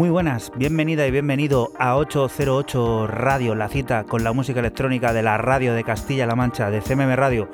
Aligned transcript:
Muy 0.00 0.08
buenas, 0.08 0.50
bienvenida 0.56 1.06
y 1.06 1.10
bienvenido 1.10 1.72
a 1.78 1.94
808 1.96 3.06
Radio, 3.06 3.54
la 3.54 3.68
cita 3.68 4.04
con 4.04 4.24
la 4.24 4.32
música 4.32 4.60
electrónica 4.60 5.12
de 5.12 5.22
la 5.22 5.36
radio 5.36 5.74
de 5.74 5.84
Castilla-La 5.84 6.34
Mancha, 6.34 6.70
de 6.70 6.80
CMM 6.80 7.16
Radio. 7.16 7.50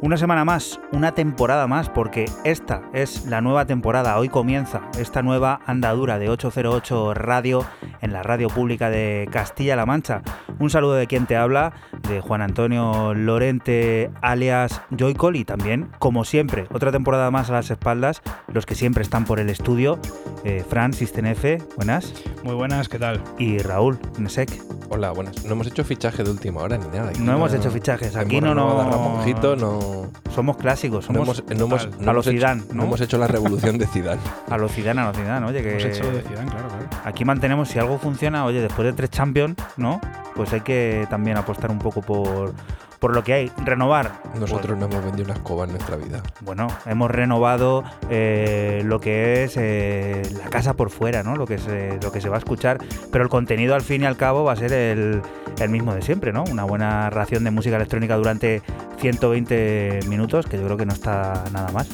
Una 0.00 0.16
semana 0.16 0.44
más, 0.44 0.80
una 0.90 1.14
temporada 1.14 1.68
más, 1.68 1.88
porque 1.88 2.24
esta 2.42 2.82
es 2.92 3.26
la 3.26 3.40
nueva 3.40 3.66
temporada. 3.66 4.18
Hoy 4.18 4.28
comienza 4.28 4.82
esta 4.98 5.22
nueva 5.22 5.60
andadura 5.64 6.18
de 6.18 6.28
808 6.28 7.14
Radio 7.14 7.64
en 8.00 8.12
la 8.12 8.24
radio 8.24 8.48
pública 8.48 8.90
de 8.90 9.28
Castilla-La 9.30 9.86
Mancha. 9.86 10.22
Un 10.58 10.70
saludo 10.70 10.94
de 10.94 11.06
quien 11.06 11.26
te 11.26 11.36
habla, 11.36 11.72
de 12.08 12.20
Juan 12.20 12.42
Antonio 12.42 13.14
Lorente, 13.14 14.10
alias 14.22 14.80
Joycol, 14.96 15.36
y 15.36 15.44
también, 15.44 15.88
como 15.98 16.24
siempre, 16.24 16.66
otra 16.72 16.92
temporada 16.92 17.30
más 17.30 17.50
a 17.50 17.54
las 17.54 17.70
espaldas, 17.70 18.22
los 18.52 18.66
que 18.66 18.74
siempre 18.74 19.02
están 19.02 19.24
por 19.24 19.38
el 19.38 19.50
estudio. 19.50 19.98
Eh, 20.44 20.64
Fran, 20.68 20.92
Sistenefe, 20.92 21.58
buenas. 21.76 22.14
Muy 22.42 22.54
buenas, 22.54 22.88
¿qué 22.88 22.98
tal? 22.98 23.20
Y 23.38 23.58
Raúl, 23.58 23.98
Nesek. 24.18 24.50
Hola, 24.88 25.10
buenas. 25.10 25.44
No 25.44 25.52
hemos 25.52 25.66
hecho 25.66 25.84
fichaje 25.84 26.22
de 26.22 26.30
última 26.30 26.60
hora 26.62 26.78
ni 26.78 26.86
nada. 26.86 27.10
no, 27.18 27.32
hemos 27.32 27.52
hecho 27.52 27.70
fichajes. 27.70 28.16
Aquí 28.16 28.40
no 28.40 28.54
nos. 28.54 28.86
Ramonjito, 28.86 29.56
no. 29.56 30.10
Somos 30.32 30.56
clásicos. 30.56 31.06
Somos 31.06 31.42
no 31.48 31.64
hemos, 31.64 31.88
a 32.06 32.12
los 32.12 32.26
Zidane, 32.26 32.62
¿no? 32.72 32.84
hemos 32.84 33.00
hecho 33.00 33.18
la 33.18 33.26
revolución 33.26 33.78
de 33.78 33.86
Zidane. 33.86 34.20
a 34.50 34.56
los 34.56 34.72
Zidane, 34.72 35.00
a 35.00 35.08
los 35.08 35.16
Zidane, 35.16 35.46
oye 35.46 35.62
que. 35.62 35.70
Hemos 35.70 35.84
hecho 35.84 36.10
de 36.10 36.22
Zidane, 36.22 36.50
claro, 36.50 36.68
claro. 36.68 36.86
Aquí 37.04 37.24
mantenemos 37.24 37.68
si 37.68 37.78
algo 37.78 37.98
funciona, 37.98 38.44
oye, 38.44 38.60
después 38.60 38.86
de 38.86 38.92
tres 38.92 39.10
Champions, 39.10 39.56
¿no? 39.76 40.00
Pues 40.34 40.45
hay 40.52 40.60
que 40.60 41.06
también 41.10 41.36
apostar 41.36 41.70
un 41.70 41.78
poco 41.78 42.02
por 42.02 42.54
por 42.98 43.14
lo 43.14 43.22
que 43.24 43.32
hay, 43.32 43.52
renovar. 43.64 44.20
Nosotros 44.38 44.78
no 44.78 44.86
hemos 44.86 45.04
vendido 45.04 45.24
una 45.26 45.34
escoba 45.34 45.64
en 45.64 45.70
nuestra 45.70 45.96
vida. 45.96 46.22
Bueno, 46.40 46.68
hemos 46.86 47.10
renovado 47.10 47.84
eh, 48.10 48.82
lo 48.84 49.00
que 49.00 49.44
es 49.44 49.56
eh, 49.56 50.22
la 50.38 50.48
casa 50.48 50.74
por 50.74 50.90
fuera, 50.90 51.22
¿no? 51.22 51.36
Lo 51.36 51.46
que, 51.46 51.58
se, 51.58 51.98
lo 52.02 52.10
que 52.12 52.20
se 52.20 52.28
va 52.28 52.36
a 52.36 52.38
escuchar, 52.38 52.78
pero 53.12 53.24
el 53.24 53.30
contenido 53.30 53.74
al 53.74 53.82
fin 53.82 54.02
y 54.02 54.06
al 54.06 54.16
cabo 54.16 54.44
va 54.44 54.52
a 54.52 54.56
ser 54.56 54.72
el, 54.72 55.22
el 55.60 55.68
mismo 55.68 55.94
de 55.94 56.02
siempre, 56.02 56.32
¿no? 56.32 56.44
Una 56.50 56.64
buena 56.64 57.10
ración 57.10 57.44
de 57.44 57.50
música 57.50 57.76
electrónica 57.76 58.16
durante 58.16 58.62
120 58.98 60.00
minutos, 60.08 60.46
que 60.46 60.56
yo 60.56 60.64
creo 60.64 60.76
que 60.76 60.86
no 60.86 60.92
está 60.92 61.44
nada 61.52 61.70
más. 61.72 61.88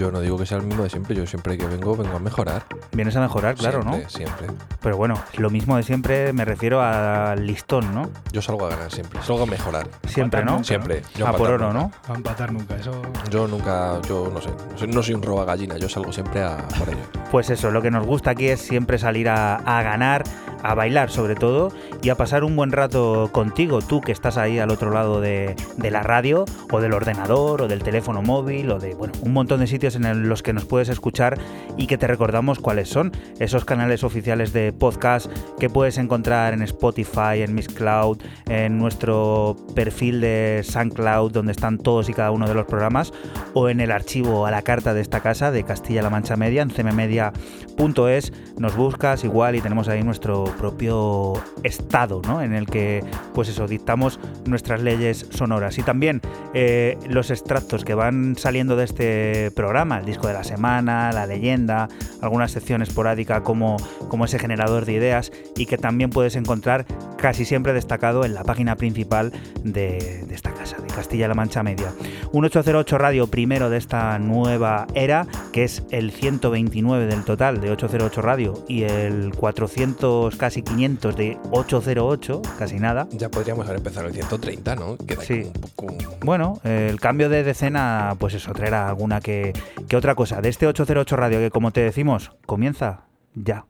Yo 0.00 0.10
no 0.10 0.22
digo 0.22 0.38
que 0.38 0.46
sea 0.46 0.56
el 0.56 0.64
mismo 0.64 0.82
de 0.82 0.88
siempre, 0.88 1.14
yo 1.14 1.26
siempre 1.26 1.58
que 1.58 1.66
vengo 1.66 1.94
vengo 1.94 2.16
a 2.16 2.18
mejorar. 2.18 2.64
Vienes 2.92 3.14
a 3.16 3.20
mejorar, 3.20 3.54
claro, 3.54 3.82
¿no? 3.82 4.00
Siempre. 4.08 4.46
Pero 4.80 4.96
bueno, 4.96 5.14
lo 5.36 5.50
mismo 5.50 5.76
de 5.76 5.82
siempre 5.82 6.32
me 6.32 6.46
refiero 6.46 6.80
al 6.80 7.46
listón, 7.46 7.94
¿no? 7.94 8.08
Yo 8.32 8.40
salgo 8.40 8.64
a 8.64 8.70
ganar 8.70 8.90
siempre, 8.90 9.20
salgo 9.20 9.42
a 9.42 9.46
mejorar. 9.46 9.86
Siempre, 10.06 10.42
¿no? 10.42 10.64
siempre. 10.64 11.02
a 11.22 11.32
por 11.34 11.50
oro, 11.50 11.74
¿no? 11.74 11.92
A 12.08 12.14
empatar 12.14 12.50
nunca, 12.50 12.76
eso. 12.76 13.02
Yo 13.28 13.46
nunca, 13.46 14.00
yo 14.08 14.32
no 14.32 14.40
sé, 14.40 14.86
no 14.86 15.02
soy 15.02 15.16
un 15.16 15.22
roba 15.22 15.44
gallina, 15.44 15.76
yo 15.76 15.86
salgo 15.90 16.14
siempre 16.14 16.42
a 16.42 16.66
por 16.78 16.88
ello. 16.88 17.02
Pues 17.30 17.50
eso, 17.50 17.70
lo 17.70 17.82
que 17.82 17.90
nos 17.90 18.06
gusta 18.06 18.30
aquí 18.30 18.46
es 18.46 18.62
siempre 18.62 18.96
salir 18.96 19.28
a, 19.28 19.56
a 19.56 19.82
ganar, 19.82 20.24
a 20.62 20.74
bailar 20.74 21.10
sobre 21.10 21.34
todo 21.34 21.72
y 22.02 22.08
a 22.08 22.14
pasar 22.14 22.42
un 22.44 22.56
buen 22.56 22.72
rato 22.72 23.28
contigo, 23.32 23.82
tú 23.82 24.00
que 24.00 24.12
estás 24.12 24.38
ahí 24.38 24.58
al 24.58 24.70
otro 24.70 24.90
lado 24.90 25.20
de, 25.20 25.56
de 25.76 25.90
la 25.90 26.02
radio 26.02 26.46
o 26.72 26.80
del 26.80 26.94
ordenador 26.94 27.60
o 27.60 27.68
del 27.68 27.82
teléfono 27.82 28.22
móvil 28.22 28.70
o 28.70 28.78
de, 28.78 28.94
bueno, 28.94 29.12
un 29.20 29.34
montón 29.34 29.60
de 29.60 29.66
sitios 29.66 29.89
en 29.96 30.28
los 30.28 30.42
que 30.42 30.52
nos 30.52 30.64
puedes 30.64 30.88
escuchar 30.88 31.38
y 31.76 31.86
que 31.86 31.98
te 31.98 32.06
recordamos 32.06 32.58
cuáles 32.58 32.88
son. 32.88 33.12
Esos 33.38 33.64
canales 33.64 34.04
oficiales 34.04 34.52
de 34.52 34.72
podcast 34.72 35.30
que 35.58 35.70
puedes 35.70 35.98
encontrar 35.98 36.54
en 36.54 36.62
Spotify, 36.62 37.42
en 37.42 37.54
Miss 37.54 37.68
Cloud, 37.68 38.18
en 38.48 38.78
nuestro 38.78 39.56
perfil 39.74 40.20
de 40.20 40.62
SoundCloud 40.64 41.32
donde 41.32 41.52
están 41.52 41.78
todos 41.78 42.08
y 42.08 42.14
cada 42.14 42.30
uno 42.30 42.48
de 42.48 42.54
los 42.54 42.66
programas 42.66 43.12
o 43.54 43.68
en 43.68 43.80
el 43.80 43.90
archivo 43.90 44.46
a 44.46 44.50
la 44.50 44.62
carta 44.62 44.94
de 44.94 45.00
esta 45.00 45.20
casa 45.20 45.50
de 45.50 45.64
Castilla-La 45.64 46.10
Mancha 46.10 46.36
Media 46.36 46.62
en 46.62 46.70
cmmedia.es 46.70 48.32
nos 48.58 48.76
buscas 48.76 49.24
igual 49.24 49.56
y 49.56 49.60
tenemos 49.60 49.88
ahí 49.88 50.02
nuestro 50.02 50.44
propio 50.58 51.32
estado 51.62 52.20
¿no? 52.26 52.42
en 52.42 52.52
el 52.52 52.66
que 52.66 53.02
pues 53.34 53.48
eso 53.48 53.66
dictamos 53.66 54.20
nuestras 54.46 54.82
leyes 54.82 55.26
sonoras. 55.30 55.78
Y 55.78 55.82
también 55.82 56.20
eh, 56.54 56.98
los 57.08 57.30
extractos 57.30 57.84
que 57.84 57.94
van 57.94 58.36
saliendo 58.36 58.76
de 58.76 58.84
este 58.84 59.50
programa 59.52 59.79
el 59.80 60.04
disco 60.04 60.26
de 60.26 60.34
la 60.34 60.44
semana, 60.44 61.10
la 61.10 61.26
leyenda, 61.26 61.88
alguna 62.20 62.48
sección 62.48 62.82
esporádica 62.82 63.42
como, 63.42 63.78
como 64.08 64.26
ese 64.26 64.38
generador 64.38 64.84
de 64.84 64.92
ideas 64.92 65.32
y 65.56 65.64
que 65.64 65.78
también 65.78 66.10
puedes 66.10 66.36
encontrar 66.36 66.84
casi 67.16 67.46
siempre 67.46 67.72
destacado 67.72 68.26
en 68.26 68.34
la 68.34 68.44
página 68.44 68.76
principal 68.76 69.32
de, 69.64 70.26
esta 70.30 70.52
casa, 70.52 70.76
de 70.82 70.88
Castilla-La 70.88 71.34
Mancha 71.34 71.62
Media. 71.62 71.94
Un 72.32 72.44
808 72.44 72.98
Radio 72.98 73.26
primero 73.28 73.70
de 73.70 73.78
esta 73.78 74.18
nueva 74.18 74.86
era, 74.94 75.26
que 75.50 75.64
es 75.64 75.82
el 75.90 76.10
129 76.10 77.06
del 77.06 77.24
total 77.24 77.62
de 77.62 77.70
808 77.70 78.20
Radio 78.20 78.64
y 78.68 78.82
el 78.82 79.32
400, 79.34 80.36
casi 80.36 80.60
500 80.62 81.16
de 81.16 81.38
808, 81.52 82.42
casi 82.58 82.78
nada. 82.78 83.08
Ya 83.12 83.30
podríamos 83.30 83.64
haber 83.64 83.78
empezado 83.78 84.08
el 84.08 84.12
130, 84.12 84.76
¿no? 84.76 84.98
sí. 85.22 85.50
Bueno, 86.22 86.60
el 86.64 87.00
cambio 87.00 87.30
de 87.30 87.42
decena, 87.44 88.14
pues 88.18 88.34
eso, 88.34 88.52
traerá 88.52 88.88
alguna 88.88 89.20
que, 89.20 89.52
¿Qué 89.88 89.96
otra 89.96 90.14
cosa? 90.14 90.40
De 90.40 90.48
este 90.48 90.66
808 90.66 91.16
Radio 91.16 91.38
que 91.38 91.50
como 91.50 91.72
te 91.72 91.80
decimos, 91.80 92.32
comienza 92.46 93.06
ya. 93.34 93.66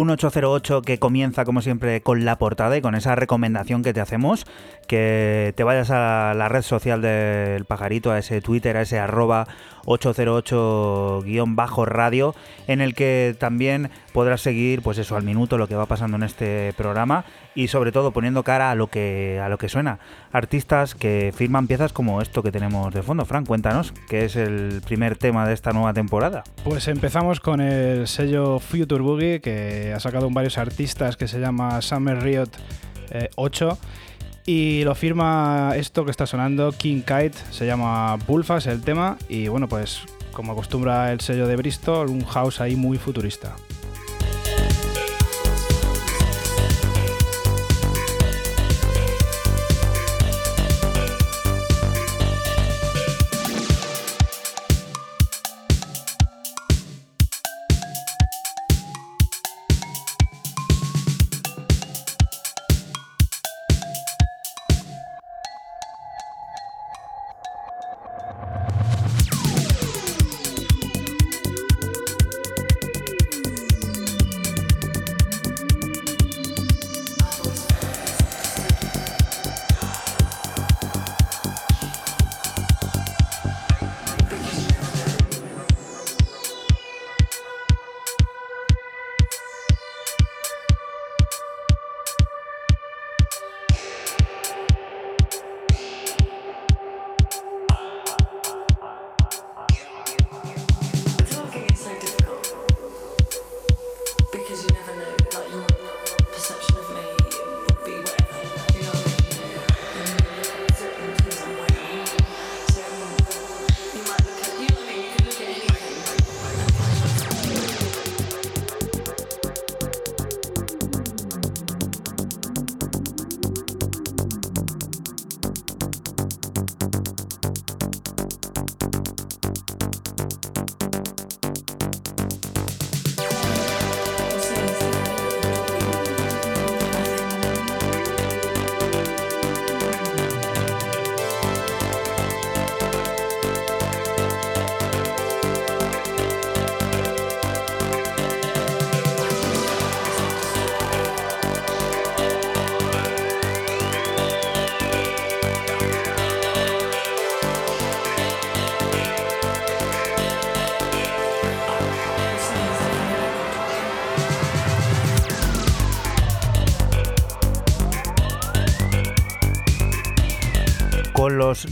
Un 0.00 0.08
808 0.08 0.80
que 0.80 0.98
comienza 0.98 1.44
como 1.44 1.60
siempre 1.60 2.00
con 2.00 2.24
la 2.24 2.38
portada 2.38 2.74
y 2.74 2.80
con 2.80 2.94
esa 2.94 3.16
recomendación 3.16 3.82
que 3.82 3.92
te 3.92 4.00
hacemos, 4.00 4.46
que 4.88 5.52
te 5.56 5.62
vayas 5.62 5.90
a 5.90 6.32
la 6.34 6.48
red 6.48 6.62
social 6.62 7.02
del 7.02 7.66
pajarito, 7.66 8.10
a 8.10 8.18
ese 8.18 8.40
Twitter, 8.40 8.78
a 8.78 8.80
ese 8.80 8.98
arroba 8.98 9.46
808-radio, 9.86 12.34
en 12.66 12.80
el 12.80 12.94
que 12.94 13.36
también 13.38 13.90
podrás 14.12 14.40
seguir, 14.40 14.82
pues 14.82 14.98
eso, 14.98 15.14
al 15.16 15.22
minuto 15.22 15.56
lo 15.58 15.68
que 15.68 15.76
va 15.76 15.86
pasando 15.86 16.16
en 16.16 16.24
este 16.24 16.72
programa 16.76 17.24
y 17.54 17.68
sobre 17.68 17.92
todo 17.92 18.10
poniendo 18.12 18.42
cara 18.42 18.70
a 18.70 18.74
lo 18.74 18.86
que, 18.88 19.40
a 19.42 19.48
lo 19.48 19.56
que 19.58 19.68
suena. 19.68 19.98
Artistas 20.32 20.94
que 20.94 21.32
firman 21.34 21.66
piezas 21.66 21.92
como 21.92 22.22
esto 22.22 22.42
que 22.42 22.52
tenemos 22.52 22.94
de 22.94 23.02
fondo. 23.02 23.24
Frank, 23.24 23.46
cuéntanos, 23.46 23.92
¿qué 24.08 24.24
es 24.24 24.36
el 24.36 24.82
primer 24.84 25.16
tema 25.16 25.46
de 25.46 25.54
esta 25.54 25.72
nueva 25.72 25.92
temporada? 25.92 26.44
Pues 26.64 26.88
empezamos 26.88 27.40
con 27.40 27.60
el 27.60 28.08
sello 28.08 28.58
Future 28.58 29.02
Boogie, 29.02 29.40
que 29.40 29.92
ha 29.94 30.00
sacado 30.00 30.28
varios 30.30 30.58
artistas 30.58 31.16
que 31.16 31.28
se 31.28 31.40
llama 31.40 31.80
Summer 31.82 32.22
Riot 32.22 32.50
8. 33.36 33.78
Y 34.52 34.82
lo 34.82 34.96
firma 34.96 35.74
esto 35.76 36.04
que 36.04 36.10
está 36.10 36.26
sonando, 36.26 36.72
King 36.72 37.02
Kite, 37.02 37.38
se 37.52 37.66
llama 37.66 38.16
Bullfast 38.26 38.66
el 38.66 38.80
tema. 38.82 39.16
Y 39.28 39.46
bueno, 39.46 39.68
pues 39.68 40.00
como 40.32 40.50
acostumbra 40.50 41.12
el 41.12 41.20
sello 41.20 41.46
de 41.46 41.54
Bristol, 41.54 42.10
un 42.10 42.24
house 42.24 42.60
ahí 42.60 42.74
muy 42.74 42.98
futurista. 42.98 43.54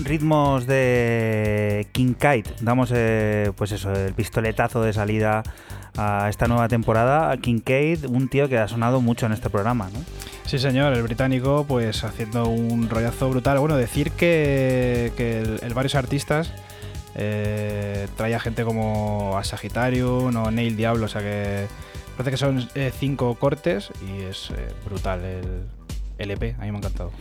Ritmos 0.05 0.67
de 0.67 1.87
King 1.93 2.15
Kite 2.15 2.51
damos 2.61 2.91
eh, 2.95 3.53
pues 3.57 3.73
eso, 3.73 3.93
el 3.93 4.15
pistoletazo 4.15 4.83
de 4.83 4.93
salida 4.93 5.43
a 5.97 6.29
esta 6.29 6.47
nueva 6.47 6.69
temporada. 6.69 7.37
King 7.39 7.61
Kite, 7.61 8.07
un 8.09 8.29
tío 8.29 8.49
que 8.49 8.59
ha 8.59 8.69
sonado 8.69 9.01
mucho 9.01 9.27
en 9.27 9.33
este 9.33 9.51
programa, 9.51 9.91
¿no? 9.93 10.01
Sí, 10.47 10.59
señor, 10.59 10.95
el 10.95 11.03
británico 11.03 11.65
pues 11.69 12.05
haciendo 12.05 12.49
un 12.49 12.89
rollazo 12.89 13.29
brutal. 13.29 13.59
Bueno, 13.59 13.77
decir 13.77 14.13
que, 14.13 15.13
el, 15.63 15.75
varios 15.75 15.95
artistas 15.95 16.53
eh, 17.15 18.07
trae 18.17 18.35
a 18.35 18.41
gente 18.41 18.65
como 18.65 19.37
a 19.37 19.45
Sagittarium 19.45 20.35
o 20.37 20.51
Neil 20.51 20.77
Diablo, 20.77 21.07
o 21.07 21.09
sea 21.09 21.21
que 21.21 21.67
parece 22.17 22.31
que 22.31 22.37
son 22.37 22.69
eh, 22.75 22.93
cinco 22.97 23.35
cortes 23.35 23.91
y 24.07 24.23
es 24.23 24.53
brutal 24.85 25.25
el, 25.25 25.65
el 26.19 26.31
EP, 26.31 26.55
a 26.59 26.63
mí 26.63 26.71
me 26.71 26.77
ha 26.77 26.79
encantado. 26.79 27.13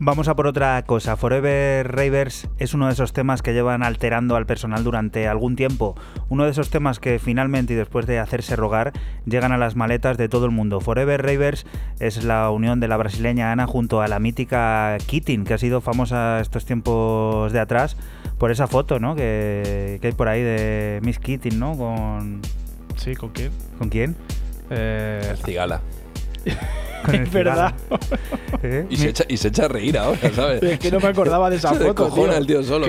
Vamos 0.00 0.26
a 0.26 0.34
por 0.34 0.48
otra 0.48 0.82
cosa. 0.82 1.16
Forever 1.16 1.86
Ravers 1.94 2.48
es 2.58 2.74
uno 2.74 2.88
de 2.88 2.94
esos 2.94 3.12
temas 3.12 3.42
que 3.42 3.52
llevan 3.52 3.84
alterando 3.84 4.34
al 4.34 4.44
personal 4.44 4.82
durante 4.82 5.28
algún 5.28 5.54
tiempo. 5.54 5.94
Uno 6.28 6.44
de 6.44 6.50
esos 6.50 6.68
temas 6.68 6.98
que 6.98 7.20
finalmente 7.20 7.74
y 7.74 7.76
después 7.76 8.04
de 8.06 8.18
hacerse 8.18 8.56
rogar 8.56 8.92
llegan 9.24 9.52
a 9.52 9.58
las 9.58 9.76
maletas 9.76 10.18
de 10.18 10.28
todo 10.28 10.46
el 10.46 10.50
mundo. 10.50 10.80
Forever 10.80 11.22
Ravers 11.22 11.64
es 12.00 12.24
la 12.24 12.50
unión 12.50 12.80
de 12.80 12.88
la 12.88 12.96
brasileña 12.96 13.52
Ana 13.52 13.68
junto 13.68 14.02
a 14.02 14.08
la 14.08 14.18
mítica 14.18 14.98
Keating, 15.06 15.44
que 15.44 15.54
ha 15.54 15.58
sido 15.58 15.80
famosa 15.80 16.40
estos 16.40 16.64
tiempos 16.64 17.52
de 17.52 17.60
atrás 17.60 17.96
por 18.38 18.50
esa 18.50 18.66
foto 18.66 18.98
¿no? 18.98 19.14
que, 19.14 20.00
hay 20.02 20.12
por 20.12 20.26
ahí 20.26 20.42
de 20.42 20.98
Miss 21.02 21.20
Keating, 21.20 21.58
¿no? 21.58 21.78
Con... 21.78 22.42
Sí, 22.96 23.14
¿con 23.14 23.30
quién? 23.30 23.52
¿Con 23.78 23.90
quién? 23.90 24.16
Eh... 24.70 25.34
Cigala. 25.44 25.80
verdad. 27.30 27.74
¿Eh? 28.62 28.86
Y, 28.88 28.96
se 28.96 29.10
echa, 29.10 29.24
y 29.28 29.36
se 29.36 29.48
echa 29.48 29.66
a 29.66 29.68
reír 29.68 29.98
ahora, 29.98 30.18
¿sabes? 30.34 30.62
Es 30.62 30.78
que 30.78 30.90
no 30.90 31.00
me 31.00 31.08
acordaba 31.08 31.50
de 31.50 31.56
esa 31.56 31.74
foto. 31.74 32.10
tío. 32.10 32.32
el 32.32 32.46
tío 32.46 32.62
solo. 32.62 32.86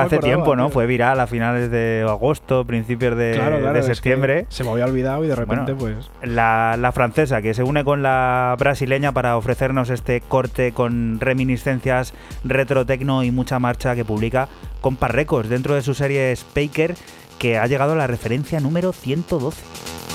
Hace 0.00 0.18
tiempo, 0.18 0.54
¿no? 0.54 0.70
Fue 0.70 0.86
viral 0.86 1.18
a 1.20 1.26
finales 1.26 1.70
de 1.70 2.04
agosto, 2.08 2.64
principios 2.64 3.16
de, 3.16 3.38
de 3.72 3.82
septiembre. 3.82 4.46
Se 4.48 4.64
me 4.64 4.70
había 4.70 4.84
olvidado 4.84 5.24
y 5.24 5.28
de 5.28 5.36
repente, 5.36 5.74
pues. 5.74 6.10
La, 6.22 6.76
la, 6.78 6.92
francesa 6.92 7.42
que 7.42 7.54
se 7.54 7.62
une 7.62 7.84
con 7.84 8.02
la 8.02 8.54
brasileña 8.58 9.12
para 9.12 9.36
ofrecernos 9.36 9.90
este 9.90 10.20
corte 10.20 10.72
con 10.72 11.20
reminiscencias 11.20 12.14
retro 12.44 12.86
tecno 12.86 13.22
y 13.22 13.30
mucha 13.30 13.58
marcha 13.58 13.94
que 13.94 14.04
publica 14.04 14.48
Compa 14.80 15.08
Records 15.08 15.48
dentro 15.48 15.74
de 15.74 15.82
su 15.82 15.94
serie 15.94 16.34
Spaker, 16.34 16.94
que 17.38 17.58
ha 17.58 17.66
llegado 17.66 17.92
a 17.92 17.96
la 17.96 18.06
referencia 18.06 18.60
número 18.60 18.92
112. 18.92 20.05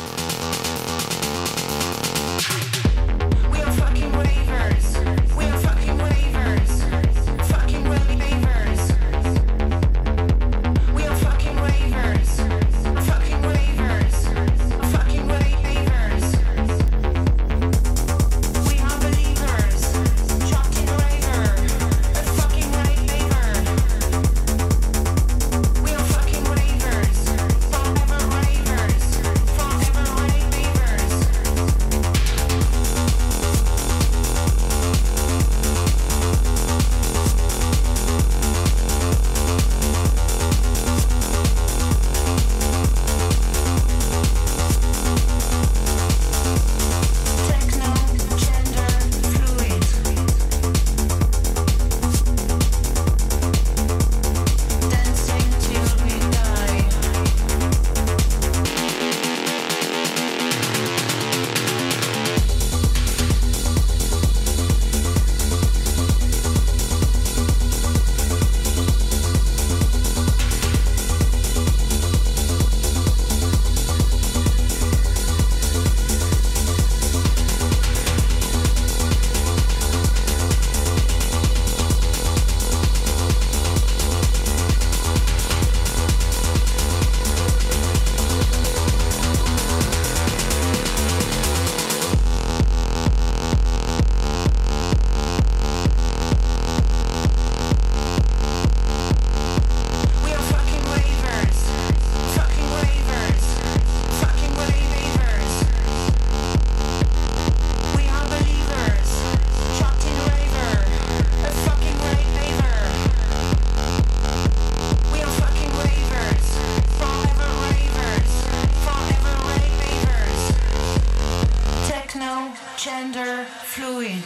Gender 122.81 123.45
fluid. 123.45 124.25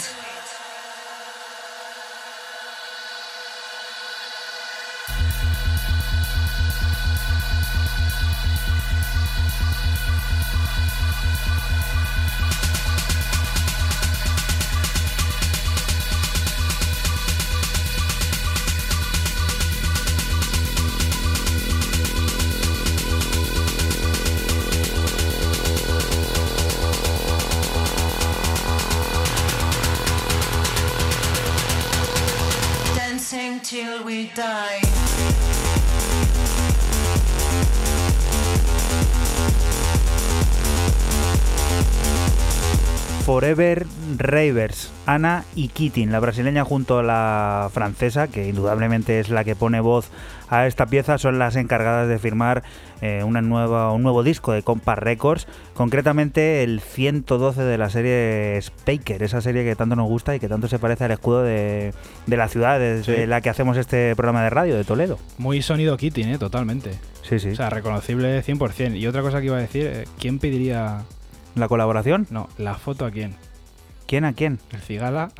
Die. 34.35 34.94
Forever 43.25 43.87
Ravers, 44.19 44.91
Ana 45.07 45.45
y 45.55 45.69
Keating, 45.69 46.11
la 46.11 46.19
brasileña 46.19 46.63
junto 46.63 46.99
a 46.99 47.03
la 47.03 47.69
francesa, 47.73 48.27
que 48.27 48.47
indudablemente 48.47 49.19
es 49.19 49.29
la 49.29 49.43
que 49.43 49.55
pone 49.55 49.79
voz 49.79 50.09
a 50.47 50.67
esta 50.67 50.85
pieza, 50.85 51.17
son 51.17 51.39
las 51.39 51.55
encargadas 51.55 52.07
de 52.07 52.19
firmar 52.19 52.61
eh, 53.01 53.23
una 53.25 53.41
nueva, 53.41 53.91
un 53.93 54.03
nuevo 54.03 54.21
disco 54.21 54.51
de 54.51 54.61
Compass 54.61 54.99
Records, 54.99 55.47
concretamente 55.73 56.61
el 56.61 56.81
112 56.81 57.63
de 57.63 57.77
la 57.79 57.89
serie 57.89 58.61
Spaker, 58.61 59.23
esa 59.23 59.41
serie 59.41 59.63
que 59.65 59.75
tanto 59.75 59.95
nos 59.95 60.07
gusta 60.07 60.35
y 60.35 60.39
que 60.39 60.47
tanto 60.47 60.67
se 60.67 60.77
parece 60.77 61.05
al 61.05 61.11
escudo 61.11 61.41
de, 61.41 61.95
de 62.27 62.37
la 62.37 62.47
ciudad 62.47 62.77
desde 62.79 63.15
Sí. 63.21 63.25
la 63.25 63.41
que 63.41 63.49
hacemos 63.49 63.75
este 63.77 64.15
programa 64.15 64.43
de 64.43 64.51
radio, 64.51 64.75
de 64.75 64.83
Toledo. 64.83 65.17
Muy 65.39 65.63
sonido 65.63 65.97
Kitty, 65.97 66.21
¿eh? 66.21 66.37
Totalmente. 66.37 66.91
Sí, 67.27 67.39
sí. 67.39 67.49
O 67.49 67.55
sea, 67.55 67.71
reconocible 67.71 68.43
100%. 68.43 68.95
Y 68.99 69.07
otra 69.07 69.23
cosa 69.23 69.39
que 69.39 69.47
iba 69.47 69.57
a 69.57 69.61
decir, 69.61 69.87
eh, 69.87 70.03
¿quién 70.19 70.37
pediría... 70.37 70.99
¿La 71.55 71.67
colaboración? 71.67 72.27
No, 72.29 72.49
la 72.57 72.75
foto 72.75 73.05
a 73.05 73.11
quién? 73.11 73.35
¿Quién 74.07 74.25
a 74.25 74.33
quién? 74.33 74.59
¿El 74.71 74.81
Cigala? 74.81 75.29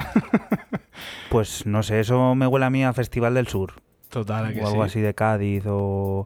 Pues 1.29 1.65
no 1.65 1.83
sé, 1.83 1.99
eso 1.99 2.35
me 2.35 2.47
huele 2.47 2.65
a 2.65 2.69
mí 2.69 2.83
a 2.83 2.93
Festival 2.93 3.33
del 3.33 3.47
Sur. 3.47 3.73
Total, 4.09 4.45
¿a 4.45 4.53
que 4.53 4.61
o 4.61 4.67
algo 4.67 4.83
sí? 4.83 4.89
así 4.91 5.01
de 5.01 5.13
Cádiz 5.13 5.63
o 5.67 6.25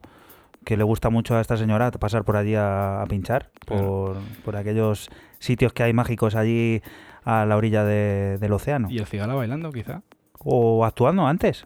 que 0.63 0.77
le 0.77 0.83
gusta 0.83 1.09
mucho 1.09 1.35
a 1.35 1.41
esta 1.41 1.57
señora 1.57 1.89
pasar 1.91 2.23
por 2.23 2.37
allí 2.37 2.53
a, 2.53 3.01
a 3.01 3.05
pinchar 3.07 3.49
por, 3.65 4.17
por 4.45 4.55
aquellos 4.55 5.09
sitios 5.39 5.73
que 5.73 5.81
hay 5.83 5.93
mágicos 5.93 6.35
allí 6.35 6.83
a 7.23 7.45
la 7.45 7.57
orilla 7.57 7.83
de- 7.83 8.37
del 8.39 8.53
océano 8.53 8.89
¿Y 8.91 8.99
el 8.99 9.07
Cigala 9.07 9.33
bailando, 9.33 9.71
quizá? 9.71 10.03
o 10.37 10.85
actuando 10.85 11.25
antes 11.25 11.65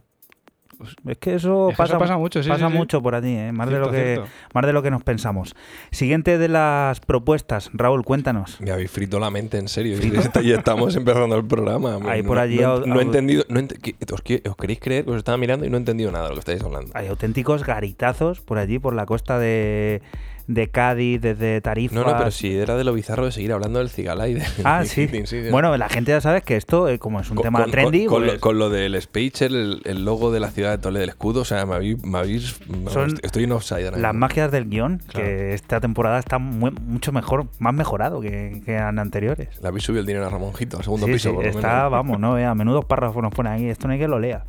es 1.08 1.18
que 1.18 1.36
eso, 1.36 1.70
Es 1.70 1.76
que 1.76 1.78
pasa, 1.78 1.94
eso 1.94 2.00
pasa 2.00 2.18
mucho, 2.18 2.42
sí, 2.44 2.50
pasa 2.50 2.68
sí, 2.68 2.72
sí. 2.72 2.78
mucho 2.78 3.02
por 3.02 3.16
allí 3.16 3.36
¿eh? 3.36 3.52
más 3.52 3.70
de 3.70 3.80
lo 3.80 3.92
que 3.92 4.04
cierto. 4.16 4.28
más 4.54 4.66
de 4.66 4.74
lo 4.74 4.82
que 4.84 4.92
nos 4.92 5.04
pensamos 5.04 5.56
siguiente 5.92 6.38
de 6.38 6.48
las 6.48 7.00
propuestas 7.00 7.70
Raúl 7.74 8.04
cuéntanos 8.04 8.60
Me 8.62 8.72
habéis 8.72 8.92
frito 8.92 9.20
la 9.20 9.30
mente, 9.30 9.58
en 9.58 9.68
serio. 9.68 9.98
Y 10.02 10.16
est- 10.16 10.38
y 10.44 10.52
estamos 10.52 10.96
empezando 10.96 11.36
el 11.36 11.46
programa. 11.46 11.98
Ahí 12.10 12.22
No- 12.22 12.28
por 12.28 12.40
allí 12.40 12.58
No, 12.60 13.00
he 13.00 13.04
entendido. 13.04 13.44
No 13.50 13.60
ent- 13.60 13.78
que- 13.80 13.96
os, 14.14 14.22
os 14.52 14.56
queréis 14.58 14.80
creer 14.80 15.10
os 15.10 15.18
estaba 15.18 15.38
mirando 15.38 15.66
y 15.66 15.70
no 15.70 15.78
he 15.78 15.80
entendido 15.80 16.12
nada 16.12 16.26
de 16.26 16.30
lo 16.30 16.36
que 16.36 16.40
estáis 16.40 16.64
hablando. 16.64 16.92
hay 16.94 17.08
auténticos 17.08 17.64
garitazos 17.66 18.42
por 18.42 18.58
allí 18.58 18.80
por 18.80 18.94
la 18.94 19.06
costa 19.06 19.40
de, 19.40 20.02
de 20.48 20.68
Cádiz 20.70 21.22
desde 21.22 21.62
Tarifa 21.62 21.96
No, 21.96 22.04
no, 22.06 22.18
pero 22.18 22.32
si 22.32 22.54
era 22.56 22.76
de 22.76 22.84
lo 22.84 22.94
bizarro 22.94 23.26
de 23.26 23.32
seguir 23.32 23.54
hablando 23.54 23.80
del 23.80 23.90
cigala 23.90 24.28
y 24.28 24.36
de. 24.36 24.44
Ah, 24.64 24.84
sí. 24.86 25.08
Sí. 25.26 25.50
Bueno, 25.50 25.76
la 25.78 25.90
gente 25.90 26.12
ya 26.12 26.22
sabe 26.22 26.42
que 26.42 26.56
esto, 26.58 26.90
eh, 26.90 27.00
como 27.00 27.20
es 27.20 27.30
un 27.30 27.36
Con- 27.38 27.44
tema 27.44 27.62
con, 27.62 27.72
trendy, 27.72 28.06
con, 28.06 28.22
pues, 28.24 28.34
lo, 28.34 28.40
con 28.40 28.60
lo 28.60 28.70
del 28.70 29.02
Spacer, 29.02 29.52
el, 29.52 29.82
el 29.86 30.06
logo 30.06 30.32
de 30.32 30.40
la 30.40 30.52
ciudad 30.52 30.72
de 30.72 30.78
Toledo, 30.80 31.04
el 31.04 31.10
escudo, 31.10 31.42
o 31.42 31.46
sea, 31.46 31.66
me 31.66 31.76
habéis. 31.76 32.04
me 32.04 32.18
habéis- 32.20 32.56
Son 32.90 33.18
estoy 33.22 33.46
en 33.46 33.52
offside 33.54 33.86
ahora 33.86 33.98
las 33.98 34.14
magias 34.16 34.52
del 34.52 34.70
guion, 34.70 35.02
Claro. 35.08 35.26
que 35.28 35.54
esta 35.54 35.80
temporada 35.80 36.20
está 36.20 36.40
mu- 36.40 36.72
mucho 36.72 37.12
mejor, 37.12 37.48
más 37.60 37.74
mejorado 37.74 38.22
que, 38.22 38.62
que 38.66 38.76
en 38.78 39.00
anteriores. 39.00 39.50
Le 39.62 39.68
habéis 39.68 39.84
subido 39.84 40.02
el 40.02 40.08
dinero 40.08 40.26
a 40.26 40.30
Ramonjito, 40.30 40.78
al 40.78 40.84
segundo 40.84 41.06
Sí, 41.08 41.14
piso, 41.14 41.30
sí, 41.30 41.36
por 41.36 41.44
lo 41.46 41.50
está, 41.50 41.76
menos. 41.76 41.92
vamos, 41.92 42.20
no 42.20 42.34
vea, 42.36 42.54
menudos 42.56 42.86
párrafos 42.86 43.22
nos 43.24 43.34
pone 43.34 43.50
aquí, 43.50 43.68
esto 43.70 43.88
no 43.88 43.94
hay 43.94 44.00
que 44.00 44.08
lo 44.08 44.20
lea. 44.20 44.44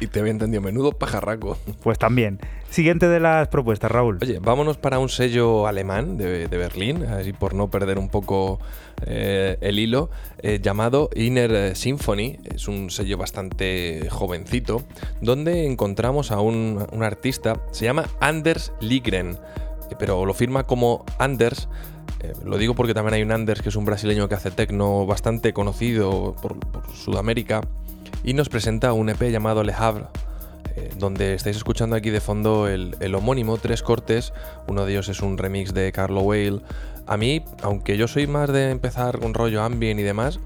Y 0.00 0.06
te 0.06 0.20
había 0.20 0.32
entendido, 0.32 0.62
menudo 0.62 0.92
pajarraco. 0.92 1.58
Pues 1.82 1.98
también. 1.98 2.38
Siguiente 2.70 3.08
de 3.08 3.18
las 3.18 3.48
propuestas, 3.48 3.90
Raúl. 3.90 4.18
Oye, 4.22 4.38
vámonos 4.38 4.76
para 4.76 5.00
un 5.00 5.08
sello 5.08 5.66
alemán 5.66 6.16
de, 6.16 6.46
Berlín, 6.46 7.04
así 7.04 7.32
por 7.32 7.52
no 7.52 7.68
perder 7.68 7.98
un 7.98 8.08
poco 8.08 8.60
eh, 9.04 9.58
el 9.60 9.80
hilo, 9.80 10.08
eh, 10.38 10.60
llamado 10.62 11.10
Inner 11.16 11.74
Symphony. 11.74 12.38
Es 12.44 12.68
un 12.68 12.90
sello 12.90 13.18
bastante 13.18 14.06
jovencito, 14.08 14.84
donde 15.20 15.66
encontramos 15.66 16.30
a 16.30 16.38
un, 16.38 16.86
artista, 17.02 17.60
se 17.72 17.86
llama 17.86 18.04
Anders 18.20 18.72
Ligren, 18.80 19.30
eh, 19.30 19.96
pero 19.98 20.24
lo 20.24 20.32
firma 20.32 20.64
como 20.64 21.04
Anders. 21.18 21.68
lo 22.44 22.56
digo 22.56 22.76
porque 22.76 22.94
también 22.94 23.14
hay 23.14 23.22
un 23.22 23.32
Anders 23.32 23.62
que 23.62 23.70
es 23.70 23.76
un 23.76 23.84
brasileño 23.84 24.28
que 24.28 24.36
hace 24.36 24.52
tecno 24.52 25.06
bastante 25.06 25.52
conocido 25.52 26.36
por, 26.40 26.60
por 26.60 26.88
Sudamérica 26.94 27.62
y 28.22 28.34
nos 28.34 28.48
presenta 28.48 28.92
un 28.92 29.08
EP 29.08 29.22
llamado 29.32 29.64
Le 29.64 29.72
Havre, 29.72 30.04
eh, 30.76 30.90
donde 30.96 31.34
estáis 31.34 31.56
escuchando 31.56 31.96
aquí 31.96 32.10
de 32.10 32.20
fondo 32.20 32.68
el, 32.68 32.96
el 33.00 33.14
homónimo, 33.14 33.58
tres 33.58 33.82
cortes, 33.82 34.32
uno 34.66 34.84
de 34.84 34.92
ellos 34.92 35.08
es 35.08 35.20
un 35.20 35.38
remix 35.38 35.74
de 35.74 35.92
Carlo 35.92 36.20
Whale. 36.20 36.60
A 37.06 37.16
mí, 37.16 37.44
aunque 37.62 37.96
yo 37.96 38.08
soy 38.08 38.26
más 38.26 38.52
de 38.52 38.70
empezar 38.70 39.18
con 39.18 39.34
rollo 39.34 39.62
ambient 39.62 40.00
y 40.00 40.04
demás, 40.04 40.40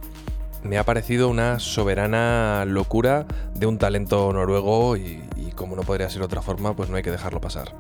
me 0.63 0.79
ha 0.79 0.85
parecido 0.85 1.29
una 1.29 1.59
soberana 1.59 2.65
locura 2.67 3.27
de 3.55 3.67
un 3.67 3.79
talento 3.79 4.33
noruego 4.33 4.97
y, 4.97 5.23
y 5.37 5.53
como 5.55 5.77
no 5.77 5.83
podría 5.83 6.09
ser 6.09 6.21
de 6.21 6.27
otra 6.27 6.43
forma, 6.43 6.75
pues 6.75 6.89
no 6.89 6.97
hay 6.97 7.03
que 7.03 7.11
dejarlo 7.11 7.41
pasar. 7.41 7.73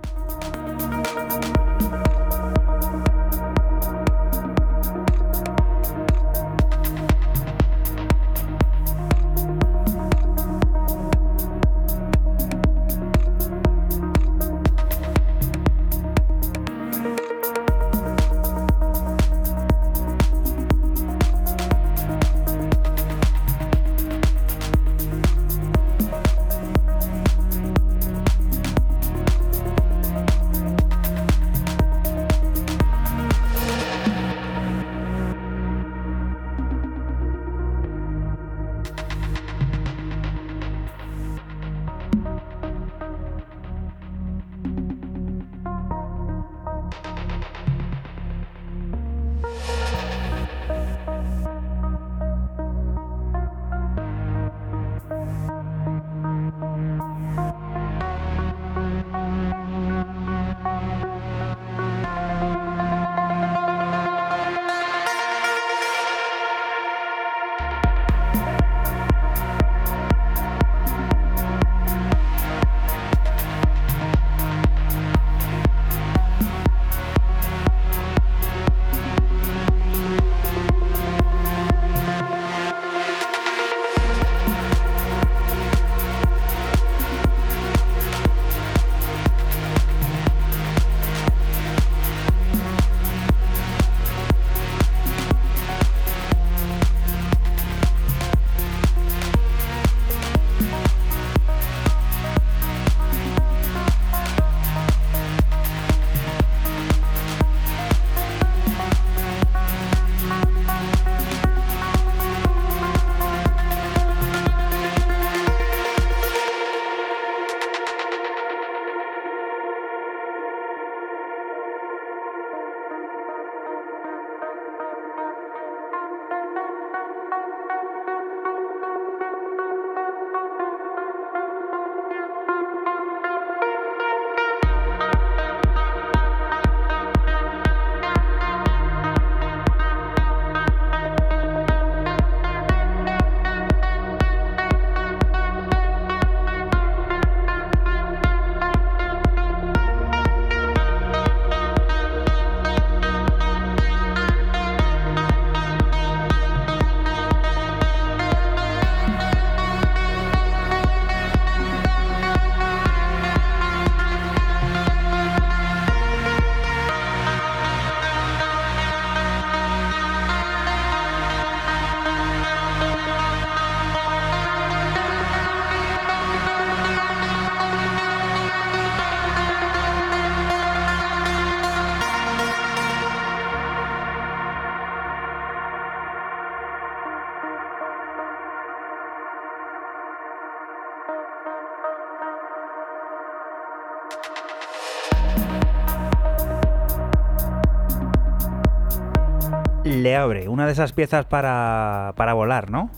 Le 200.04 200.16
Havre, 200.16 200.48
una 200.50 200.66
de 200.66 200.72
esas 200.72 200.92
piezas 200.92 201.24
para, 201.24 202.12
para 202.14 202.34
volar, 202.34 202.70
¿no? 202.70 202.90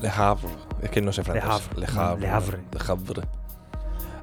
Le 0.00 0.08
Havre. 0.08 0.48
Es 0.80 0.88
que 0.88 1.02
no 1.02 1.12
sé 1.12 1.22
francés. 1.22 1.44
Havre. 1.46 1.80
Le 1.80 1.86
Havre. 1.86 2.20
Le 2.22 2.28
Havre. 2.30 2.58
Le 2.72 2.80
Havre. 2.80 3.22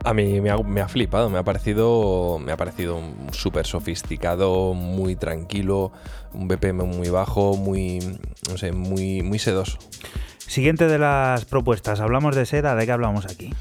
A 0.04 0.15
mí 0.15 0.41
me 0.41 0.50
ha, 0.50 0.58
me 0.58 0.82
ha 0.82 0.88
flipado, 0.88 1.30
me 1.30 1.38
ha 1.38 1.43
parecido, 1.43 2.39
me 2.39 2.52
ha 2.52 2.58
parecido 2.58 2.96
un 2.96 3.32
súper 3.32 3.67
sofisticado, 3.67 4.74
muy 4.74 5.15
tranquilo, 5.15 5.91
un 6.34 6.48
BPM 6.48 6.84
muy 6.88 7.10
bajo, 7.10 7.56
muy, 7.56 8.00
no 8.50 8.58
sé, 8.58 8.72
muy, 8.72 9.22
muy 9.22 9.38
sedoso. 9.38 9.78
Siguiente 10.39 10.88
de 10.88 10.98
las 10.98 11.46
propuestas, 11.46 12.00
hablamos 12.00 12.36
de 12.36 12.48
seda, 12.48 12.74
¿de 12.74 12.88
qué 12.88 12.91
hablamos 12.93 13.26
aquí? 13.26 13.54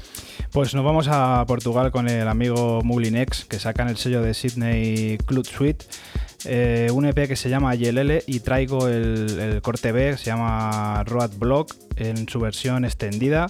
Pues 0.51 0.73
nos 0.73 0.83
vamos 0.83 1.07
a 1.09 1.45
Portugal 1.47 1.91
con 1.91 2.09
el 2.09 2.27
amigo 2.27 2.81
Mulinex, 2.83 3.45
que 3.45 3.59
sacan 3.59 3.87
el 3.87 3.97
sello 3.97 4.23
de 4.23 4.33
Sydney 4.33 5.17
Club 5.25 5.45
Suite. 5.45 5.85
Eh, 6.45 6.89
un 6.93 7.05
EP 7.05 7.27
que 7.27 7.35
se 7.35 7.49
llama 7.49 7.75
Yelele 7.75 8.23
y 8.27 8.39
traigo 8.39 8.87
el, 8.87 9.61
corte 9.61 9.91
B, 9.91 10.17
se 10.17 10.25
llama 10.25 11.03
Road 11.05 11.31
Block, 11.37 11.73
en 11.95 12.27
su 12.27 12.39
versión 12.39 12.85
extendida. 12.85 13.49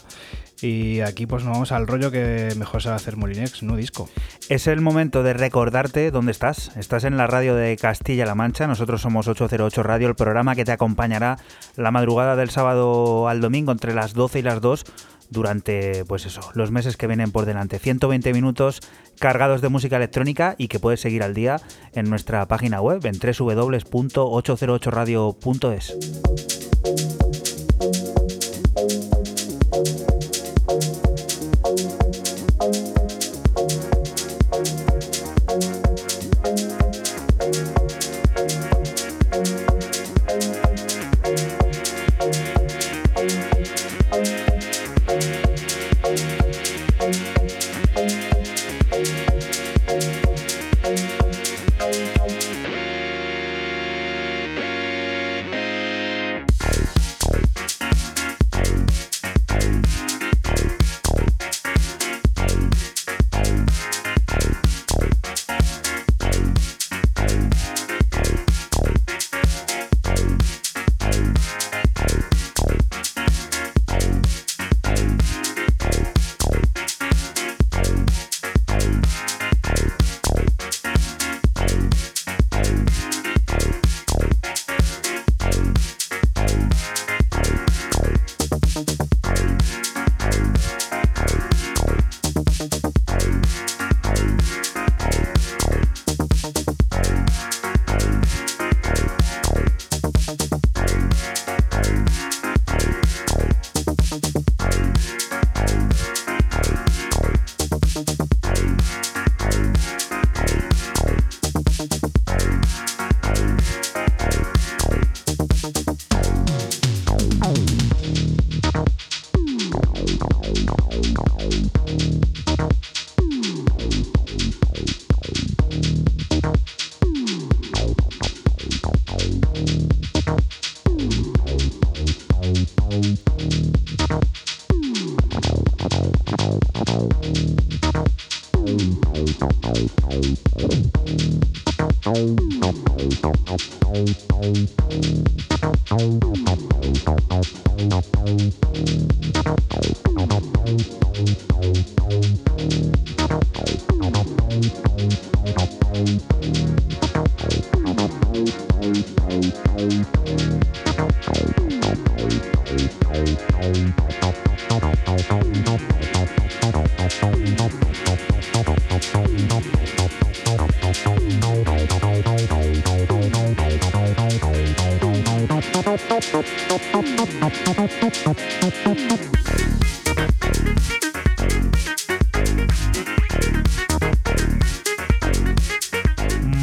Y 0.62 1.02
aquí 1.02 1.26
pues 1.26 1.44
nos 1.44 1.54
vamos 1.54 1.72
al 1.74 1.88
rollo 1.88 2.10
que 2.10 2.54
mejor 2.58 2.82
sabe 2.82 2.96
hacer 2.96 3.18
Molinex, 3.18 3.64
no 3.64 3.76
disco. 3.76 4.10
Es 4.48 4.68
el 4.68 4.80
momento 4.80 5.22
de 5.22 5.34
recordarte 5.34 6.10
dónde 6.10 6.32
estás. 6.32 6.72
Estás 6.78 7.04
en 7.04 7.18
la 7.18 7.28
radio 7.28 7.54
de 7.56 7.76
Castilla-La 7.76 8.34
Mancha. 8.34 8.66
Nosotros 8.66 9.02
somos 9.02 9.28
808 9.28 9.84
Radio, 9.84 10.08
el 10.08 10.16
programa 10.16 10.56
que 10.56 10.64
te 10.64 10.72
acompañará 10.72 11.38
la 11.76 11.92
madrugada 11.92 12.38
del 12.38 12.50
sábado 12.50 13.28
al 13.28 13.42
domingo 13.42 13.74
entre 13.74 13.94
las 13.94 14.14
12 14.14 14.40
y 14.40 14.42
las 14.42 14.62
2 14.62 14.86
durante, 15.34 16.06
pues 16.06 16.26
eso, 16.26 16.40
los 16.54 16.72
meses 16.72 16.96
que 16.96 17.08
vienen 17.08 17.34
por 17.34 17.46
delante. 17.46 17.80
120 17.80 18.32
minutos 18.32 18.80
cargados 19.20 19.60
de 19.62 19.68
música 19.68 19.98
electrónica 19.98 20.56
y 20.58 20.70
que 20.70 20.80
puedes 20.80 21.02
seguir 21.02 21.24
al 21.24 21.34
día 21.34 21.60
en 21.94 22.10
nuestra 22.10 22.48
página 22.48 22.80
web 22.80 23.06
en 23.06 23.20
www.808radio.es. 23.20 25.98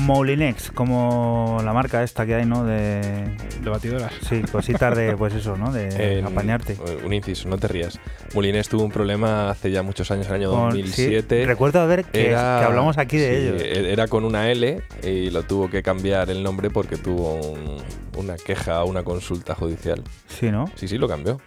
Moulinex, 0.06 0.70
como 0.72 1.60
la 1.64 1.72
marca 1.72 2.02
esta 2.02 2.26
que 2.26 2.34
hay, 2.34 2.44
¿no? 2.44 2.64
De, 2.64 3.00
De 3.62 3.70
batidoras. 3.70 4.12
sí, 4.28 4.42
cositas 4.50 4.96
de, 4.96 5.16
pues 5.16 5.34
eso, 5.34 5.56
¿no? 5.56 5.72
De 5.72 6.18
En- 6.18 6.26
apañarte. 6.26 6.76
Un 7.04 7.12
inciso, 7.12 7.48
no 7.48 7.58
te 7.58 7.68
rías. 7.68 7.98
Mulines 8.34 8.68
tuvo 8.68 8.82
un 8.84 8.90
problema 8.90 9.50
hace 9.50 9.70
ya 9.70 9.82
muchos 9.82 10.10
años, 10.10 10.26
en 10.26 10.34
el 10.34 10.40
año 10.42 10.50
Con- 10.50 10.70
2007. 10.70 11.40
sí, 11.42 11.46
recuerdo 11.46 11.80
haber 11.80 12.04
que, 12.04 12.28
Era- 12.28 12.58
que 12.60 12.66
hablamos 12.66 12.98
aquí 12.98 13.18
de 13.18 13.28
sí, 13.28 13.46
ello. 13.46 13.56
e- 13.86 13.92
Era 13.92 14.08
con 14.08 14.24
una 14.24 14.50
L 14.50 14.80
y 15.04 15.30
lo 15.30 15.42
tuvo 15.44 15.70
que 15.70 15.82
cambiar 15.82 16.30
el 16.30 16.42
nombre 16.42 16.70
porque 16.70 16.96
tuvo 16.96 17.34
un- 17.34 17.76
una 18.16 18.36
queja, 18.36 18.82
una 18.84 19.02
consulta 19.04 19.54
judicial. 19.54 20.02
Sí, 20.40 20.50
¿no? 20.50 20.64
Sí, 20.74 20.88
sí, 20.88 20.96
lo 20.96 21.06
cambió. 21.06 21.38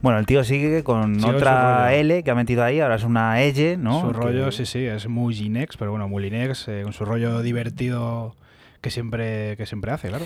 Bueno, 0.00 0.18
el 0.18 0.24
tío 0.24 0.42
sigue 0.42 0.82
con 0.82 1.22
otra. 1.22 1.94
L 1.94 2.22
que 2.22 2.30
ha 2.30 2.34
metido 2.34 2.64
ahí, 2.64 2.80
ahora 2.80 2.94
es 2.94 3.04
una 3.04 3.42
L, 3.42 3.76
¿no? 3.76 4.00
Su 4.00 4.06
Que- 4.08 4.12
rollo, 4.14 4.50
sí, 4.52 4.64
sí, 4.64 4.86
es 4.86 5.06
Mulinex, 5.06 5.76
pero 5.76 5.90
bueno, 5.90 6.08
Mulinex, 6.08 6.66
eh, 6.68 6.80
con 6.82 6.94
su 6.94 7.04
rollo 7.04 7.42
divertido 7.42 8.34
que 8.80 8.90
siempre, 8.90 9.54
que 9.58 9.66
siempre 9.66 9.92
hace, 9.92 10.08
claro. 10.08 10.24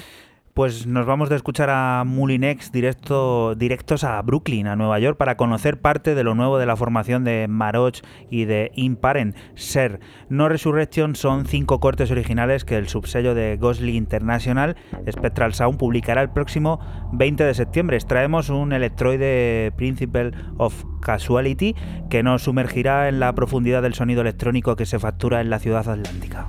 Pues 0.54 0.87
nos 0.87 1.06
vamos 1.06 1.30
de 1.30 1.37
escuchar 1.37 1.70
a 1.70 2.04
Mulinex 2.06 2.70
directo, 2.70 2.91
directos 3.56 4.04
a 4.04 4.20
Brooklyn, 4.22 4.66
a 4.66 4.76
Nueva 4.76 4.98
York, 4.98 5.16
para 5.16 5.36
conocer 5.36 5.80
parte 5.80 6.14
de 6.14 6.24
lo 6.24 6.34
nuevo 6.34 6.58
de 6.58 6.66
la 6.66 6.76
formación 6.76 7.24
de 7.24 7.46
Maroch 7.48 8.00
y 8.30 8.44
de 8.44 8.70
Imparen. 8.74 9.34
Ser 9.54 10.00
No 10.28 10.48
Resurrection 10.48 11.16
son 11.16 11.46
cinco 11.46 11.80
cortes 11.80 12.10
originales 12.10 12.64
que 12.64 12.76
el 12.76 12.88
subsello 12.88 13.34
de 13.34 13.56
Ghostly 13.56 13.96
International, 13.96 14.76
Spectral 15.10 15.54
Sound, 15.54 15.78
publicará 15.78 16.22
el 16.22 16.30
próximo 16.30 16.80
20 17.12 17.44
de 17.44 17.54
septiembre. 17.54 17.96
Extraemos 17.96 18.48
un 18.48 18.72
electroide 18.72 19.72
Principle 19.76 20.32
of 20.58 20.84
Casuality 21.00 21.74
que 22.08 22.22
nos 22.22 22.42
sumergirá 22.42 23.08
en 23.08 23.20
la 23.20 23.34
profundidad 23.34 23.82
del 23.82 23.94
sonido 23.94 24.20
electrónico 24.20 24.76
que 24.76 24.86
se 24.86 24.98
factura 24.98 25.40
en 25.40 25.50
la 25.50 25.58
ciudad 25.58 25.88
atlántica. 25.88 26.48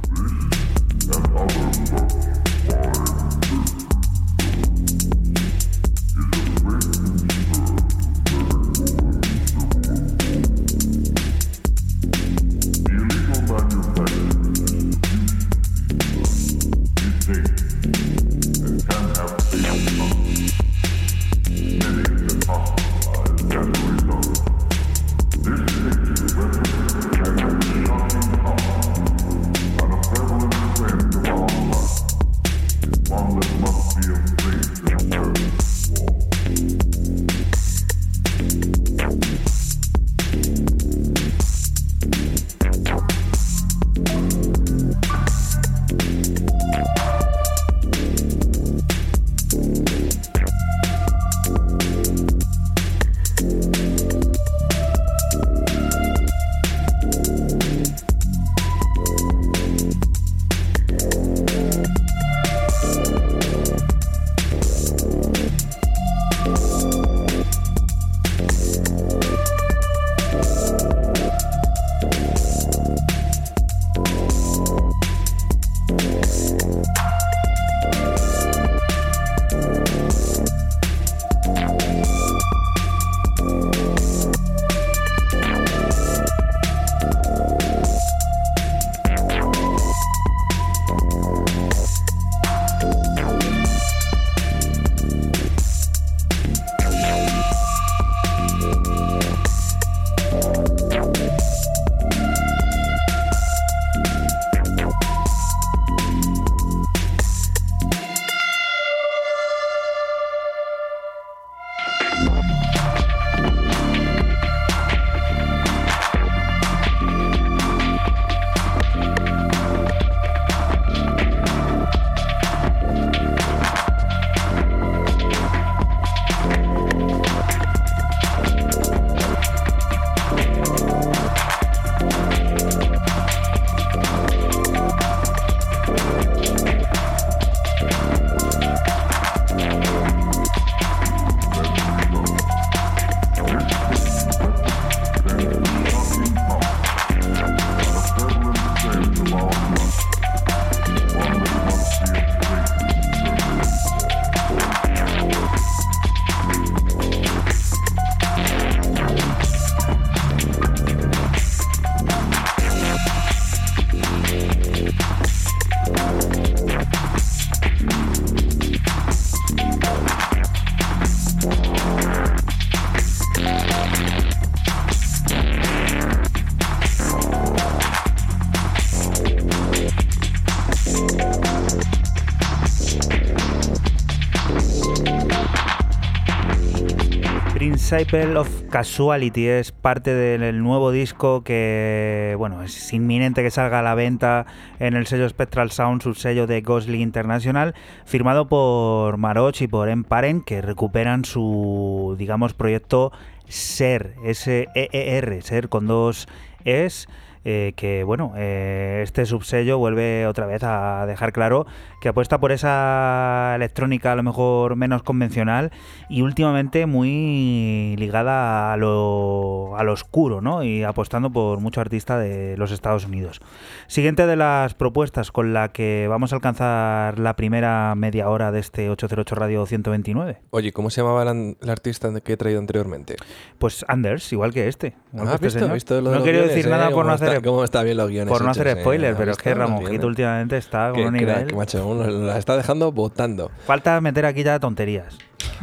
Disciple 187.94 188.38
of 188.38 188.50
Casuality 188.72 189.46
es 189.46 189.72
parte 189.72 190.16
del 190.16 190.64
nuevo 190.64 190.90
disco 190.90 191.44
que, 191.44 192.34
bueno, 192.40 192.64
es 192.64 192.92
inminente 192.92 193.44
que 193.44 193.52
salga 193.52 193.80
a 193.80 193.82
la 193.84 193.94
venta 193.94 194.48
en 194.80 194.96
el 194.96 195.06
sello 195.06 195.30
Spectral 195.30 195.70
Sound, 195.70 196.02
sello 196.16 196.48
de 196.48 196.62
Ghostly 196.62 197.04
International, 197.04 197.76
firmado 198.04 198.48
por 198.48 199.18
Maroch 199.18 199.62
y 199.62 199.68
por 199.68 199.90
Emparen, 199.90 200.42
que 200.42 200.64
recuperan 200.64 201.24
su, 201.24 202.16
digamos, 202.18 202.56
proyecto 202.56 203.12
SER, 203.48 204.16
S-E-E-R, 204.26 205.42
SER 205.44 205.70
con 205.70 205.86
dos 205.86 206.28
es. 206.66 207.08
Eh, 207.46 207.74
que 207.76 208.04
bueno, 208.04 208.34
eh, 208.38 209.02
este 209.04 209.26
subsello 209.26 209.78
vuelve 209.78 210.28
otra 210.28 210.46
vez 210.46 210.64
a 210.64 211.06
dejar 211.06 211.34
claro 211.34 211.66
que 212.02 212.10
apuesta 212.10 212.40
por 212.40 212.52
esa 212.52 213.54
electrónica 213.56 214.14
a 214.14 214.16
lo 214.16 214.24
mejor 214.24 214.76
menos 214.76 215.04
convencional 215.04 215.72
y 216.10 216.22
últimamente 216.22 216.86
muy 216.86 217.96
ligada 217.98 218.72
a 218.72 218.78
lo, 218.78 219.76
a 219.78 219.84
lo 219.84 219.92
oscuro, 219.94 220.42
¿no? 220.42 220.64
Y 220.64 220.84
apostando 220.84 221.32
por 221.32 221.60
mucho 221.60 221.82
artista 221.82 222.18
de 222.18 222.56
los 222.58 222.72
Estados 222.72 223.06
Unidos. 223.06 223.42
Siguiente 223.88 224.26
de 224.26 224.36
las 224.36 224.74
propuestas 224.74 225.32
con 225.32 225.54
la 225.54 225.72
que 225.72 226.08
vamos 226.10 226.32
a 226.32 226.36
alcanzar 226.36 227.20
la 227.20 227.36
primera 227.36 227.94
media 227.96 228.30
hora 228.30 228.52
de 228.52 228.60
este 228.60 228.90
808 228.90 229.36
Radio 229.36 229.66
129. 229.66 230.42
Oye, 230.52 230.72
¿cómo 230.72 230.90
se 230.90 231.02
llamaba 231.02 231.24
el, 231.24 231.58
artista 231.70 232.10
que 232.22 232.34
he 232.34 232.38
traído 232.38 232.60
anteriormente? 232.60 233.16
Pues 233.58 233.86
Anders, 233.88 234.32
igual 234.32 234.54
que 234.54 234.68
este. 234.68 234.96
Ah, 235.18 235.38
que 235.40 235.48
este 235.48 235.66
visto, 235.68 236.02
no 236.02 236.22
quiero 236.24 236.48
decir 236.48 236.68
nada 236.68 236.90
eh? 236.90 236.94
por 236.94 237.06
no 237.06 237.12
hacer 237.12 237.33
cómo 237.42 237.64
está 237.64 237.84
bien 237.84 237.98
los 237.98 238.10
guiones 238.10 238.30
por 238.30 238.42
no 238.42 238.52
hechos, 238.52 238.62
hacer 238.62 238.78
eh? 238.78 238.82
spoiler, 238.82 239.16
pero 239.16 239.32
es 239.32 239.38
¿Has 239.38 239.44
que? 239.44 239.54
Ramonjito 239.54 240.08
últimamente 240.08 240.58
está 240.58 240.92
con 240.92 241.02
un 241.02 241.14
nivel. 241.14 241.48
crack, 241.48 241.56
macho, 241.56 242.06
la 242.06 242.38
está 242.38 242.58
dejando 242.58 242.92
votando. 242.92 243.52
Falta 243.66 244.00
meter 244.02 244.26
aquí 244.26 244.44
ya 244.44 244.60
tonterías 244.60 245.18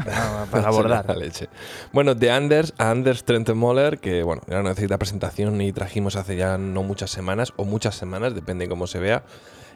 para, 0.50 0.68
abordar. 0.68 1.06
La 1.06 1.14
leche. 1.14 1.48
Bueno, 1.92 2.14
de 2.14 2.30
Anders 2.30 2.74
a 2.78 2.90
Anders 2.90 3.24
Trentemoller, 3.24 3.98
que 3.98 4.22
bueno, 4.22 4.42
ya 4.48 4.56
no 4.56 4.68
necesita 4.68 4.98
presentación 4.98 5.60
y 5.60 5.72
trajimos 5.72 6.16
hace 6.16 6.36
ya 6.36 6.58
no 6.58 6.82
muchas 6.82 7.10
semanas, 7.10 7.52
o 7.56 7.64
muchas 7.64 7.94
semanas, 7.94 8.34
depende 8.34 8.64
de 8.64 8.68
cómo 8.68 8.86
se 8.86 8.98
vea. 8.98 9.22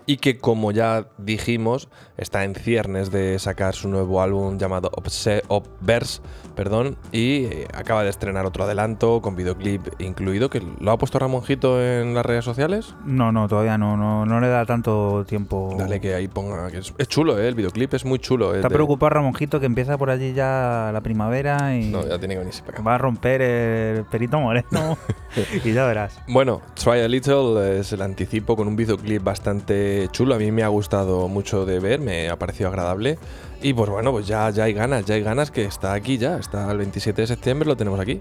Y 0.07 0.19
que, 0.19 0.37
como 0.39 0.71
ya 0.71 1.07
dijimos, 1.17 1.89
está 2.19 2.45
en 2.45 2.55
ciernes 2.55 3.11
de 3.11 3.39
sacar 3.39 3.75
su 3.75 3.89
nuevo 3.89 4.21
álbum 4.21 4.59
llamado 4.59 4.91
Obse 4.95 5.43
Obverse, 5.49 6.21
perdón, 6.55 6.97
y 7.11 7.45
eh, 7.47 7.69
acaba 7.75 8.03
de 8.05 8.11
estrenar 8.11 8.45
otro 8.45 8.65
adelanto 8.65 9.23
con 9.23 9.35
videoclip 9.35 9.81
incluido, 10.01 10.51
que 10.51 10.63
lo 10.79 10.91
ha 10.91 10.99
puesto 10.99 11.19
Ramonjito 11.19 11.83
en 11.83 12.15
las 12.15 12.25
redes 12.27 12.45
sociales. 12.45 12.95
No, 13.07 13.33
no, 13.33 13.49
todavía 13.49 13.79
no, 13.79 13.97
no, 13.97 14.27
no 14.27 14.41
le 14.41 14.49
da 14.49 14.67
tanto 14.67 15.25
tiempo. 15.27 15.75
Dale 15.79 16.01
que 16.03 16.15
ahí 16.15 16.29
ponga, 16.29 16.71
que 16.71 16.79
es, 16.79 16.93
es 16.99 17.09
chulo, 17.09 17.39
¿eh? 17.41 17.49
el 17.49 17.55
videoclip 17.55 17.95
es 17.95 18.05
muy 18.05 18.19
chulo. 18.19 18.53
eh, 18.53 18.57
Está 18.57 18.69
de- 18.69 18.75
preocupado 18.75 19.09
Ramonjito 19.11 19.59
que 19.59 19.67
empieza 19.67 19.97
por 19.97 20.11
allí 20.11 20.35
ya 20.35 20.91
la 20.93 21.01
primavera 21.01 21.75
y 21.77 21.87
No, 21.91 22.07
ya 22.07 22.19
tiene 22.19 22.35
que 22.35 22.41
venirse 22.41 22.63
para 22.63 22.75
acá. 22.79 22.83
va 22.83 22.95
a 22.97 22.99
romper 22.99 23.41
el 23.41 24.05
perito 24.05 24.39
moreno 24.39 24.99
y 25.65 25.73
ya 25.73 25.87
verás. 25.87 26.21
Bueno, 26.29 26.61
Try 26.75 27.01
a 27.01 27.09
Little 27.09 27.81
es 27.81 27.93
el 27.93 28.03
anticipo 28.03 28.55
con 28.55 28.69
un 28.69 28.77
videoclip 28.77 29.23
bastante 29.25 29.94
chulo. 30.11 30.35
A 30.35 30.39
mí 30.39 30.51
me 30.53 30.63
ha 30.63 30.69
gustado 30.69 31.29
mucho 31.29 31.67
de 31.67 31.81
ver, 31.81 32.01
me 32.01 32.29
ha 32.29 32.39
parecido 32.39 32.69
agradable. 32.69 33.19
Y 33.63 33.73
pues 33.73 33.89
bueno, 33.89 34.13
pues 34.13 34.27
ya, 34.27 34.51
ya 34.51 34.65
hay 34.65 34.73
ganas, 34.73 35.05
ya 35.07 35.15
hay 35.15 35.23
ganas 35.23 35.51
que 35.51 35.65
está 35.65 35.95
aquí 35.95 36.19
ya. 36.19 36.39
Está 36.39 36.71
el 36.71 36.79
27 36.79 37.23
de 37.23 37.27
septiembre, 37.27 37.67
lo 37.67 37.77
tenemos 37.77 37.99
aquí. 37.99 38.21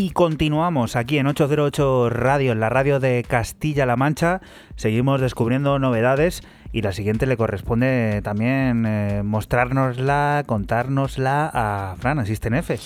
Y 0.00 0.12
continuamos 0.12 0.96
aquí 0.96 1.18
en 1.18 1.26
808 1.26 2.08
Radio, 2.08 2.52
en 2.52 2.60
la 2.60 2.70
radio 2.70 3.00
de 3.00 3.22
Castilla-La 3.22 3.96
Mancha. 3.96 4.40
Seguimos 4.74 5.20
descubriendo 5.20 5.78
novedades 5.78 6.42
y 6.72 6.80
la 6.80 6.92
siguiente 6.92 7.26
le 7.26 7.36
corresponde 7.36 8.22
también 8.24 8.86
eh, 8.86 9.20
mostrárnosla, 9.22 10.44
contárnosla 10.46 11.50
a 11.52 11.96
Fran, 11.98 12.18
Asisten 12.18 12.54
F. 12.54 12.78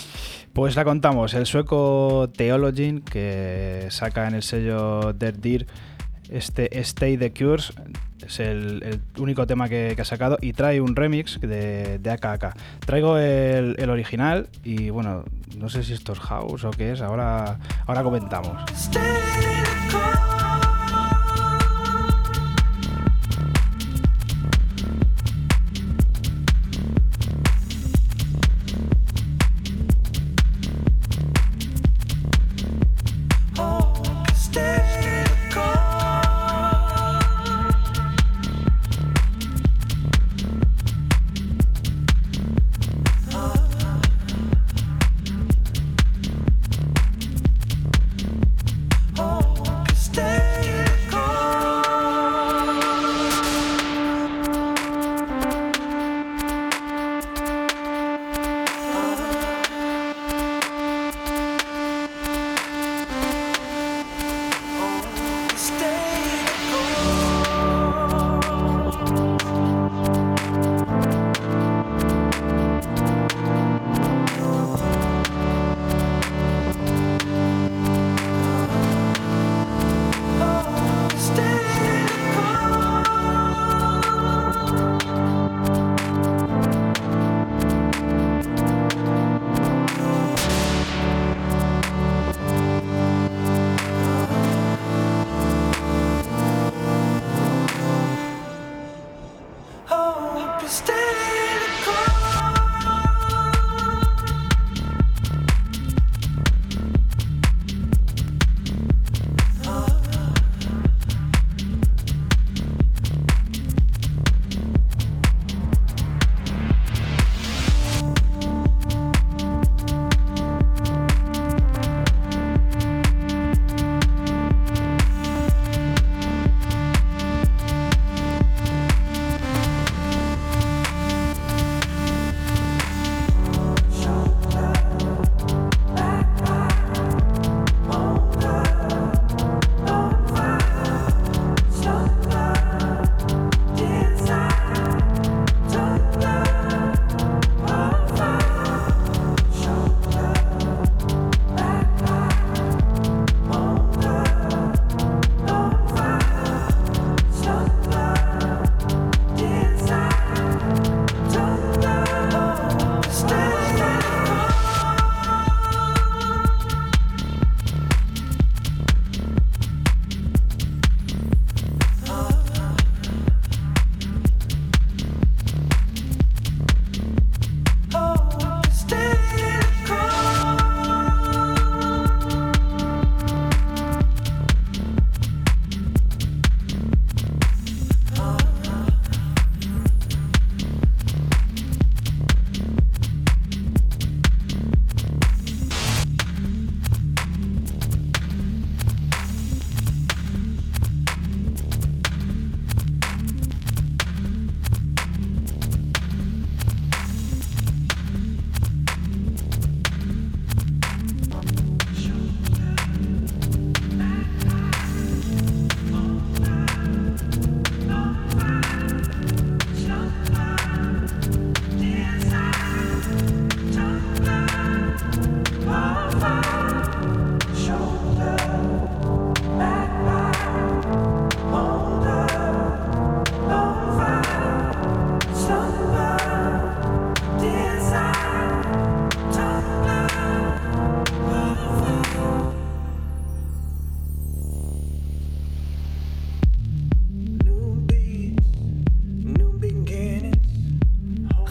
Pues 0.51 0.75
la 0.75 0.83
contamos, 0.83 1.33
el 1.35 1.45
sueco 1.45 2.29
Theologin, 2.35 2.99
que 2.99 3.87
saca 3.91 4.27
en 4.27 4.35
el 4.35 4.43
sello 4.43 5.13
Dead 5.13 5.35
Deer 5.35 5.67
Este 6.29 6.79
Stay 6.79 7.17
the 7.17 7.31
Cures 7.31 7.73
es 8.25 8.39
el, 8.39 9.01
único 9.17 9.45
tema 9.45 9.69
que, 9.69 9.95
ha 9.97 10.05
sacado 10.05 10.37
y 10.41 10.53
trae 10.53 10.81
un 10.81 10.95
remix 10.95 11.39
de, 11.39 11.99
de 11.99 12.11
AKK. 12.11 12.55
Traigo 12.85 13.17
el, 13.17 13.75
el 13.77 13.89
original 13.89 14.49
y 14.63 14.89
bueno, 14.89 15.23
no 15.57 15.69
sé 15.69 15.83
si 15.83 15.93
esto 15.93 16.13
es 16.13 16.19
house 16.19 16.63
o 16.63 16.71
qué 16.71 16.93
es, 16.93 17.01
ahora, 17.01 17.59
ahora 17.85 18.03
comentamos. 18.03 18.57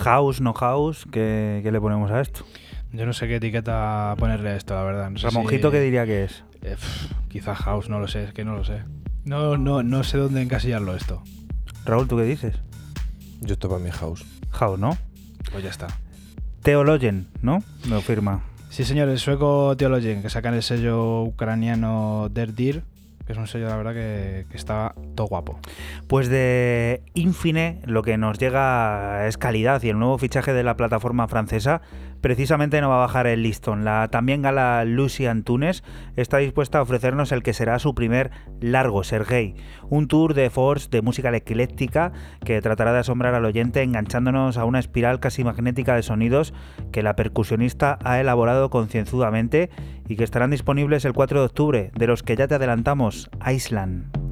House, 0.04 0.40
no 0.40 0.52
house, 0.54 1.06
¿qué, 1.10 1.60
qué 1.62 1.72
le 1.72 1.80
ponemos 1.80 2.10
a 2.10 2.20
esto? 2.20 2.44
Yo 2.92 3.06
no 3.06 3.12
sé 3.12 3.26
qué 3.26 3.36
etiqueta 3.36 4.14
ponerle 4.18 4.50
a 4.50 4.56
esto, 4.56 4.74
la 4.74 4.82
verdad. 4.82 5.10
No 5.10 5.18
Ramonjito, 5.18 5.68
si- 5.68 5.72
¿qué 5.72 5.80
diría 5.80 6.04
que 6.06 6.24
es? 6.24 6.44
Eh, 6.62 6.76
pf, 6.76 7.08
quizá 7.28 7.54
House, 7.54 7.88
no 7.88 7.98
lo 7.98 8.06
sé, 8.08 8.24
es 8.24 8.32
que 8.32 8.44
no 8.44 8.54
lo 8.54 8.64
sé. 8.64 8.82
No, 9.24 9.56
no, 9.56 9.82
no 9.82 10.04
sé 10.04 10.18
dónde 10.18 10.42
encasillarlo 10.42 10.94
esto. 10.94 11.22
Raúl, 11.84 12.06
¿tú 12.06 12.16
qué 12.18 12.24
dices? 12.24 12.54
Yo 13.40 13.54
estoy 13.54 13.70
para 13.70 13.82
mi 13.82 13.90
house. 13.90 14.24
House, 14.50 14.78
¿no? 14.78 14.96
Pues 15.50 15.64
ya 15.64 15.70
está. 15.70 15.86
Theologen, 16.62 17.26
¿no? 17.42 17.62
Me 17.84 17.90
lo 17.96 18.00
firma. 18.00 18.42
Sí, 18.70 18.84
señor, 18.84 19.08
el 19.08 19.18
sueco 19.18 19.76
Theologen, 19.76 20.22
que 20.22 20.30
sacan 20.30 20.54
el 20.54 20.62
sello 20.62 21.22
ucraniano 21.22 22.28
Der 22.30 22.54
Dir, 22.54 22.82
que 23.26 23.32
es 23.32 23.38
un 23.38 23.46
sello, 23.46 23.68
la 23.68 23.76
verdad, 23.76 23.94
que, 23.94 24.46
está 24.52 24.94
todo 25.14 25.26
guapo. 25.26 25.58
Pues 26.08 26.28
de 26.28 27.02
Infine 27.14 27.80
lo 27.84 28.02
que 28.02 28.18
nos 28.18 28.38
llega 28.38 29.26
es 29.26 29.38
calidad 29.38 29.82
y 29.82 29.88
el 29.88 29.98
nuevo 29.98 30.18
fichaje 30.18 30.52
de 30.52 30.62
la 30.62 30.76
plataforma 30.76 31.26
francesa 31.28 31.80
precisamente 32.20 32.80
no 32.80 32.88
va 32.88 32.96
a 32.96 33.06
bajar 33.06 33.26
el 33.26 33.42
listón. 33.42 33.84
La 33.84 34.08
también 34.08 34.40
gala 34.40 34.84
Lucy 34.86 35.26
Antunes 35.26 35.84
está 36.16 36.38
dispuesta 36.38 36.78
a 36.78 36.82
ofrecernos 36.82 37.32
el 37.32 37.42
que 37.42 37.52
será 37.52 37.78
su 37.78 37.94
primer 37.94 38.30
largo, 38.62 39.04
Sergei, 39.04 39.54
un 39.90 40.08
tour 40.08 40.32
de 40.32 40.48
force 40.48 40.88
de 40.90 41.02
música 41.02 41.34
ecléctica 41.36 42.12
que 42.42 42.62
tratará 42.62 42.94
de 42.94 43.00
asombrar 43.00 43.34
al 43.34 43.44
oyente 43.44 43.82
enganchándonos 43.82 44.56
a 44.56 44.64
una 44.64 44.78
espiral 44.78 45.20
casi 45.20 45.44
magnética 45.44 45.96
de 45.96 46.02
sonidos 46.02 46.54
que 46.92 47.02
la 47.02 47.14
percusionista 47.14 47.98
ha 48.02 48.18
elaborado 48.20 48.70
concienzudamente 48.70 49.68
y 50.08 50.16
que 50.16 50.24
estarán 50.24 50.50
disponibles 50.50 51.04
el 51.04 51.12
4 51.12 51.40
de 51.40 51.46
octubre, 51.46 51.90
de 51.96 52.06
los 52.06 52.22
que 52.22 52.36
ya 52.36 52.48
te 52.48 52.54
adelantamos, 52.54 53.30
Island. 53.46 54.23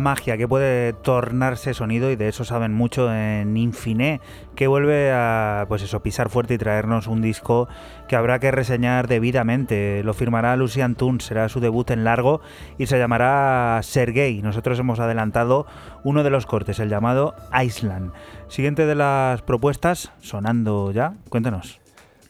Magia 0.00 0.36
que 0.36 0.48
puede 0.48 0.92
tornarse 0.92 1.74
sonido 1.74 2.10
y 2.10 2.16
de 2.16 2.28
eso 2.28 2.44
saben 2.44 2.72
mucho 2.72 3.14
en 3.14 3.56
Infiné, 3.56 4.20
que 4.56 4.66
vuelve 4.66 5.12
a 5.12 5.66
pues 5.68 5.82
eso, 5.82 6.02
pisar 6.02 6.28
fuerte 6.30 6.54
y 6.54 6.58
traernos 6.58 7.06
un 7.06 7.22
disco 7.22 7.68
que 8.08 8.16
habrá 8.16 8.40
que 8.40 8.50
reseñar 8.50 9.06
debidamente. 9.06 10.02
Lo 10.02 10.14
firmará 10.14 10.56
Lucian 10.56 10.96
Tun, 10.96 11.20
será 11.20 11.48
su 11.48 11.60
debut 11.60 11.90
en 11.90 12.04
largo 12.04 12.40
y 12.78 12.86
se 12.86 12.98
llamará 12.98 13.80
Sergei. 13.82 14.42
Nosotros 14.42 14.78
hemos 14.78 14.98
adelantado 14.98 15.66
uno 16.02 16.24
de 16.24 16.30
los 16.30 16.46
cortes, 16.46 16.80
el 16.80 16.88
llamado 16.88 17.36
Island. 17.62 18.12
Siguiente 18.48 18.86
de 18.86 18.94
las 18.94 19.42
propuestas, 19.42 20.10
sonando 20.20 20.90
ya, 20.90 21.14
cuéntanos. 21.28 21.80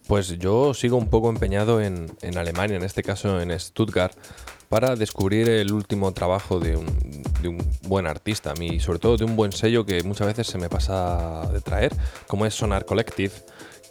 Pues 0.07 0.39
yo 0.39 0.75
sigo 0.75 0.97
un 0.97 1.09
poco 1.09 1.31
empeñado 1.31 1.81
en 1.81 2.11
Alemania, 2.37 2.77
en 2.77 2.83
este 2.83 3.03
caso 3.05 3.41
en 3.41 3.59
Stuttgart, 3.59 4.13
para 4.71 4.95
descubrir 4.95 5.49
el 5.51 5.73
último 5.73 6.13
trabajo 6.13 6.61
de 6.61 6.77
un, 6.77 6.87
de 7.43 7.49
un 7.49 7.59
buen 7.83 8.07
artista, 8.07 8.55
y 8.61 8.79
sobre 8.79 9.01
todo 9.01 9.17
de 9.17 9.25
un 9.25 9.35
buen 9.35 9.51
sello 9.51 9.85
que 9.85 10.05
muchas 10.05 10.29
veces 10.29 10.47
se 10.47 10.59
me 10.59 10.69
pasa 10.69 11.51
de 11.53 11.61
traer, 11.61 11.93
como 12.29 12.47
es 12.47 12.55
Sonar 12.55 12.85
Collective, 12.85 13.33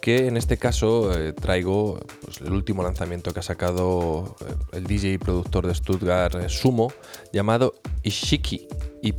que 0.00 0.26
en 0.26 0.38
este 0.38 0.56
caso 0.56 1.12
eh, 1.12 1.34
traigo 1.34 2.00
pues, 2.24 2.40
el 2.40 2.52
último 2.54 2.82
lanzamiento 2.82 3.34
que 3.34 3.40
ha 3.40 3.42
sacado 3.42 4.34
eh, 4.40 4.54
el 4.78 4.84
DJ 4.86 5.12
y 5.12 5.18
productor 5.18 5.66
de 5.66 5.74
Stuttgart, 5.74 6.34
eh, 6.36 6.48
Sumo, 6.48 6.90
llamado 7.30 7.74
Ishiki 8.02 8.66
EP. 9.02 9.18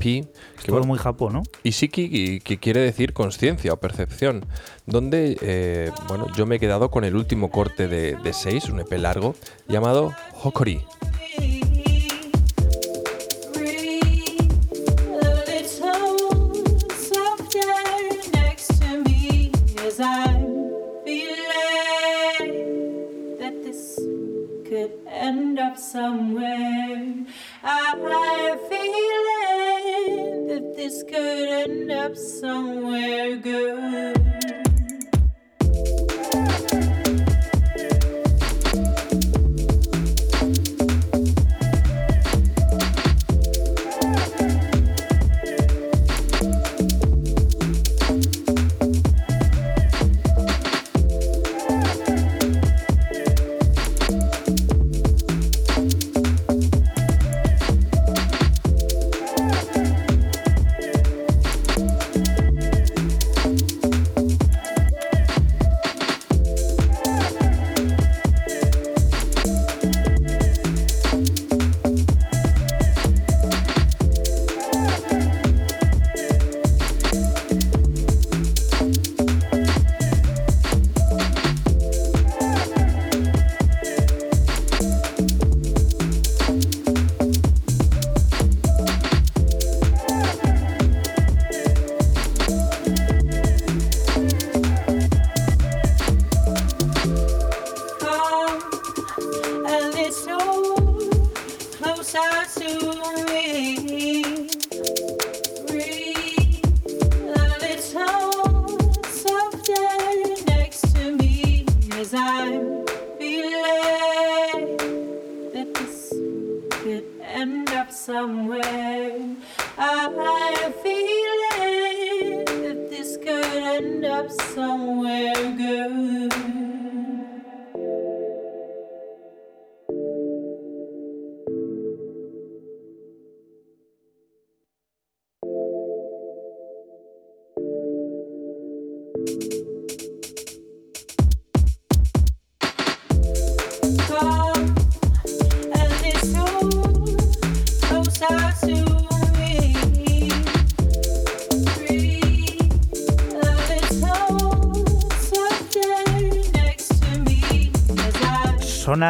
Que, 0.64 0.72
bueno, 0.72 0.88
muy 0.88 0.98
japón, 0.98 1.34
¿no? 1.34 1.44
Ishiki, 1.64 2.10
y- 2.12 2.40
que 2.40 2.58
quiere 2.58 2.80
decir 2.80 3.14
conciencia 3.14 3.72
o 3.74 3.78
percepción, 3.78 4.48
donde 4.88 5.38
eh, 5.42 5.92
bueno, 6.08 6.26
yo 6.36 6.48
me 6.48 6.56
he 6.56 6.60
quedado 6.60 6.90
con 6.90 7.04
el 7.04 7.16
último 7.16 7.52
corte 7.52 7.88
de, 7.88 8.16
de 8.16 8.34
6, 8.34 8.70
un 8.70 8.80
EP 8.80 8.92
largo, 8.94 9.36
llamado 9.68 10.12
Hokori. 10.42 10.82
End 25.52 25.60
up 25.60 25.78
somewhere. 25.78 27.26
I 27.62 27.78
have 27.90 28.00
a 28.00 28.58
feeling 28.70 30.48
that 30.48 30.78
this 30.78 31.04
could 31.04 31.50
end 31.50 31.92
up 31.92 32.16
somewhere 32.16 33.36
good. 33.36 34.71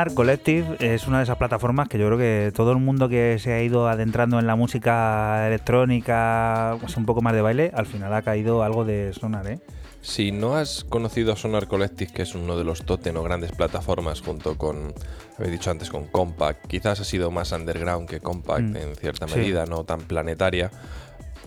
Sonar 0.01 0.15
Collective 0.15 0.77
es 0.79 1.05
una 1.05 1.17
de 1.17 1.25
esas 1.25 1.37
plataformas 1.37 1.87
que 1.87 1.99
yo 1.99 2.07
creo 2.07 2.17
que 2.17 2.51
todo 2.55 2.71
el 2.71 2.79
mundo 2.79 3.07
que 3.07 3.37
se 3.37 3.53
ha 3.53 3.61
ido 3.61 3.87
adentrando 3.87 4.39
en 4.39 4.47
la 4.47 4.55
música 4.55 5.45
electrónica, 5.45 6.75
pues 6.81 6.97
un 6.97 7.05
poco 7.05 7.21
más 7.21 7.33
de 7.35 7.41
baile, 7.43 7.69
al 7.75 7.85
final 7.85 8.11
ha 8.15 8.23
caído 8.23 8.63
algo 8.63 8.83
de 8.83 9.13
Sonar, 9.13 9.45
¿eh? 9.45 9.59
Si 10.01 10.31
no 10.31 10.55
has 10.55 10.83
conocido 10.85 11.31
a 11.33 11.35
Sonar 11.35 11.67
Collective, 11.67 12.11
que 12.11 12.23
es 12.23 12.33
uno 12.33 12.57
de 12.57 12.63
los 12.63 12.83
totem 12.83 13.15
o 13.15 13.21
grandes 13.21 13.51
plataformas 13.51 14.21
junto 14.21 14.57
con, 14.57 14.91
habéis 15.37 15.51
dicho 15.51 15.69
antes, 15.69 15.91
con 15.91 16.07
Compact, 16.07 16.65
quizás 16.65 16.99
ha 16.99 17.03
sido 17.03 17.29
más 17.29 17.51
underground 17.51 18.09
que 18.09 18.19
Compact 18.19 18.61
Mm, 18.63 18.75
en 18.77 18.95
cierta 18.95 19.27
sí. 19.27 19.35
medida, 19.37 19.67
no 19.67 19.83
tan 19.83 19.99
planetaria. 20.01 20.71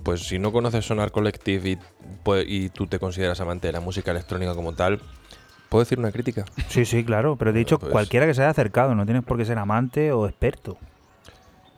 Pues 0.04 0.28
si 0.28 0.38
no 0.38 0.52
conoces 0.52 0.84
Sonar 0.86 1.10
Collective 1.10 1.70
y, 1.70 1.78
pu- 2.24 2.44
y 2.46 2.68
tú 2.68 2.86
te 2.86 3.00
consideras 3.00 3.40
amante 3.40 3.66
de 3.66 3.72
la 3.72 3.80
música 3.80 4.12
electrónica 4.12 4.54
como 4.54 4.74
tal, 4.74 5.00
¿puedo 5.74 5.82
decir 5.84 5.98
una 5.98 6.12
crítica? 6.12 6.44
Sí, 6.68 6.84
sí, 6.84 7.02
claro, 7.04 7.34
pero 7.34 7.50
he 7.50 7.52
dicho 7.52 7.80
Pues- 7.80 7.90
cualquiera 7.90 8.26
que 8.26 8.34
se 8.34 8.42
haya 8.42 8.50
acercado, 8.50 8.94
no 8.94 9.04
tienes 9.04 9.24
por 9.24 9.36
qué 9.36 9.44
ser 9.44 9.58
amante 9.58 10.12
o 10.12 10.26
experto. 10.28 10.76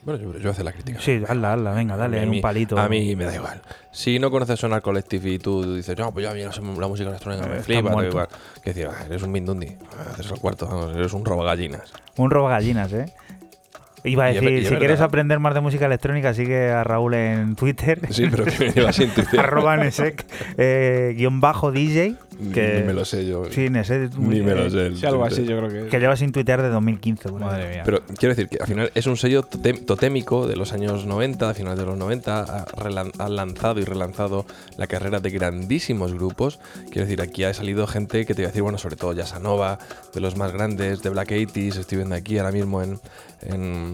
Bueno, 0.02 0.20
yo, 0.22 0.32
yo 0.34 0.38
voy 0.38 0.48
a 0.48 0.50
hacer 0.50 0.64
la 0.66 0.72
crítica. 0.72 1.00
Sí, 1.00 1.22
hazla, 1.26 1.54
hazla, 1.54 1.72
venga, 1.72 1.96
dale, 1.96 2.26
mí- 2.26 2.36
un 2.36 2.42
palito. 2.42 2.78
A 2.78 2.88
mí 2.90 3.16
me 3.16 3.24
da 3.24 3.34
igual. 3.34 3.62
Si 3.92 4.18
no 4.18 4.30
conoces 4.30 4.60
Sonar 4.60 4.82
Collective 4.82 5.30
y 5.30 5.38
tú 5.38 5.74
dices, 5.76 5.96
no, 5.98 6.12
pues 6.12 6.24
yo 6.24 6.30
a 6.30 6.34
mí 6.34 6.42
la, 6.42 6.50
la 6.50 6.88
música 6.88 7.08
electrónica 7.08 7.44
Eh, 7.46 7.48
me 7.48 7.52
estás 7.56 7.64
flipa, 7.66 7.90
da 8.02 8.06
igual. 8.06 8.28
Que 8.62 8.70
decir, 8.74 8.86
"Ah, 8.88 9.04
eres 9.06 9.22
un 9.22 9.32
mindundi, 9.32 9.74
haces 10.12 10.30
el 10.30 10.38
cuarto, 10.38 10.66
vamos, 10.68 10.94
eres 10.94 11.12
un 11.14 11.24
robo 11.24 11.42
gallinas. 11.42 11.90
Un 12.18 12.30
robo 12.30 12.48
gallinas, 12.48 12.92
¿eh? 12.92 13.06
Iba 14.04 14.24
a 14.26 14.32
Y 14.32 14.36
es 14.36 14.40
decir, 14.40 14.50
ver- 14.50 14.62
y 14.62 14.64
es 14.64 14.68
si 14.68 14.76
quieres 14.76 15.00
aprender 15.00 15.38
más 15.40 15.54
de 15.54 15.60
música 15.60 15.86
electrónica, 15.86 16.32
sigue 16.34 16.70
a 16.70 16.84
Raúl 16.84 17.14
en 17.14 17.56
Twitter. 17.56 18.00
Sí, 18.10 18.26
pero 18.30 18.44
que 18.44 18.52
me 18.66 18.70
lleva 18.72 18.92
sin 18.92 19.10
Twitter. 19.14 19.40
arroba 19.40 19.76
Nesek, 19.76 20.24
eh, 20.58 21.14
guion 21.16 21.40
bajo 21.40 21.72
DJ. 21.72 22.14
Que, 22.52 22.80
Ni 22.80 22.86
me 22.88 22.92
lo 22.92 23.06
sé 23.06 23.26
yo. 23.26 23.46
Sí, 23.50 23.70
Nesek. 23.70 24.14
Ni 24.18 24.42
me 24.42 24.54
lo 24.54 24.66
eh, 24.66 24.70
sé. 24.70 24.96
Sí, 24.96 25.06
algo 25.06 25.22
Twitter. 25.26 25.40
así, 25.42 25.50
yo 25.50 25.56
creo 25.56 25.70
que 25.70 25.80
es. 25.86 25.90
Que 25.90 25.98
lleva 25.98 26.16
sin 26.16 26.32
tuitear 26.32 26.60
de 26.60 26.68
2015. 26.68 27.30
por 27.30 27.42
ahí. 27.42 27.48
Madre 27.48 27.68
mía. 27.70 27.82
Pero 27.84 28.02
quiero 28.18 28.34
decir 28.34 28.48
que 28.50 28.58
al 28.60 28.66
final 28.66 28.92
es 28.94 29.06
un 29.06 29.16
sello 29.16 29.42
totémico 29.42 30.46
de 30.46 30.54
los 30.56 30.72
años 30.74 31.06
90, 31.06 31.48
a 31.48 31.54
finales 31.54 31.78
de 31.78 31.86
los 31.86 31.96
90, 31.96 32.64
ha, 33.18 33.28
lanzado 33.30 33.80
y 33.80 33.84
relanzado 33.84 34.44
la 34.76 34.86
carrera 34.86 35.20
de 35.20 35.30
grandísimos 35.30 36.12
grupos. 36.12 36.60
Quiero 36.90 37.06
decir, 37.06 37.22
aquí 37.22 37.44
ha 37.44 37.54
salido 37.54 37.86
gente 37.86 38.26
que 38.26 38.34
te 38.34 38.42
voy 38.42 38.44
a 38.44 38.48
decir, 38.48 38.62
bueno, 38.62 38.76
sobre 38.76 38.96
todo 38.96 39.14
Yasanova, 39.14 39.78
de 40.14 40.20
los 40.20 40.36
más 40.36 40.52
grandes, 40.52 41.02
de 41.02 41.08
Black 41.10 41.30
80s, 41.30 41.78
estoy 41.78 41.96
viendo 41.96 42.14
aquí 42.16 42.36
ahora 42.38 42.52
mismo 42.52 42.82
en, 42.82 42.98
en, 43.42 43.85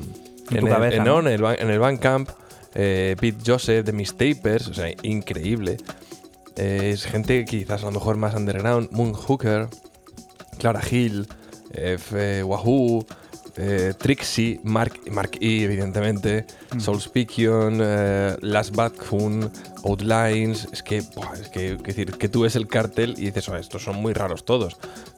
En 0.50 0.60
tu 0.60 0.66
el, 0.66 0.72
cabeza, 0.72 0.96
en, 0.96 1.04
¿no? 1.04 1.20
en 1.20 1.26
el, 1.28 1.40
Ban- 1.42 1.56
en 1.58 1.70
el 1.70 1.78
Bandcamp, 1.78 2.28
eh, 2.74 3.16
Pete 3.20 3.38
Joseph 3.46 3.84
de 3.86 3.92
Miss 3.92 4.14
Tapers, 4.16 4.68
o 4.68 4.74
sea, 4.74 4.88
increíble. 5.02 5.76
Eh, 6.56 6.90
es 6.94 7.04
gente 7.04 7.44
quizás 7.44 7.82
a 7.82 7.86
lo 7.86 7.92
mejor 7.92 8.16
más 8.16 8.34
underground, 8.34 8.90
Moon 8.92 9.12
Hooker, 9.14 9.68
Clara 10.58 10.80
Hill, 10.90 11.26
eh, 11.72 11.94
F- 11.98 12.42
Wahoo, 12.44 13.04
eh, 13.56 13.92
Trixie, 13.98 14.60
Mark, 14.62 15.00
Mark 15.10 15.32
E, 15.40 15.64
evidentemente, 15.64 16.46
Soul 16.78 17.00
Speakion, 17.00 17.78
eh, 17.82 18.36
Last 18.40 18.74
Backhoon, 18.74 19.50
Outlines. 19.84 20.68
Es 20.72 20.82
que, 20.82 20.98
es 20.98 21.48
que, 21.50 21.76
decir, 21.76 22.12
que 22.12 22.28
tú 22.28 22.42
ves 22.42 22.56
el 22.56 22.68
cartel 22.68 23.14
y 23.18 23.26
dices, 23.26 23.48
"Oh, 23.48 23.56
estos 23.56 23.82
son 23.82 23.96
muy 23.96 24.12
raros 24.12 24.44
todos. 24.44 24.76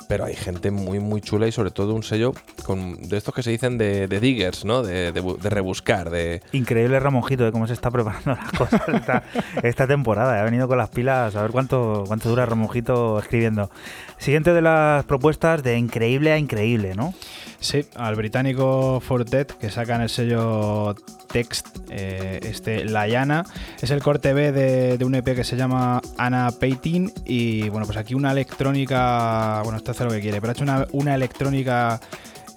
Pero 0.08 0.24
hay 0.26 0.34
gente 0.36 0.70
muy, 0.70 1.00
muy 1.00 1.20
chula 1.22 1.46
y 1.46 1.52
sobre 1.52 1.70
todo 1.70 1.94
un 1.94 2.02
sello 2.02 2.32
con, 2.66 3.00
de 3.08 3.16
estos 3.16 3.34
que 3.34 3.42
se 3.42 3.50
dicen 3.50 3.78
de, 3.78 4.06
de 4.06 4.20
diggers, 4.20 4.64
¿no? 4.66 4.82
De, 4.82 5.12
de 5.12 5.22
bu- 5.22 5.38
de 5.38 5.48
rebuscar, 5.48 6.10
de, 6.10 6.42
Increíble 6.52 7.00
Ramonjito 7.00 7.44
de 7.44 7.52
cómo 7.52 7.66
se 7.66 7.72
está 7.72 7.90
preparando 7.90 8.32
las 8.32 8.52
cosas 8.52 8.82
esta, 8.88 9.22
esta 9.62 9.86
temporada. 9.86 10.38
Ha 10.40 10.44
venido 10.44 10.68
con 10.68 10.76
las 10.76 10.90
pilas 10.90 11.34
a 11.36 11.42
ver 11.42 11.52
cuánto, 11.52 12.04
cuánto 12.06 12.28
dura 12.28 12.44
Ramonjito 12.44 13.18
escribiendo. 13.18 13.70
Siguiente 14.18 14.52
de 14.52 14.60
las 14.62 15.04
propuestas 15.04 15.62
de 15.62 15.78
increíble 15.78 16.32
a 16.32 16.38
increíble, 16.38 16.94
¿no? 16.94 17.14
Sí, 17.60 17.86
al 17.94 18.14
británico 18.14 19.00
Fortet, 19.00 19.56
que 19.56 19.70
sacan 19.70 20.02
el 20.02 20.10
sello 20.10 20.94
Text, 21.35 21.66
eh, 21.91 22.39
este 22.45 22.85
La 22.85 23.09
Llana. 23.09 23.45
Es 23.82 23.91
el 23.91 24.01
corte 24.01 24.32
B 24.32 24.53
de, 24.53 24.97
de 24.97 25.05
un 25.05 25.16
EP 25.16 25.35
que 25.35 25.43
se 25.43 25.57
llama 25.57 26.01
Anna 26.16 26.53
Peitin. 26.53 27.12
Y 27.24 27.68
bueno, 27.70 27.87
pues 27.87 27.99
aquí 27.99 28.14
una 28.14 28.30
electrónica. 28.30 29.61
Bueno, 29.64 29.78
esto 29.78 29.91
hace 29.91 30.05
lo 30.05 30.11
que 30.11 30.20
quiere, 30.20 30.41
pero 30.41 30.53
ha 30.53 30.55
hecho 30.55 30.62
una, 30.62 30.87
una 30.93 31.12
electrónica 31.16 32.01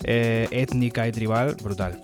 eh, 0.03 0.47
étnica 0.51 1.07
y 1.07 1.11
tribal 1.11 1.55
brutal. 1.55 1.99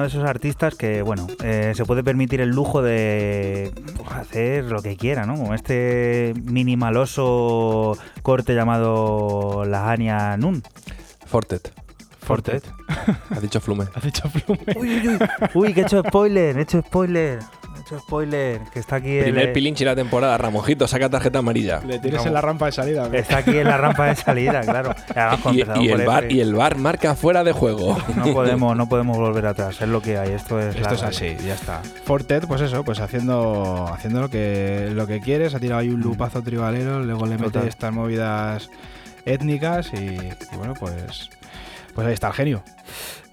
Uno 0.00 0.08
de 0.08 0.16
esos 0.16 0.26
artistas 0.26 0.76
que, 0.76 1.02
bueno, 1.02 1.26
eh, 1.44 1.72
se 1.76 1.84
puede 1.84 2.02
permitir 2.02 2.40
el 2.40 2.48
lujo 2.48 2.80
de 2.80 3.70
pues, 3.96 4.10
hacer 4.12 4.64
lo 4.64 4.80
que 4.80 4.96
quiera, 4.96 5.26
¿no? 5.26 5.34
Como 5.34 5.52
este 5.52 6.32
minimaloso 6.42 7.98
corte 8.22 8.54
llamado 8.54 9.66
Lahania 9.66 10.38
Nun. 10.38 10.62
Fortet. 11.26 11.70
Fortet. 12.22 12.64
Ha 13.28 13.40
dicho 13.40 13.60
Flume. 13.60 13.84
Has 13.94 14.02
dicho 14.02 14.26
flume. 14.30 14.60
Uy, 14.76 14.90
uy, 14.90 15.08
uy, 15.08 15.18
uy, 15.54 15.74
que 15.74 15.80
he 15.82 15.84
hecho 15.84 16.02
spoiler, 16.02 16.56
he 16.56 16.62
hecho 16.62 16.80
spoiler, 16.80 17.40
spoiler, 17.98 18.60
que 18.72 18.78
está 18.78 18.96
aquí 18.96 19.16
el, 19.16 19.24
Primer 19.24 19.52
pilinchi 19.52 19.84
de 19.84 19.90
la 19.90 19.96
temporada, 19.96 20.36
Ramonjito, 20.38 20.86
saca 20.86 21.08
tarjeta 21.08 21.40
amarilla. 21.40 21.80
Le 21.80 21.98
tienes 21.98 22.18
Vamos. 22.18 22.26
en 22.26 22.32
la 22.34 22.40
rampa 22.40 22.66
de 22.66 22.72
salida. 22.72 23.08
Está 23.12 23.38
aquí 23.38 23.56
en 23.56 23.64
la 23.64 23.76
rampa 23.76 24.06
de 24.06 24.16
salida, 24.16 24.60
claro. 24.62 24.94
Y, 25.52 25.90
el 25.90 26.04
bar, 26.04 26.24
F, 26.24 26.34
y 26.34 26.40
el 26.40 26.54
bar 26.54 26.76
marca 26.76 27.14
fuera 27.14 27.44
de 27.44 27.52
juego. 27.52 27.96
No 28.16 28.32
podemos, 28.32 28.76
no 28.76 28.88
podemos 28.88 29.16
volver 29.18 29.46
atrás, 29.46 29.80
es 29.80 29.88
lo 29.88 30.00
que 30.00 30.18
hay, 30.18 30.32
esto 30.32 30.60
es 30.60 30.76
Esto 30.76 30.94
es 30.94 31.02
así, 31.02 31.36
ya 31.44 31.54
está. 31.54 31.82
Fortet, 32.04 32.46
pues 32.46 32.60
eso, 32.60 32.84
pues 32.84 33.00
haciendo, 33.00 33.88
haciendo 33.92 34.20
lo 34.20 34.30
que 34.30 34.90
lo 34.92 35.06
que 35.06 35.20
quieres, 35.20 35.54
ha 35.54 35.60
tirado 35.60 35.80
ahí 35.80 35.88
un 35.88 36.00
lupazo 36.00 36.42
tribalero, 36.42 37.00
luego 37.00 37.26
le 37.26 37.38
mete 37.38 37.66
estas 37.66 37.92
movidas 37.92 38.70
étnicas 39.24 39.92
y, 39.92 39.96
y 39.96 40.56
bueno, 40.56 40.74
pues 40.78 41.30
pues 41.94 42.06
ahí 42.06 42.14
está 42.14 42.28
el 42.28 42.34
genio. 42.34 42.62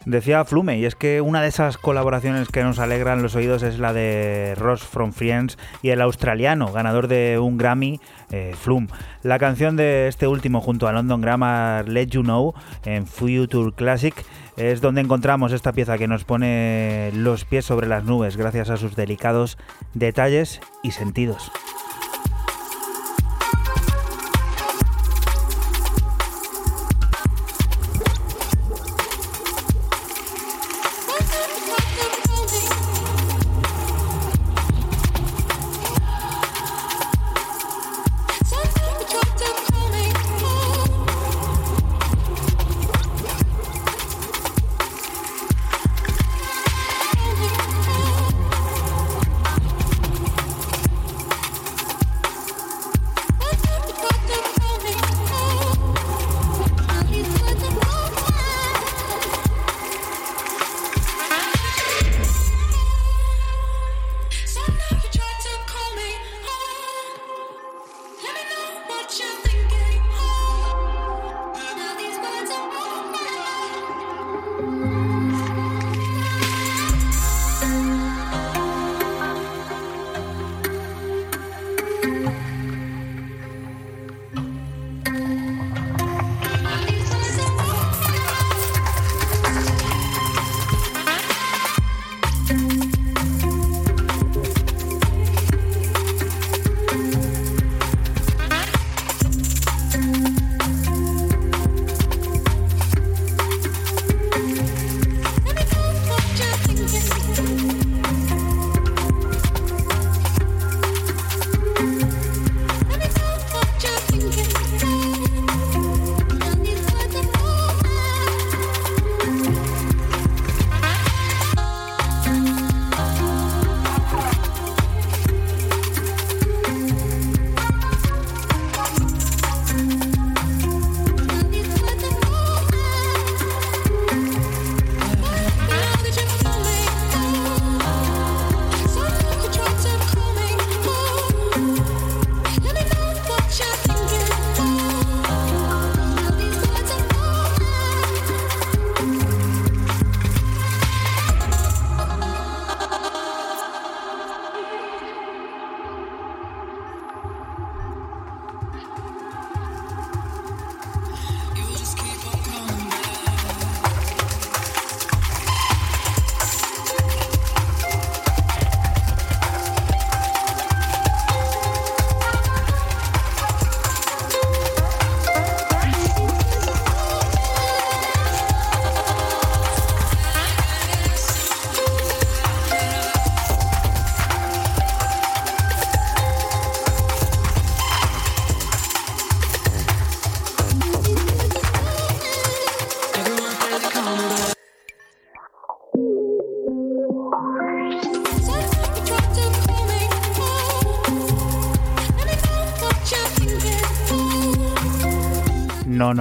Decía 0.07 0.45
Flume, 0.45 0.77
y 0.77 0.85
es 0.85 0.95
que 0.95 1.19
una 1.19 1.41
de 1.41 1.49
esas 1.49 1.77
colaboraciones 1.77 2.47
que 2.47 2.63
nos 2.63 2.79
alegran 2.79 3.21
los 3.21 3.35
oídos 3.35 3.61
es 3.61 3.77
la 3.77 3.91
de 3.91 4.55
Ross 4.55 4.81
from 4.83 5.11
Friends 5.11 5.57
y 5.81 5.89
el 5.89 5.99
australiano, 5.99 6.71
ganador 6.71 7.09
de 7.09 7.39
un 7.39 7.57
Grammy, 7.57 7.99
eh, 8.31 8.55
Flume. 8.57 8.87
La 9.21 9.37
canción 9.37 9.75
de 9.75 10.07
este 10.07 10.25
último 10.25 10.61
junto 10.61 10.87
a 10.87 10.93
London 10.93 11.19
Grammar, 11.19 11.89
Let 11.89 12.07
You 12.07 12.23
Know, 12.23 12.53
en 12.85 13.05
Future 13.05 13.73
Classic, 13.75 14.15
es 14.55 14.79
donde 14.79 15.01
encontramos 15.01 15.51
esta 15.51 15.73
pieza 15.73 15.97
que 15.97 16.07
nos 16.07 16.23
pone 16.23 17.11
los 17.13 17.43
pies 17.43 17.65
sobre 17.65 17.87
las 17.87 18.05
nubes 18.05 18.37
gracias 18.37 18.69
a 18.69 18.77
sus 18.77 18.95
delicados 18.95 19.57
detalles 19.93 20.61
y 20.83 20.91
sentidos. 20.91 21.51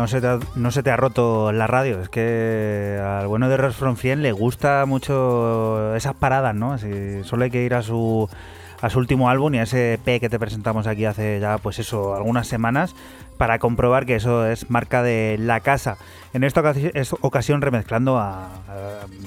No, 0.06 0.70
se, 0.70 0.82
te 0.84 0.90
ha, 0.92 0.96
roto 0.96 1.50
la 1.50 1.66
radio. 1.66 2.00
Es 2.00 2.08
que 2.08 2.96
al 3.04 3.26
bueno 3.26 3.48
de 3.48 3.56
Ross 3.56 3.74
From 3.74 3.96
Fien 3.96 4.22
le 4.22 4.30
gusta 4.30 4.86
mucho 4.86 5.96
esas 5.96 6.14
paradas, 6.14 6.54
¿no? 6.54 6.72
Así, 6.74 7.24
solo 7.24 7.42
hay 7.42 7.50
que 7.50 7.64
ir 7.64 7.74
a 7.74 7.82
su, 7.82 8.28
a 8.80 8.88
su 8.88 9.00
último 9.00 9.28
álbum 9.30 9.52
y 9.54 9.58
a 9.58 9.64
ese 9.64 9.94
EP 9.94 10.20
que 10.20 10.28
te 10.28 10.38
presentamos 10.38 10.86
aquí 10.86 11.06
hace 11.06 11.40
ya, 11.40 11.58
pues 11.58 11.80
eso, 11.80 12.14
algunas 12.14 12.46
semanas 12.46 12.94
para 13.36 13.58
comprobar 13.58 14.06
que 14.06 14.14
eso 14.14 14.46
es 14.46 14.70
marca 14.70 15.02
de 15.02 15.38
la 15.40 15.58
casa. 15.58 15.96
En 16.32 16.44
esta 16.44 16.62
ocasi- 16.62 16.92
es 16.94 17.12
ocasión 17.20 17.60
remezclando 17.60 18.16
a 18.18 18.48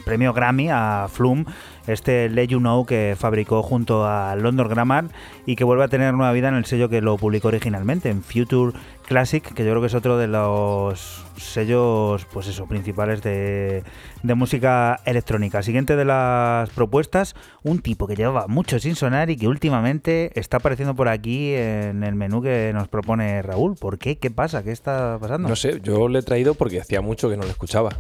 premio 0.10 0.34
Grammy 0.34 0.70
a 0.72 1.08
Flume, 1.08 1.46
este 1.86 2.30
Let 2.30 2.48
You 2.48 2.58
Know 2.58 2.84
que 2.84 3.16
fabricó 3.16 3.62
junto 3.62 4.08
a 4.08 4.36
London 4.36 4.68
Grammar 4.68 5.06
y 5.46 5.56
que 5.56 5.64
vuelve 5.64 5.84
a 5.84 5.88
tener 5.88 6.16
nueva 6.16 6.32
vida 6.32 6.48
en 6.48 6.56
el 6.56 6.66
sello 6.66 6.90
que 6.90 7.00
lo 7.00 7.16
publicó 7.18 7.50
originalmente, 7.50 8.10
en 8.10 8.24
Future 8.24 8.76
Classic, 9.06 9.44
que 9.44 9.64
yo 9.64 9.70
creo 9.70 9.82
que 9.82 9.86
es 9.86 9.94
otro 9.94 10.18
de 10.18 10.26
los 10.26 11.24
sellos, 11.38 12.26
pues 12.34 12.48
eso, 12.48 12.66
principales 12.66 13.22
de, 13.22 13.84
de 14.24 14.34
música 14.34 15.00
electrónica. 15.06 15.62
Siguiente 15.62 15.96
de 15.96 16.06
las 16.06 16.72
propuestas, 16.72 17.36
un 17.62 17.78
tipo 17.78 18.08
que 18.08 18.16
llevaba 18.16 18.48
mucho 18.48 18.80
sin 18.80 18.96
sonar 18.96 19.30
y 19.30 19.38
que 19.38 19.48
últimamente 19.48 20.32
está 20.40 20.58
apareciendo 20.58 20.96
por 20.96 21.08
aquí 21.08 21.54
en 21.54 22.04
el 22.04 22.16
menú 22.16 22.42
que 22.42 22.72
nos 22.74 22.88
propone 22.88 23.44
Raúl. 23.44 23.76
¿Por 23.76 24.00
qué? 24.00 24.18
¿Qué 24.18 24.32
pasa? 24.32 24.64
¿Qué 24.64 24.72
está 24.72 25.20
pasando? 25.22 25.48
No 25.48 25.56
sé, 25.56 25.80
yo 25.84 26.08
le 26.08 26.18
he 26.18 26.24
traído 26.24 26.56
porque 26.56 26.82
hacía 26.82 27.02
mucho 27.02 27.30
que 27.30 27.38
no 27.38 27.44
lo 27.44 27.50
escuchaba. 27.50 27.92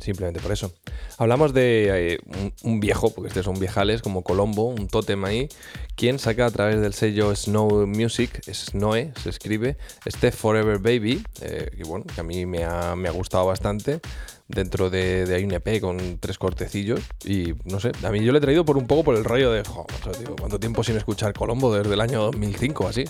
Simplemente 0.00 0.40
por 0.40 0.52
eso. 0.52 0.72
Hablamos 1.18 1.52
de 1.52 2.14
eh, 2.14 2.18
un, 2.62 2.80
viejo, 2.80 3.10
porque 3.10 3.28
este 3.28 3.42
son 3.42 3.58
viejales, 3.58 4.00
como 4.00 4.22
Colombo, 4.22 4.64
un 4.68 4.88
tótem 4.88 5.22
ahí, 5.24 5.48
quien 5.94 6.18
saca 6.18 6.46
a 6.46 6.50
través 6.50 6.80
del 6.80 6.94
sello 6.94 7.34
Snow 7.34 7.86
Music, 7.86 8.40
Snow 8.50 8.94
se 8.94 9.28
escribe, 9.28 9.76
este 10.06 10.32
Forever 10.32 10.78
Baby, 10.78 11.22
eh, 11.42 11.70
que 11.76 11.84
bueno, 11.84 12.06
que 12.06 12.20
a 12.20 12.24
mí 12.24 12.46
me 12.46 12.64
ha, 12.64 12.96
me 12.96 13.08
ha 13.08 13.12
gustado 13.12 13.44
bastante, 13.46 14.00
dentro 14.48 14.88
de, 14.88 15.26
de 15.26 15.44
un 15.44 15.52
EP 15.52 15.80
con 15.80 16.18
tres 16.18 16.38
cortecillos, 16.38 17.00
y 17.24 17.54
no 17.64 17.78
sé, 17.78 17.92
a 18.02 18.10
mí 18.10 18.24
yo 18.24 18.32
le 18.32 18.38
he 18.38 18.40
traído 18.40 18.64
por 18.64 18.78
un 18.78 18.86
poco 18.86 19.04
por 19.04 19.16
el 19.16 19.24
rollo 19.24 19.52
de, 19.52 19.62
jo, 19.62 19.86
macho, 19.92 20.12
tío, 20.12 20.34
¿cuánto 20.36 20.58
tiempo 20.58 20.82
sin 20.82 20.96
escuchar 20.96 21.34
Colombo? 21.34 21.74
Desde 21.74 21.92
el 21.92 22.00
año 22.00 22.22
2005 22.22 22.88
así. 22.88 23.04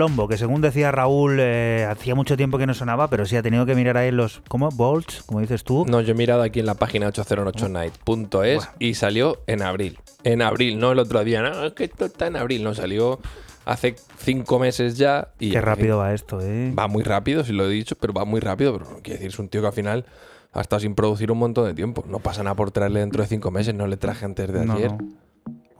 Colombo, 0.00 0.28
que 0.28 0.38
según 0.38 0.62
decía 0.62 0.90
Raúl, 0.90 1.36
eh, 1.40 1.86
hacía 1.86 2.14
mucho 2.14 2.34
tiempo 2.34 2.56
que 2.56 2.66
no 2.66 2.72
sonaba, 2.72 3.08
pero 3.10 3.26
sí 3.26 3.36
ha 3.36 3.42
tenido 3.42 3.66
que 3.66 3.74
mirar 3.74 3.98
ahí 3.98 4.10
los. 4.10 4.40
¿Cómo? 4.48 4.70
Bolts, 4.70 5.22
como 5.26 5.40
dices 5.40 5.62
tú. 5.62 5.84
No, 5.86 6.00
yo 6.00 6.12
he 6.12 6.14
mirado 6.14 6.40
aquí 6.40 6.58
en 6.60 6.64
la 6.64 6.72
página 6.74 7.06
808night.es 7.08 8.66
y 8.78 8.94
salió 8.94 9.40
en 9.46 9.60
abril. 9.60 9.98
En 10.24 10.40
abril, 10.40 10.78
no 10.78 10.92
el 10.92 10.98
otro 11.00 11.22
día. 11.22 11.42
No, 11.42 11.66
es 11.66 11.74
que 11.74 11.84
esto 11.84 12.06
está 12.06 12.28
en 12.28 12.36
abril. 12.36 12.64
No, 12.64 12.74
salió 12.74 13.20
hace 13.66 13.94
cinco 14.16 14.58
meses 14.58 14.96
ya. 14.96 15.28
Y 15.38 15.50
Qué 15.50 15.60
rápido 15.60 15.98
va 15.98 16.14
esto, 16.14 16.40
¿eh? 16.40 16.72
Va 16.78 16.88
muy 16.88 17.02
rápido, 17.02 17.44
si 17.44 17.52
lo 17.52 17.66
he 17.66 17.70
dicho, 17.70 17.94
pero 18.00 18.14
va 18.14 18.24
muy 18.24 18.40
rápido. 18.40 18.78
Pero 18.78 18.90
no 18.90 18.96
quiere 19.02 19.18
decir, 19.18 19.28
es 19.28 19.38
un 19.38 19.50
tío 19.50 19.60
que 19.60 19.66
al 19.66 19.74
final 19.74 20.06
ha 20.54 20.62
estado 20.62 20.80
sin 20.80 20.94
producir 20.94 21.30
un 21.30 21.36
montón 21.38 21.66
de 21.66 21.74
tiempo. 21.74 22.06
No 22.08 22.20
pasa 22.20 22.42
nada 22.42 22.56
por 22.56 22.70
traerle 22.70 23.00
dentro 23.00 23.22
de 23.22 23.28
cinco 23.28 23.50
meses, 23.50 23.74
no 23.74 23.86
le 23.86 23.98
traje 23.98 24.24
antes 24.24 24.50
de 24.50 24.64
No, 24.64 24.72
ayer. 24.72 24.92
no. 24.92 24.98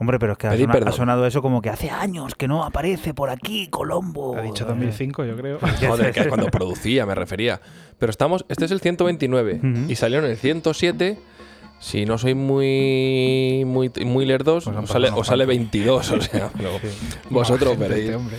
Hombre, 0.01 0.17
pero 0.19 0.31
es 0.33 0.37
que 0.39 0.47
ha, 0.47 0.49
Pedí 0.51 0.61
sona- 0.63 0.73
perdón. 0.73 0.89
ha 0.89 0.91
sonado 0.91 1.25
eso 1.27 1.41
como 1.43 1.61
que 1.61 1.69
hace 1.69 1.91
años 1.91 2.33
que 2.35 2.47
no 2.47 2.63
aparece 2.65 3.13
por 3.13 3.29
aquí, 3.29 3.67
Colombo. 3.69 4.35
Ha 4.35 4.41
dicho 4.41 4.65
2005, 4.65 5.25
yo 5.25 5.37
creo. 5.37 5.59
Joder, 5.87 6.11
que 6.11 6.21
es 6.21 6.27
cuando 6.27 6.47
producía, 6.47 7.05
me 7.05 7.13
refería. 7.13 7.61
Pero 7.99 8.09
estamos, 8.09 8.43
este 8.49 8.65
es 8.65 8.71
el 8.71 8.79
129 8.81 9.59
Ujú. 9.59 9.91
y 9.91 9.95
salieron 9.95 10.27
el 10.29 10.35
107. 10.37 11.19
Si 11.79 12.05
no 12.05 12.17
soy 12.17 12.35
muy 12.35 13.63
muy, 13.65 13.91
muy 14.05 14.25
lerdos, 14.25 14.65
Pues 14.65 14.75
os 14.77 14.89
sale, 14.89 15.09
os 15.11 15.25
sale 15.27 15.43
unos 15.45 15.49
22. 15.55 16.11
O 16.11 16.21
sea, 16.21 16.49
pero 16.57 16.71
vosotros 17.29 17.77
veréis. 17.77 18.03
este 18.05 18.15
hombre. 18.15 18.37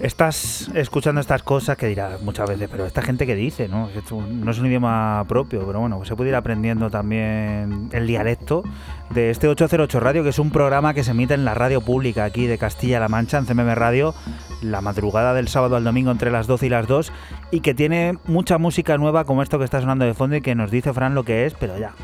Estás 0.00 0.70
escuchando 0.74 1.22
estas 1.22 1.42
cosas 1.42 1.78
que 1.78 1.86
dirás 1.86 2.20
muchas 2.20 2.46
veces, 2.46 2.68
pero 2.70 2.84
esta 2.84 3.00
gente 3.00 3.24
que 3.24 3.34
dice, 3.34 3.66
¿no? 3.66 3.88
No 4.28 4.50
es 4.50 4.58
un 4.58 4.66
idioma 4.66 5.24
propio, 5.26 5.66
pero 5.66 5.80
bueno, 5.80 6.04
se 6.04 6.14
puede 6.14 6.28
ir 6.28 6.36
aprendiendo 6.36 6.90
también 6.90 7.88
el 7.92 8.06
dialecto 8.06 8.62
de 9.08 9.30
este 9.30 9.48
808 9.48 9.98
Radio, 9.98 10.22
que 10.22 10.28
es 10.28 10.38
un 10.38 10.50
programa 10.50 10.92
que 10.92 11.02
se 11.02 11.12
emite 11.12 11.32
en 11.32 11.46
la 11.46 11.54
radio 11.54 11.80
pública 11.80 12.24
aquí 12.24 12.46
de 12.46 12.58
Castilla-La 12.58 13.08
Mancha, 13.08 13.38
en 13.38 13.46
CMM 13.46 13.74
Radio, 13.74 14.14
la 14.60 14.82
madrugada 14.82 15.32
del 15.32 15.48
sábado 15.48 15.76
al 15.76 15.84
domingo 15.84 16.10
entre 16.10 16.30
las 16.30 16.46
12 16.46 16.66
y 16.66 16.68
las 16.68 16.86
2, 16.86 17.10
y 17.50 17.60
que 17.60 17.72
tiene 17.72 18.18
mucha 18.26 18.58
música 18.58 18.98
nueva 18.98 19.24
como 19.24 19.42
esto 19.42 19.58
que 19.58 19.64
está 19.64 19.80
sonando 19.80 20.04
de 20.04 20.12
fondo 20.12 20.36
y 20.36 20.42
que 20.42 20.54
nos 20.54 20.70
dice 20.70 20.92
Fran 20.92 21.14
lo 21.14 21.24
que 21.24 21.46
es, 21.46 21.54
pero 21.54 21.78
ya. 21.78 21.94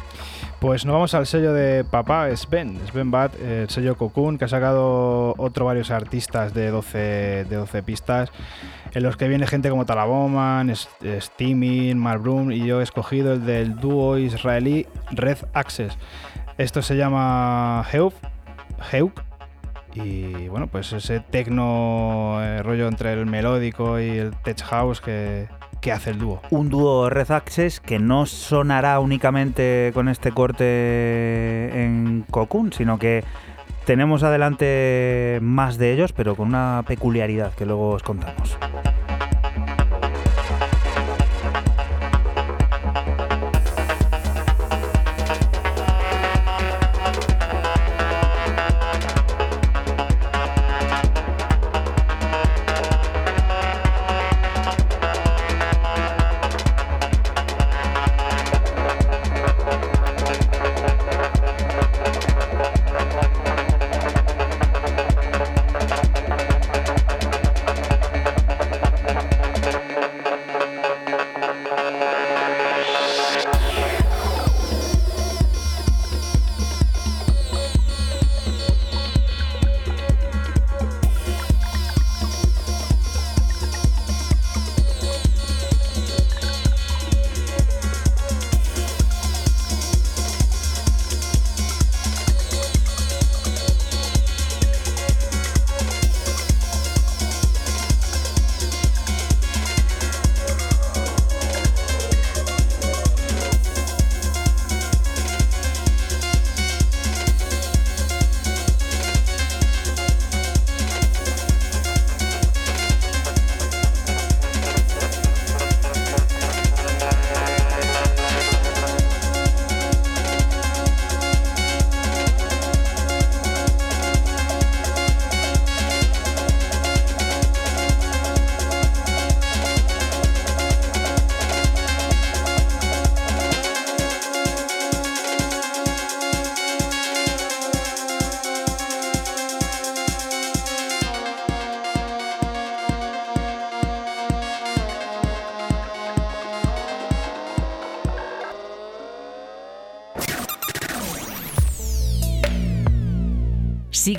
Pues 0.63 0.87
nos 0.87 0.93
vamos 0.93 1.13
al 1.15 1.27
sello 1.27 1.53
de 1.53 1.83
papá 1.83 2.29
Sven, 2.37 2.79
Sven 2.87 3.11
Bad, 3.11 3.35
el 3.43 3.69
sello 3.69 3.97
Cocoon, 3.97 4.39
que 4.39 4.45
ha 4.45 4.49
sacado 4.49 5.35
otro 5.37 5.65
varios 5.65 5.91
artistas 5.91 6.55
de 6.55 6.71
12, 6.71 6.99
de 7.51 7.57
12 7.57 7.83
pistas, 7.83 8.31
en 8.93 9.03
los 9.03 9.17
que 9.17 9.27
viene 9.27 9.49
gente 9.49 9.71
como 9.71 9.87
Talaboman, 9.87 10.73
Steaming, 10.77 11.99
Mark 11.99 12.23
Broom, 12.23 12.53
y 12.53 12.65
yo 12.65 12.79
he 12.79 12.85
escogido 12.85 13.33
el 13.33 13.45
del 13.45 13.75
dúo 13.75 14.19
israelí 14.19 14.87
Red 15.11 15.39
Access. 15.53 15.99
Esto 16.59 16.81
se 16.81 16.97
llama 16.97 17.85
Heuk, 17.91 18.15
Heuk 18.93 19.21
y 19.95 20.47
bueno, 20.47 20.69
pues 20.69 20.93
ese 20.93 21.19
tecno 21.19 22.39
eh, 22.41 22.63
rollo 22.63 22.87
entre 22.87 23.15
el 23.15 23.27
melódico 23.27 23.99
y 23.99 24.11
el 24.11 24.31
tech 24.45 24.63
house 24.63 25.01
que, 25.01 25.49
que 25.83 25.93
hace 25.93 26.11
el 26.11 26.19
dúo. 26.19 26.41
un 26.51 26.71
dúo 26.71 27.11
Red 27.11 27.31
Access 27.33 27.81
que 27.81 27.99
no 27.99 28.25
sonará 28.25 29.01
únicamente 29.01 29.91
con 29.93 30.09
este 30.09 30.31
corte 30.31 31.85
en 31.85 32.25
Cocoon, 32.31 32.73
sino 32.73 32.99
que 32.99 33.25
tenemos 33.85 34.23
adelante 34.23 35.41
más 35.43 35.77
de 35.79 35.93
ellos, 35.93 36.13
pero 36.13 36.37
con 36.37 36.49
una 36.49 36.85
peculiaridad 36.87 37.53
que 37.53 37.67
luego 37.67 37.91
os 37.91 38.03
contamos. 38.03 38.57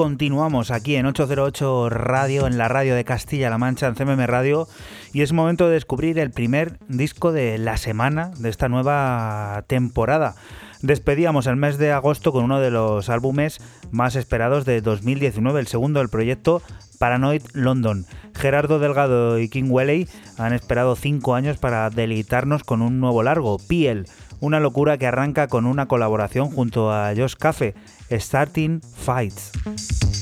continuamos 0.00 0.70
aquí 0.70 0.96
en 0.96 1.04
808 1.04 1.90
Radio, 1.90 2.46
en 2.46 2.56
la 2.56 2.68
radio 2.68 2.94
de 2.94 3.04
Castilla-La 3.04 3.58
Mancha, 3.58 3.86
en 3.86 3.94
CMM 3.96 4.24
Radio. 4.24 4.66
Y 5.12 5.20
es 5.20 5.34
momento 5.34 5.66
de 5.68 5.74
descubrir 5.74 6.18
el 6.18 6.30
primer 6.30 6.78
disco 6.88 7.32
de 7.32 7.58
la 7.58 7.76
semana 7.76 8.30
de 8.38 8.48
esta 8.48 8.70
nueva 8.70 9.62
temporada. 9.66 10.36
Despedíamos 10.80 11.46
el 11.46 11.56
mes 11.56 11.76
de 11.76 11.92
agosto 11.92 12.32
con 12.32 12.44
uno 12.44 12.60
de 12.60 12.70
los 12.70 13.10
álbumes 13.10 13.60
más 13.90 14.16
esperados 14.16 14.64
de 14.64 14.80
2019, 14.80 15.60
el 15.60 15.66
segundo 15.66 16.00
del 16.00 16.08
proyecto 16.08 16.62
Paranoid 16.98 17.42
London. 17.52 18.06
Gerardo 18.34 18.78
Delgado 18.78 19.38
y 19.38 19.50
King 19.50 19.68
Welley 19.68 20.08
han 20.38 20.54
esperado 20.54 20.96
cinco 20.96 21.34
años 21.34 21.58
para 21.58 21.90
deleitarnos 21.90 22.64
con 22.64 22.80
un 22.80 23.00
nuevo 23.00 23.22
largo, 23.22 23.58
Piel, 23.58 24.06
una 24.40 24.60
locura 24.60 24.96
que 24.96 25.06
arranca 25.06 25.48
con 25.48 25.66
una 25.66 25.88
colaboración 25.88 26.50
junto 26.50 26.90
a 26.90 27.12
Josh 27.14 27.34
Cafe, 27.34 27.74
Starting 28.18 28.80
Fights. 28.80 30.19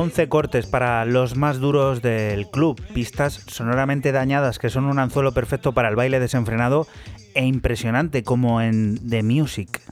11 0.00 0.30
cortes 0.30 0.64
para 0.64 1.04
los 1.04 1.36
más 1.36 1.60
duros 1.60 2.00
del 2.00 2.48
club, 2.48 2.80
pistas 2.94 3.44
sonoramente 3.48 4.12
dañadas 4.12 4.58
que 4.58 4.70
son 4.70 4.86
un 4.86 4.98
anzuelo 4.98 5.32
perfecto 5.32 5.72
para 5.72 5.90
el 5.90 5.94
baile 5.94 6.18
desenfrenado 6.18 6.86
e 7.34 7.44
impresionante 7.44 8.22
como 8.22 8.62
en 8.62 8.98
The 9.06 9.22
Music. 9.22 9.82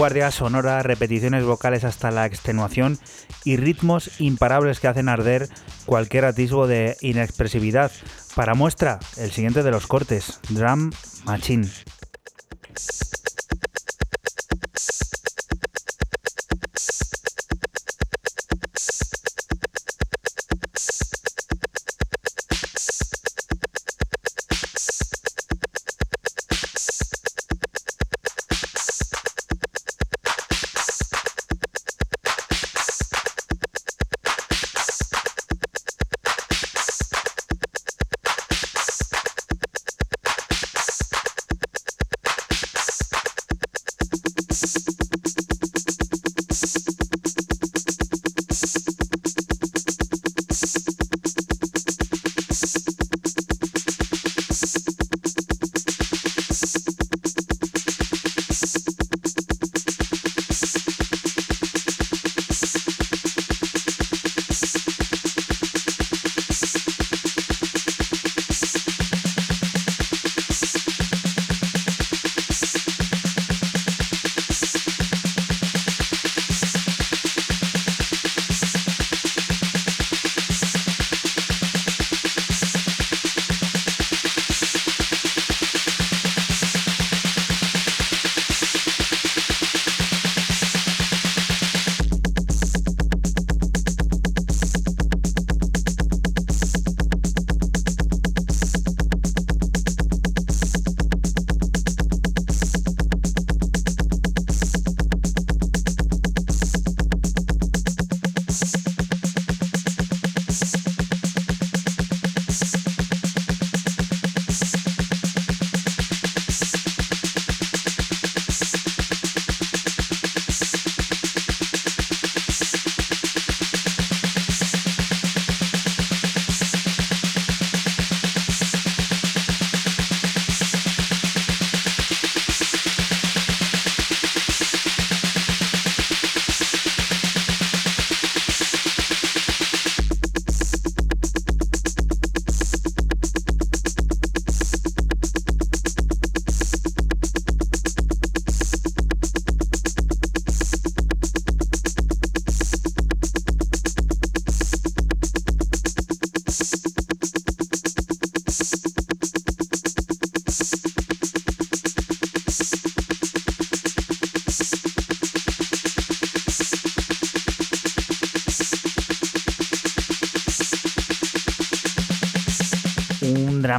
Vanguardia 0.00 0.30
sonora, 0.30 0.82
repeticiones 0.82 1.44
vocales 1.44 1.84
hasta 1.84 2.10
la 2.10 2.24
extenuación 2.24 2.98
y 3.44 3.58
ritmos 3.58 4.18
imparables 4.18 4.80
que 4.80 4.88
hacen 4.88 5.10
arder 5.10 5.50
cualquier 5.84 6.24
atisbo 6.24 6.66
de 6.66 6.96
inexpresividad. 7.02 7.92
Para 8.34 8.54
muestra, 8.54 8.98
el 9.18 9.30
siguiente 9.30 9.62
de 9.62 9.70
los 9.70 9.86
cortes, 9.86 10.40
Drum 10.48 10.90
Machine. 11.26 11.68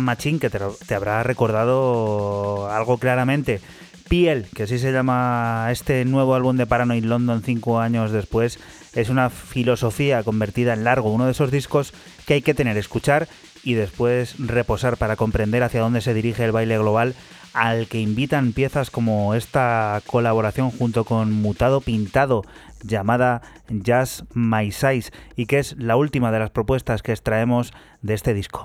Drum 0.02 0.06
machine 0.06 0.40
que 0.40 0.49
te, 0.49 0.60
te 0.88 0.95
habrá 0.95 1.23
recordado 1.23 2.69
algo 2.72 2.98
claramente. 2.98 3.61
Piel, 4.10 4.48
que 4.53 4.64
así 4.64 4.78
se 4.78 4.91
llama 4.91 5.69
este 5.72 6.03
nuevo 6.03 6.36
álbum 6.36 6.57
de 6.57 6.65
Paranoid 6.65 7.06
London 7.06 7.41
cinco 7.44 7.80
años 7.80 8.11
después, 8.11 8.60
es 8.94 9.07
una 9.07 9.30
filosofía 9.30 10.23
convertida 10.23 10.73
en 10.73 10.84
largo, 10.84 11.14
uno 11.14 11.26
de 11.26 11.32
esos 11.32 11.49
discos 11.49 11.94
que 12.26 12.34
hay 12.34 12.41
que 12.41 12.53
tener, 12.53 12.76
escuchar 12.76 13.30
y 13.64 13.76
después 13.76 14.36
reposar 14.38 14.98
para 14.98 15.15
comprender 15.15 15.64
hacia 15.64 15.80
dónde 15.80 16.02
se 16.02 16.14
dirige 16.14 16.44
el 16.44 16.52
baile 16.52 16.78
global 16.78 17.15
al 17.53 17.88
que 17.88 18.02
invitan 18.02 18.52
piezas 18.52 18.91
como 18.91 19.34
esta 19.34 20.02
colaboración 20.07 20.72
junto 20.72 21.06
con 21.06 21.32
Mutado 21.32 21.80
Pintado 21.80 22.44
llamada 22.84 23.41
Jazz 23.69 24.26
My 24.34 24.72
Size 24.72 25.11
y 25.38 25.45
que 25.45 25.60
es 25.60 25.78
la 25.78 25.95
última 25.95 26.34
de 26.34 26.40
las 26.40 26.49
propuestas 26.49 27.02
que 27.02 27.14
extraemos 27.14 27.73
de 28.02 28.14
este 28.14 28.34
disco. 28.34 28.61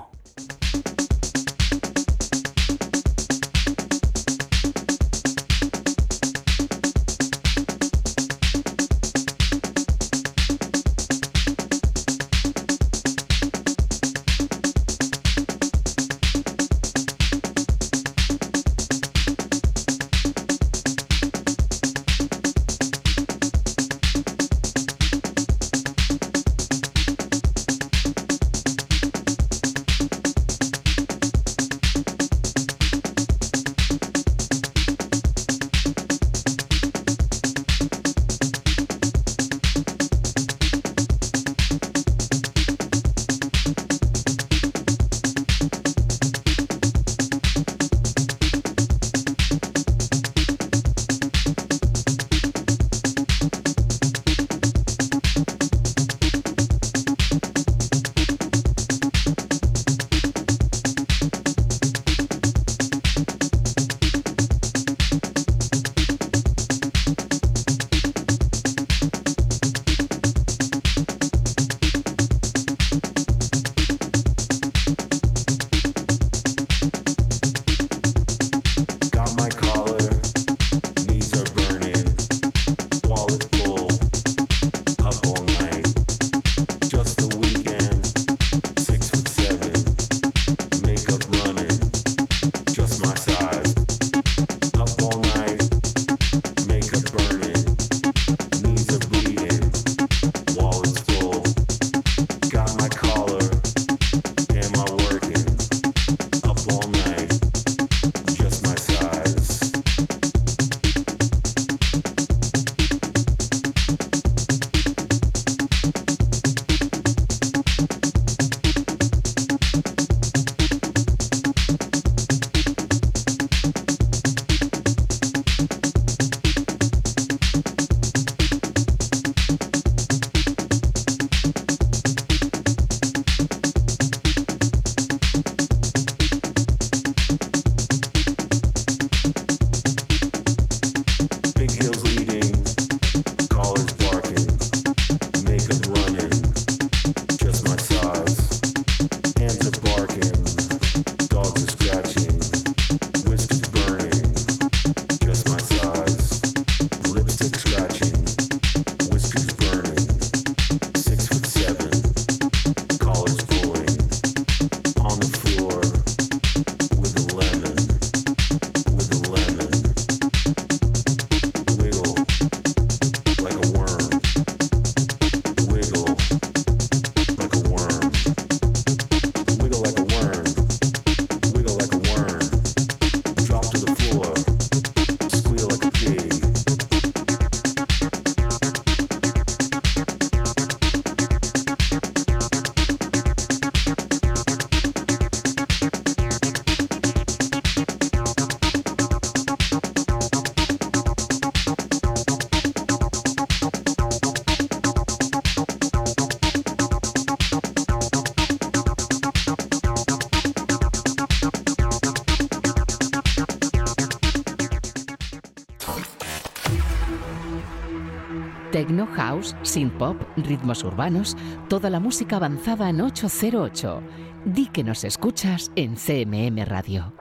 House, 219.17 219.55
Synth 219.63 219.97
Pop, 219.97 220.15
ritmos 220.37 220.83
urbanos, 220.83 221.35
toda 221.67 221.89
la 221.89 221.99
música 221.99 222.35
avanzada 222.35 222.89
en 222.89 223.01
808. 223.01 224.01
Di 224.45 224.67
que 224.67 224.83
nos 224.83 225.03
escuchas 225.03 225.71
en 225.75 225.95
CMM 225.95 226.63
Radio. 226.65 227.13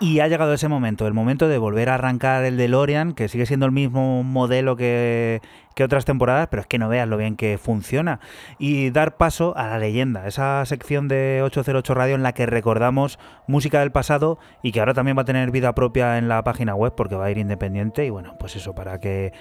Y 0.00 0.18
ha 0.18 0.26
llegado 0.26 0.52
ese 0.52 0.66
momento, 0.66 1.06
el 1.06 1.14
momento 1.14 1.46
de 1.46 1.58
volver 1.58 1.88
a 1.88 1.94
arrancar 1.94 2.44
el 2.44 2.56
DeLorean, 2.56 3.12
que 3.12 3.28
sigue 3.28 3.46
siendo 3.46 3.66
el 3.66 3.72
mismo 3.72 4.24
modelo 4.24 4.74
que, 4.74 5.40
que 5.76 5.84
otras 5.84 6.04
temporadas, 6.04 6.48
pero 6.50 6.62
es 6.62 6.66
que 6.66 6.78
no 6.78 6.88
veas 6.88 7.06
lo 7.06 7.16
bien 7.16 7.36
que 7.36 7.56
funciona. 7.56 8.18
Y 8.58 8.90
dar 8.90 9.16
paso 9.16 9.56
a 9.56 9.68
la 9.68 9.78
leyenda, 9.78 10.26
esa 10.26 10.66
sección 10.66 11.06
de 11.06 11.40
808 11.44 11.94
Radio 11.94 12.16
en 12.16 12.24
la 12.24 12.32
que 12.32 12.46
recordamos 12.46 13.20
música 13.46 13.78
del 13.78 13.92
pasado 13.92 14.40
y 14.60 14.72
que 14.72 14.80
ahora 14.80 14.92
también 14.92 15.16
va 15.16 15.22
a 15.22 15.24
tener 15.24 15.52
vida 15.52 15.72
propia 15.72 16.18
en 16.18 16.28
la 16.28 16.42
página 16.42 16.74
web 16.74 16.94
porque 16.96 17.14
va 17.14 17.26
a 17.26 17.30
ir 17.30 17.38
independiente. 17.38 18.04
Y 18.04 18.10
bueno, 18.10 18.34
pues 18.40 18.56
eso, 18.56 18.74
para 18.74 18.98
que 18.98 19.32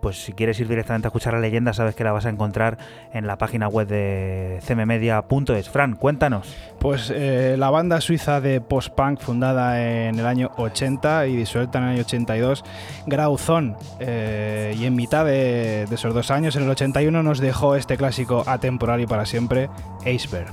pues 0.00 0.22
si 0.22 0.32
quieres 0.32 0.58
ir 0.60 0.68
directamente 0.68 1.06
a 1.06 1.10
escuchar 1.10 1.34
la 1.34 1.40
leyenda, 1.40 1.72
sabes 1.72 1.94
que 1.94 2.04
la 2.04 2.12
vas 2.12 2.26
a 2.26 2.30
encontrar 2.30 2.78
en 3.12 3.26
la 3.26 3.36
página 3.36 3.68
web 3.68 3.86
de 3.86 4.60
cmmedia.es. 4.66 5.68
Fran, 5.68 5.96
cuéntanos. 5.96 6.54
Pues 6.78 7.12
eh, 7.14 7.56
la 7.58 7.70
banda 7.70 8.00
suiza 8.00 8.40
de 8.40 8.60
post-punk 8.60 9.20
fundada 9.20 9.82
en 10.08 10.18
el 10.18 10.26
año 10.26 10.50
80 10.56 11.26
y 11.26 11.36
disuelta 11.36 11.78
en 11.78 11.84
el 11.84 11.90
año 11.90 12.00
82, 12.02 12.64
Grauzón, 13.06 13.76
eh, 13.98 14.74
y 14.78 14.84
en 14.84 14.94
mitad 14.94 15.24
de, 15.24 15.84
esos 15.84 16.14
dos 16.14 16.30
años, 16.30 16.56
en 16.56 16.64
el 16.64 16.70
81, 16.70 17.22
nos 17.22 17.38
dejó 17.38 17.74
este 17.74 17.96
clásico 17.96 18.44
atemporal 18.46 19.00
y 19.00 19.06
para 19.06 19.26
siempre. 19.26 19.68
Iceberg, 20.06 20.52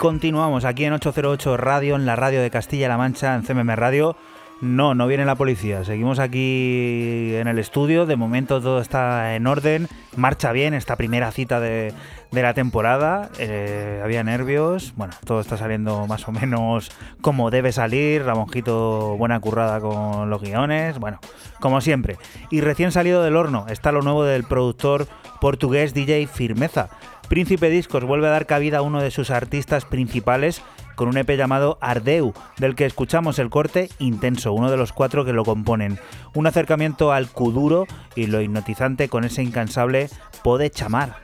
Continuamos 0.00 0.64
aquí 0.64 0.86
en 0.86 0.94
808 0.94 1.58
Radio, 1.58 1.94
en 1.94 2.06
la 2.06 2.16
radio 2.16 2.40
de 2.40 2.50
Castilla-La 2.50 2.96
Mancha, 2.96 3.34
en 3.34 3.42
CMM 3.42 3.68
Radio. 3.76 4.16
No, 4.62 4.94
no 4.94 5.06
viene 5.06 5.26
la 5.26 5.34
policía. 5.34 5.84
Seguimos 5.84 6.18
aquí 6.18 7.34
en 7.34 7.46
el 7.46 7.58
estudio. 7.58 8.06
De 8.06 8.16
momento 8.16 8.62
todo 8.62 8.80
está 8.80 9.34
en 9.36 9.46
orden. 9.46 9.88
Marcha 10.16 10.52
bien 10.52 10.72
esta 10.72 10.96
primera 10.96 11.30
cita 11.32 11.60
de, 11.60 11.92
de 12.30 12.42
la 12.42 12.54
temporada. 12.54 13.28
Eh, 13.38 14.00
había 14.02 14.24
nervios. 14.24 14.94
Bueno, 14.96 15.12
todo 15.26 15.40
está 15.40 15.58
saliendo 15.58 16.06
más 16.06 16.26
o 16.28 16.32
menos 16.32 16.90
como 17.20 17.50
debe 17.50 17.70
salir. 17.70 18.24
Ramonjito, 18.24 19.18
buena 19.18 19.38
currada 19.38 19.80
con 19.80 20.30
los 20.30 20.40
guiones. 20.40 20.98
Bueno, 20.98 21.20
como 21.60 21.82
siempre. 21.82 22.16
Y 22.50 22.62
recién 22.62 22.90
salido 22.90 23.22
del 23.22 23.36
horno 23.36 23.66
está 23.68 23.92
lo 23.92 24.00
nuevo 24.00 24.24
del 24.24 24.44
productor 24.44 25.06
portugués 25.42 25.92
DJ 25.92 26.26
Firmeza. 26.26 26.88
Príncipe 27.30 27.70
Discos 27.70 28.02
vuelve 28.02 28.26
a 28.26 28.30
dar 28.30 28.46
cabida 28.46 28.78
a 28.78 28.82
uno 28.82 29.00
de 29.00 29.12
sus 29.12 29.30
artistas 29.30 29.84
principales 29.84 30.62
con 30.96 31.06
un 31.06 31.16
EP 31.16 31.30
llamado 31.36 31.78
Ardeu, 31.80 32.34
del 32.58 32.74
que 32.74 32.86
escuchamos 32.86 33.38
el 33.38 33.50
corte 33.50 33.88
Intenso, 34.00 34.52
uno 34.52 34.68
de 34.68 34.76
los 34.76 34.92
cuatro 34.92 35.24
que 35.24 35.32
lo 35.32 35.44
componen. 35.44 36.00
Un 36.34 36.48
acercamiento 36.48 37.12
al 37.12 37.28
kuduro 37.28 37.86
y 38.16 38.26
lo 38.26 38.40
hipnotizante 38.40 39.08
con 39.08 39.22
ese 39.22 39.44
incansable 39.44 40.10
Pode 40.42 40.70
Chamar. 40.70 41.18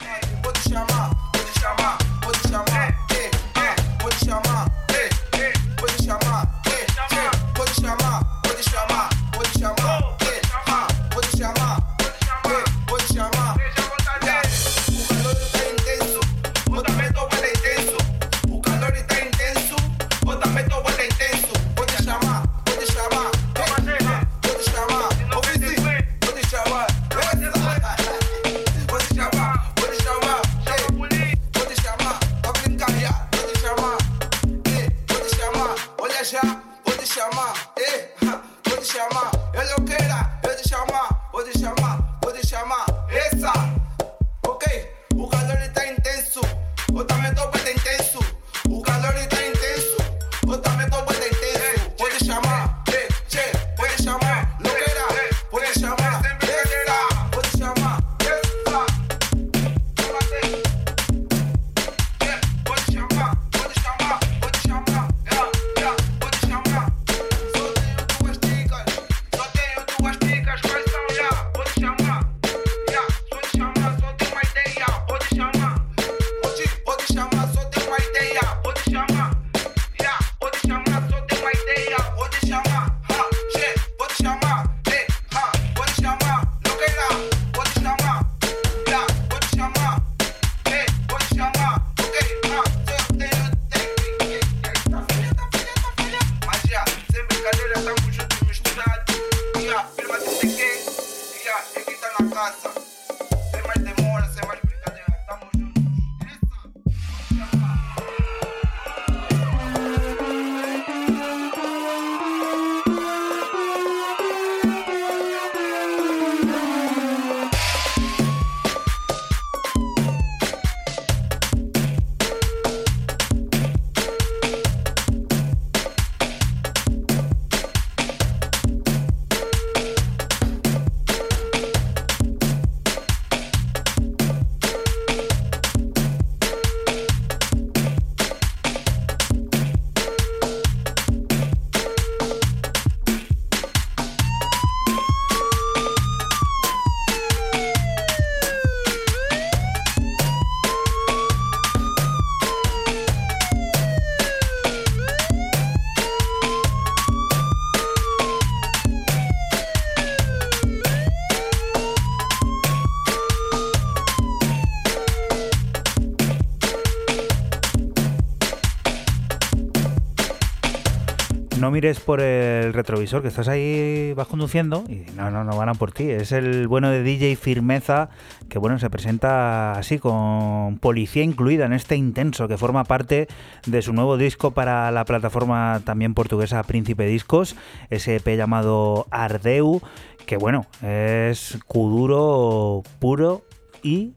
Mires 171.77 171.99
por 171.99 172.21
el 172.21 172.73
retrovisor, 172.73 173.21
que 173.21 173.27
estás 173.27 173.47
ahí, 173.47 174.11
vas 174.13 174.25
conduciendo 174.25 174.83
y 174.89 175.05
no, 175.15 175.29
no, 175.29 175.43
no 175.43 175.55
van 175.55 175.69
a 175.69 175.75
por 175.75 175.91
ti. 175.91 176.09
Es 176.09 176.31
el 176.31 176.67
bueno 176.67 176.89
de 176.89 177.03
DJ 177.03 177.35
Firmeza, 177.35 178.09
que 178.49 178.57
bueno, 178.57 178.79
se 178.79 178.89
presenta 178.89 179.73
así 179.73 179.99
con 179.99 180.79
policía 180.79 181.21
incluida 181.21 181.67
en 181.67 181.73
este 181.73 181.95
intenso, 181.95 182.47
que 182.47 182.57
forma 182.57 182.83
parte 182.83 183.27
de 183.67 183.83
su 183.83 183.93
nuevo 183.93 184.17
disco 184.17 184.49
para 184.49 184.89
la 184.89 185.05
plataforma 185.05 185.79
también 185.85 186.15
portuguesa 186.15 186.63
Príncipe 186.63 187.05
Discos, 187.05 187.55
ese 187.91 188.15
EP 188.15 188.27
llamado 188.35 189.05
Ardeu, 189.11 189.79
que 190.25 190.37
bueno, 190.37 190.65
es 190.81 191.59
Kuduro 191.67 192.81
puro 192.97 193.43
y 193.83 194.15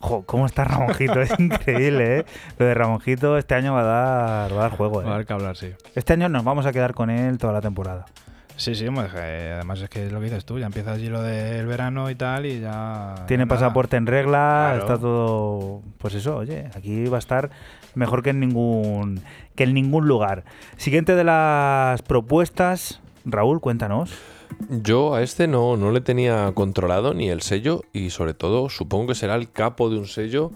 Jo, 0.00 0.22
¿cómo 0.26 0.46
está 0.46 0.64
Ramonjito? 0.64 1.20
Es 1.20 1.38
increíble, 1.38 2.18
¿eh? 2.20 2.24
Lo 2.58 2.66
de 2.66 2.74
Ramonjito 2.74 3.36
este 3.38 3.54
año 3.54 3.74
va 3.74 3.80
a 3.80 3.84
dar, 3.84 4.52
va 4.54 4.58
a 4.58 4.68
dar 4.68 4.70
juego, 4.76 4.96
Va 5.02 5.02
a 5.02 5.06
¿eh? 5.10 5.14
haber 5.14 5.26
que 5.26 5.32
hablar, 5.32 5.56
sí. 5.56 5.72
Este 5.94 6.12
año 6.14 6.28
nos 6.28 6.44
vamos 6.44 6.66
a 6.66 6.72
quedar 6.72 6.94
con 6.94 7.10
él 7.10 7.38
toda 7.38 7.52
la 7.52 7.60
temporada. 7.60 8.06
Sí, 8.56 8.74
sí, 8.74 8.86
que 8.86 9.52
además 9.54 9.82
es 9.82 9.90
que 9.90 10.06
es 10.06 10.12
lo 10.12 10.18
que 10.18 10.24
dices 10.24 10.46
tú, 10.46 10.58
ya 10.58 10.64
empieza 10.64 10.92
allí 10.92 11.10
lo 11.10 11.20
del 11.22 11.66
verano 11.66 12.08
y 12.08 12.14
tal 12.14 12.46
y 12.46 12.60
ya... 12.60 13.14
Tiene 13.26 13.44
nada. 13.44 13.54
pasaporte 13.54 13.98
en 13.98 14.06
regla, 14.06 14.68
Claro. 14.70 14.78
está 14.78 14.98
todo. 14.98 15.82
Pues 15.98 16.14
eso, 16.14 16.36
oye, 16.38 16.70
aquí 16.74 17.04
va 17.06 17.16
a 17.16 17.18
estar 17.18 17.50
mejor 17.94 18.22
que 18.22 18.30
en 18.30 18.40
ningún 18.40 19.20
que 19.54 19.64
en 19.64 19.74
ningún 19.74 20.08
lugar. 20.08 20.44
Siguiente 20.78 21.14
de 21.14 21.24
las 21.24 22.00
propuestas, 22.00 23.00
Raúl, 23.26 23.60
cuéntanos. 23.60 24.14
Yo 24.68 25.14
a 25.14 25.22
este 25.22 25.46
no, 25.46 25.76
no 25.76 25.90
le 25.92 26.00
tenía 26.00 26.50
controlado 26.54 27.14
ni 27.14 27.28
el 27.28 27.42
sello 27.42 27.82
y 27.92 28.10
sobre 28.10 28.34
todo 28.34 28.68
supongo 28.68 29.08
que 29.08 29.14
será 29.14 29.34
el 29.34 29.50
capo 29.50 29.90
de 29.90 29.98
un 29.98 30.06
sello, 30.06 30.52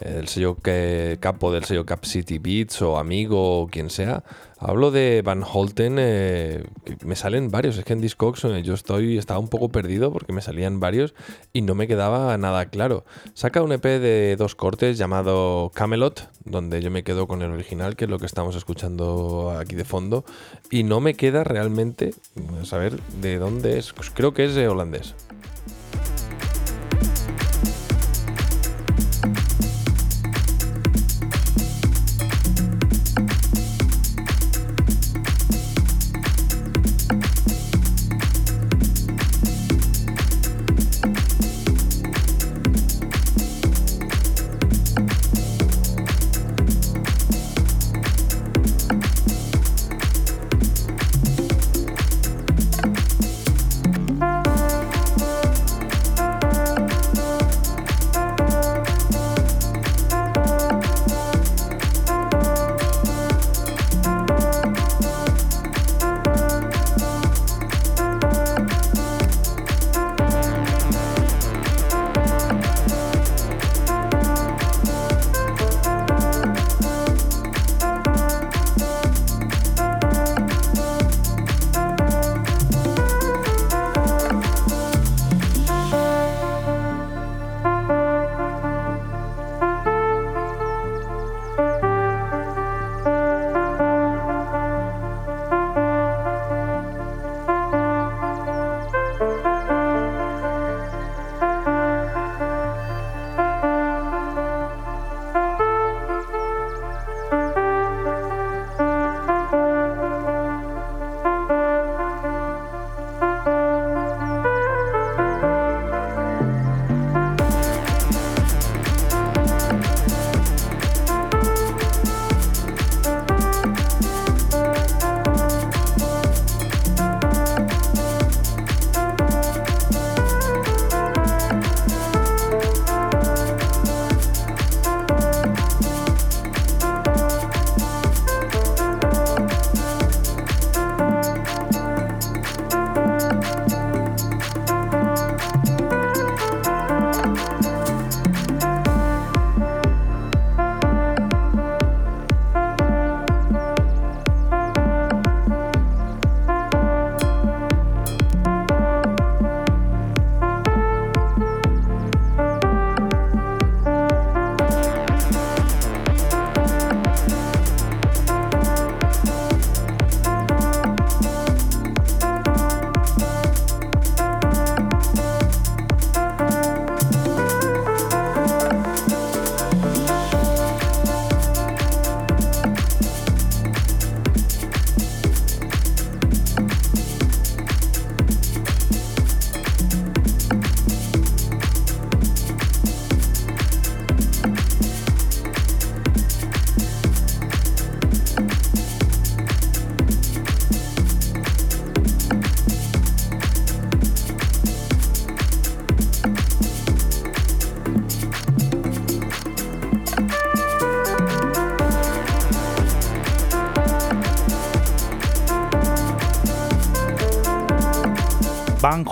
eh, 0.00 0.16
el 0.18 0.28
sello 0.28 0.56
que 0.56 1.18
capo 1.20 1.52
del 1.52 1.64
sello 1.64 1.86
Cap 1.86 2.04
City 2.04 2.38
Beats 2.38 2.82
o 2.82 2.98
amigo 2.98 3.62
o 3.62 3.66
quien 3.68 3.90
sea. 3.90 4.24
Hablo 4.58 4.90
de 4.90 5.20
Van 5.22 5.42
Holten, 5.44 5.96
eh, 5.98 6.64
me 7.04 7.16
salen 7.16 7.50
varios, 7.50 7.76
es 7.76 7.84
que 7.84 7.92
en 7.92 8.00
Discogs 8.00 8.44
eh, 8.44 8.62
yo 8.62 8.72
estoy 8.72 9.18
estaba 9.18 9.38
un 9.38 9.48
poco 9.48 9.68
perdido 9.68 10.10
porque 10.10 10.32
me 10.32 10.40
salían 10.40 10.80
varios 10.80 11.14
y 11.52 11.60
no 11.60 11.74
me 11.74 11.86
quedaba 11.86 12.36
nada 12.38 12.66
claro. 12.66 13.04
Saca 13.34 13.62
un 13.62 13.72
EP 13.72 13.82
de 13.82 14.36
dos 14.38 14.54
cortes 14.54 14.96
llamado 14.96 15.70
Camelot, 15.74 16.30
donde 16.44 16.80
yo 16.80 16.90
me 16.90 17.04
quedo 17.04 17.26
con 17.26 17.42
el 17.42 17.50
original, 17.50 17.94
que 17.94 18.04
es 18.04 18.10
lo 18.10 18.18
que 18.18 18.26
estamos 18.26 18.56
escuchando 18.56 19.54
aquí 19.58 19.74
de 19.74 19.84
fondo, 19.84 20.24
y 20.70 20.82
no 20.82 21.00
me 21.00 21.14
queda 21.14 21.44
realmente 21.44 22.14
saber 22.62 22.98
de 23.20 23.38
dónde 23.38 23.78
es. 23.78 23.92
Pues 23.92 24.10
Creo 24.10 24.32
que 24.32 24.44
es 24.44 24.56
holandés. 24.56 25.14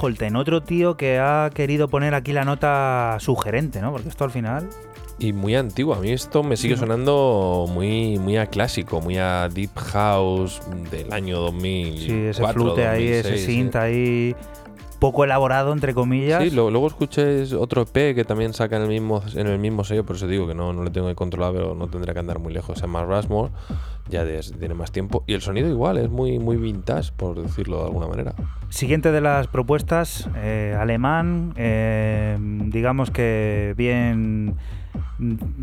Holten, 0.03 0.37
otro 0.37 0.63
tío 0.63 0.97
que 0.97 1.19
ha 1.19 1.51
querido 1.55 1.89
poner 1.89 2.15
aquí 2.15 2.33
la 2.33 2.45
nota 2.45 3.17
sugerente, 3.21 3.81
¿no? 3.81 3.93
Porque 3.93 4.09
esto 4.09 4.25
al 4.25 4.31
final. 4.31 4.69
Y 5.19 5.33
muy 5.33 5.55
antiguo, 5.55 5.95
a 5.95 6.01
mí 6.01 6.11
esto 6.11 6.43
me 6.43 6.57
sigue 6.57 6.77
sonando 6.77 7.67
muy, 7.73 8.19
muy 8.19 8.37
a 8.39 8.47
clásico, 8.47 9.01
muy 9.01 9.19
a 9.19 9.49
Deep 9.49 9.71
House 9.77 10.61
del 10.91 11.13
año 11.13 11.39
2004. 11.39 12.07
Sí, 12.07 12.13
ese 12.29 12.53
flute 12.53 12.87
ahí, 12.89 13.07
ese 13.09 13.31
2006, 13.31 13.45
synth 13.47 13.77
ahí. 13.77 14.35
poco 14.99 15.25
elaborado, 15.25 15.73
entre 15.73 15.95
comillas. 15.95 16.43
Sí, 16.45 16.51
lo- 16.51 16.71
luego 16.71 16.87
escuché 16.87 17.43
otro 17.57 17.83
EP 17.83 18.15
que 18.15 18.25
también 18.25 18.53
saca 18.55 18.77
en 18.77 18.83
el 18.83 18.89
mismo, 18.89 19.21
en 19.35 19.47
el 19.49 19.59
mismo 19.59 19.83
sello, 19.85 20.05
por 20.05 20.15
eso 20.17 20.27
digo 20.29 20.47
que 20.47 20.55
no, 20.55 20.73
no 20.73 20.83
lo 20.85 20.91
tengo 20.93 21.09
que 21.09 21.15
controlar, 21.17 21.53
pero 21.53 21.75
no 21.75 21.89
tendrá 21.89 22.13
que 22.15 22.21
andar 22.21 22.39
muy 22.39 22.53
lejos. 22.53 22.79
Se 22.79 22.83
llama 22.87 23.03
Rushmore, 23.05 23.51
ya 24.09 24.25
tiene 24.59 24.75
más 24.75 24.93
tiempo. 24.93 25.25
Y 25.27 25.35
el 25.35 25.41
sonido 25.41 25.69
igual, 25.69 25.99
es 25.99 26.11
muy, 26.11 26.39
muy 26.39 26.57
vintage, 26.57 27.13
por 27.17 27.41
decirlo 27.41 27.79
de 27.79 27.85
alguna 27.85 28.07
manera. 28.07 28.35
Siguiente 28.69 29.13
de 29.13 29.21
las 29.21 29.47
propuestas, 29.47 30.29
eh, 30.37 30.77
alemán, 30.79 31.55
eh, 31.57 32.37
digamos 32.41 33.11
que 33.11 33.75
bien, 33.77 34.57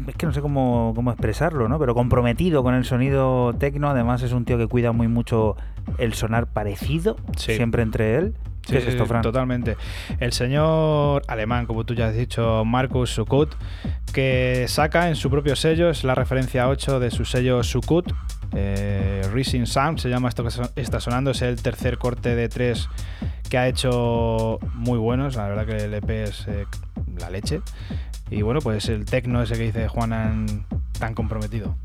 es 0.08 0.16
que 0.16 0.26
no 0.26 0.34
sé 0.34 0.42
cómo, 0.42 0.94
cómo 0.96 1.12
expresarlo, 1.12 1.68
¿no? 1.68 1.80
Pero 1.80 1.94
comprometido 1.94 2.64
con 2.64 2.74
el 2.76 2.86
sonido 2.86 3.54
tecno, 3.54 3.90
además 3.90 4.22
es 4.24 4.32
un 4.32 4.46
tío 4.46 4.58
que 4.58 4.68
cuida 4.68 4.92
muy 4.92 5.08
mucho 5.08 5.56
el 5.98 6.14
sonar 6.14 6.48
parecido, 6.48 7.16
Sí. 7.38 7.56
siempre 7.56 7.82
entre 7.84 8.16
él. 8.18 8.34
¿Qué 8.62 8.74
Sí, 8.82 8.88
es 8.88 8.94
esto, 8.94 9.06
Fran? 9.08 9.22
Totalmente. 9.24 9.78
El 10.20 10.32
señor 10.32 11.24
alemán, 11.28 11.66
como 11.66 11.86
tú 11.86 11.96
ya 11.96 12.08
has 12.08 12.16
dicho, 12.16 12.64
Markus 12.66 13.10
Sukut, 13.10 13.56
que 14.14 14.66
saca 14.68 15.10
en 15.10 15.16
su 15.16 15.30
propio 15.32 15.56
sello, 15.56 15.90
es 15.90 16.04
la 16.04 16.14
referencia 16.14 16.68
8 16.70 17.00
de 17.00 17.10
su 17.10 17.26
sello 17.26 17.64
Sukut, 17.64 18.12
eh, 18.54 19.22
Rising 19.34 19.66
Sound, 19.66 19.98
se 20.00 20.10
llama 20.10 20.30
esto 20.30 20.44
que 20.44 20.82
está 20.82 21.00
sonando, 21.00 21.32
es 21.32 21.42
el 21.42 21.60
tercer 21.62 21.98
corte 21.98 22.36
de 22.36 22.48
tres 22.50 22.90
que 23.50 23.58
ha 23.58 23.68
hecho 23.68 24.60
muy 24.76 25.00
buenos, 25.00 25.36
la 25.36 25.48
verdad 25.48 25.66
que 25.66 25.86
el 25.86 25.94
EP 25.96 26.10
es 26.24 26.48
eh, 26.48 26.66
la 27.20 27.32
leche. 27.32 27.62
Y 28.32 28.42
bueno, 28.42 28.60
pues 28.62 28.90
el 28.90 29.06
tecno 29.06 29.42
ese 29.42 29.56
que 29.56 29.64
dice 29.64 29.88
Juanan 29.88 30.66
tan 31.00 31.14
comprometido. 31.16 31.76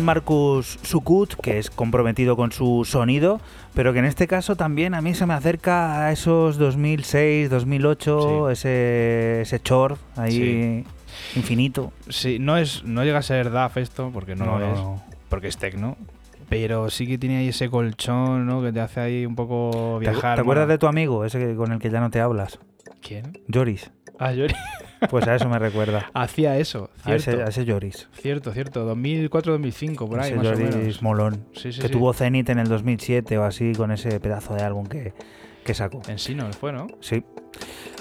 Un 0.00 0.06
Marcus 0.06 0.78
Sukut 0.82 1.34
que 1.34 1.58
es 1.58 1.70
comprometido 1.70 2.36
con 2.36 2.50
su 2.52 2.84
sonido, 2.84 3.40
pero 3.74 3.92
que 3.92 3.98
en 4.00 4.04
este 4.06 4.26
caso 4.26 4.56
también 4.56 4.94
a 4.94 5.00
mí 5.00 5.14
se 5.14 5.26
me 5.26 5.34
acerca 5.34 6.06
a 6.06 6.12
esos 6.12 6.56
2006, 6.58 7.50
2008, 7.50 8.50
ese, 8.50 9.42
ese 9.42 9.60
chor 9.60 9.98
ahí 10.16 10.84
infinito. 11.36 11.92
Sí, 12.08 12.38
no 12.38 12.56
es 12.56 12.82
no 12.84 13.04
llega 13.04 13.18
a 13.18 13.22
ser 13.22 13.50
DAF 13.50 13.76
esto, 13.76 14.10
porque 14.12 14.34
no, 14.34 14.46
No, 14.46 14.58
lo 14.58 14.66
es, 14.72 14.78
no. 14.78 15.02
porque 15.28 15.48
es 15.48 15.56
techno. 15.58 15.96
Pero 16.48 16.90
sí 16.90 17.06
que 17.06 17.16
tiene 17.16 17.36
ahí 17.38 17.48
ese 17.48 17.70
colchón, 17.70 18.44
¿no? 18.46 18.60
Que 18.60 18.72
te 18.72 18.80
hace 18.80 18.98
ahí 19.00 19.24
un 19.26 19.36
poco 19.36 19.98
¿Te, 20.00 20.10
viajar. 20.10 20.34
te 20.34 20.40
acuerdas 20.40 20.66
de 20.66 20.78
tu 20.78 20.88
amigo, 20.88 21.24
ese 21.24 21.38
que- 21.38 21.54
con 21.54 21.70
el 21.70 21.78
que 21.78 21.90
ya 21.90 22.00
no 22.00 22.10
te 22.10 22.20
hablas? 22.20 22.58
¿Quién? 23.00 23.38
Joris. 23.52 23.90
Ah, 24.18 24.32
Yori. 24.32 24.54
Pues 25.08 25.26
a 25.26 25.34
eso 25.34 25.48
me 25.48 25.58
recuerda. 25.58 26.10
Hacía 26.12 26.58
eso, 26.58 26.90
A 27.04 27.14
ese, 27.14 27.30
cierto. 27.32 27.44
a 27.44 27.48
ese 27.48 27.64
Joris. 27.66 28.08
Cierto, 28.12 28.52
cierto. 28.52 28.94
2004-2005, 28.94 30.08
por 30.08 30.20
ahí, 30.20 30.28
ese 30.32 30.36
más 30.36 30.46
o 30.46 30.50
Joris 30.50 30.74
menos. 30.76 31.02
molón. 31.02 31.44
Sí, 31.54 31.72
sí, 31.72 31.80
que 31.80 31.86
sí. 31.88 31.92
tuvo 31.92 32.12
Zenith 32.12 32.48
en 32.50 32.58
el 32.58 32.68
2007 32.68 33.38
o 33.38 33.44
así 33.44 33.72
con 33.74 33.90
ese 33.92 34.20
pedazo 34.20 34.54
de 34.54 34.62
álbum 34.62 34.86
que, 34.86 35.12
que 35.64 35.74
sacó. 35.74 36.02
En 36.08 36.18
sí 36.18 36.34
no 36.34 36.52
fue, 36.52 36.72
¿no? 36.72 36.86
Sí. 37.00 37.24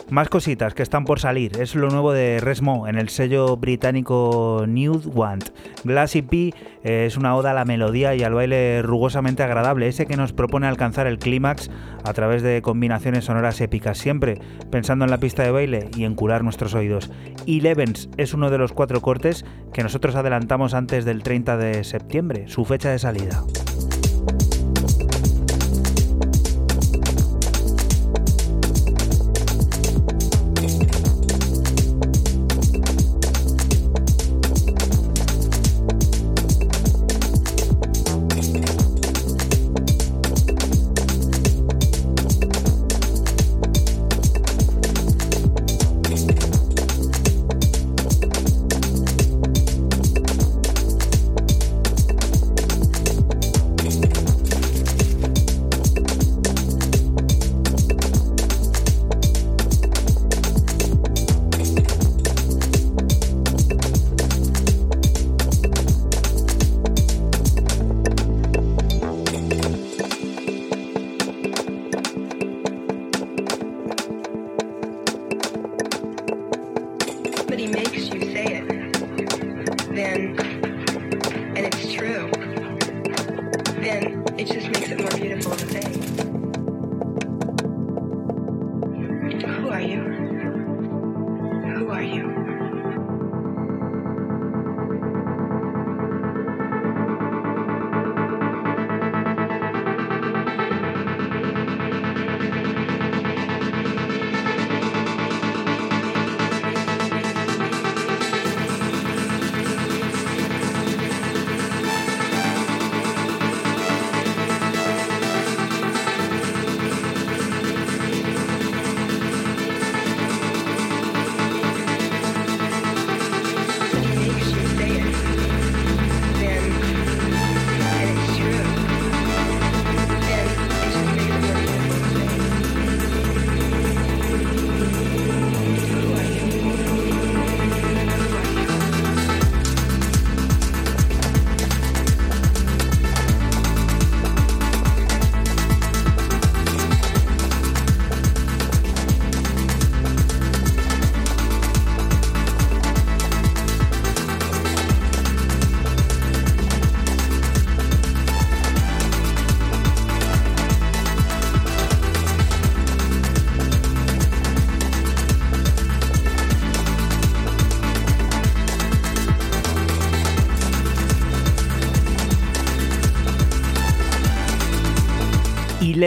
Más 0.10 0.28
cositas 0.28 0.74
que 0.74 0.82
están 0.82 1.06
por 1.06 1.20
salir. 1.20 1.60
Es 1.60 1.76
lo 1.76 1.90
nuevo 1.90 2.14
de 2.14 2.40
Resmo 2.40 2.88
en 2.88 2.98
el 2.98 3.10
sello 3.10 3.58
británico 3.58 4.66
New 4.68 5.00
Want. 5.14 5.50
Glassy 5.84 6.24
P 6.24 6.54
eh, 6.84 7.06
es 7.06 7.16
una 7.16 7.36
oda 7.36 7.52
a 7.52 7.54
la 7.54 7.64
melodía 7.64 8.16
y 8.16 8.24
al 8.24 8.34
baile 8.34 8.82
rugosamente 8.82 9.44
agradable, 9.44 9.88
ese 9.88 10.08
que 10.08 10.18
nos 10.18 10.34
propone 10.34 10.66
alcanzar 10.66 11.06
el 11.06 11.20
clímax 11.20 11.70
a 12.04 12.14
través 12.14 12.42
de 12.42 12.64
combinaciones 12.64 13.26
sonoras 13.26 13.62
épicas, 13.62 14.00
siempre 14.00 14.40
pensando 14.72 15.06
en 15.06 15.12
la 15.12 15.20
pista 15.20 15.44
de 15.44 15.52
baile 15.52 15.90
y 15.96 16.06
en 16.06 16.16
curar 16.16 16.44
nuestros 16.44 16.74
oídos. 16.74 17.12
Elevens 17.46 18.10
es 18.18 18.34
uno 18.34 18.50
de 18.50 18.58
los 18.58 18.74
cuatro 18.74 19.02
cortes 19.02 19.46
que 19.74 19.84
nosotros 19.84 20.16
adelantamos 20.16 20.74
antes 20.74 21.06
del 21.06 21.22
30 21.22 21.58
de 21.58 21.84
septiembre, 21.84 22.48
su 22.48 22.66
fecha 22.66 22.90
de 22.90 22.98
salida. 22.98 23.44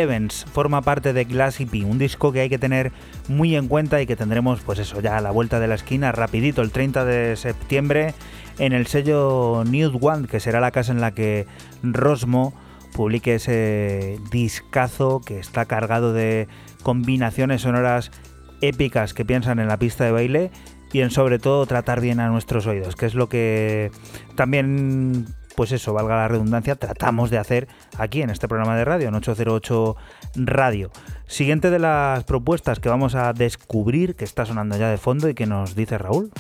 Elevens 0.03 0.45
forma 0.53 0.83
parte 0.83 1.13
de 1.13 1.25
Glassy 1.25 1.67
P, 1.67 1.85
un 1.85 1.99
disco 1.99 2.33
que 2.33 2.41
hay 2.41 2.49
que 2.49 2.59
tener 2.59 2.91
muy 3.29 3.55
en 3.55 3.69
cuenta 3.69 4.03
y 4.03 4.07
que 4.07 4.17
tendremos, 4.17 4.61
pues 4.61 4.79
eso, 4.81 5.01
ya 5.01 5.17
a 5.17 5.21
la 5.21 5.31
vuelta 5.31 5.61
de 5.61 5.69
la 5.69 5.77
esquina, 5.77 6.11
rapidito, 6.11 6.61
el 6.63 6.73
30 6.73 7.05
de 7.05 7.37
septiembre, 7.37 8.15
en 8.59 8.73
el 8.73 8.87
sello 8.89 9.63
New 9.65 9.99
One, 10.01 10.27
que 10.27 10.41
será 10.41 10.61
la 10.61 10.73
casa 10.73 10.93
en 10.93 11.01
la 11.01 11.13
que 11.13 11.47
Rosmo 11.83 12.53
publique 12.93 13.37
ese 13.37 14.19
discazo 14.31 15.21
que 15.25 15.39
está 15.39 15.65
cargado 15.67 16.13
de 16.13 16.49
combinaciones 16.83 17.63
sonoras 17.63 18.11
épicas 18.61 19.15
que 19.15 19.25
piensan 19.25 19.61
en 19.61 19.69
la 19.69 19.79
pista 19.79 20.05
de 20.05 20.13
baile 20.13 20.51
y 20.93 21.01
en 21.01 21.11
sobre 21.11 21.39
todo 21.39 21.65
tratar 21.67 22.01
bien 22.01 22.21
a 22.21 22.29
nuestros 22.29 22.67
oídos, 22.67 22.97
que 22.97 23.07
es 23.07 23.15
lo 23.15 23.29
que 23.29 23.91
también 24.35 25.27
pues 25.57 25.73
eso, 25.73 25.93
valga 25.93 26.17
la 26.17 26.29
redundancia, 26.29 26.77
tratamos 26.77 27.31
de 27.31 27.39
hacer 27.39 27.69
aquí 27.99 28.23
en 28.23 28.31
este 28.31 28.49
programa 28.49 28.77
de 28.77 28.85
radio, 28.85 29.09
en 29.09 29.15
808 29.15 29.97
Radio. 30.37 30.91
Siguiente 31.27 31.71
de 31.71 31.79
las 31.79 32.25
propuestas 32.25 32.81
que 32.81 32.89
vamos 32.89 33.15
a 33.15 33.33
descubrir, 33.33 34.17
que 34.17 34.25
está 34.25 34.45
sonando 34.45 34.77
ya 34.77 34.89
de 34.89 34.99
fondo 34.99 35.29
y 35.29 35.35
que 35.35 35.47
nos 35.47 35.75
dice 35.75 35.99
Raúl. 35.99 36.31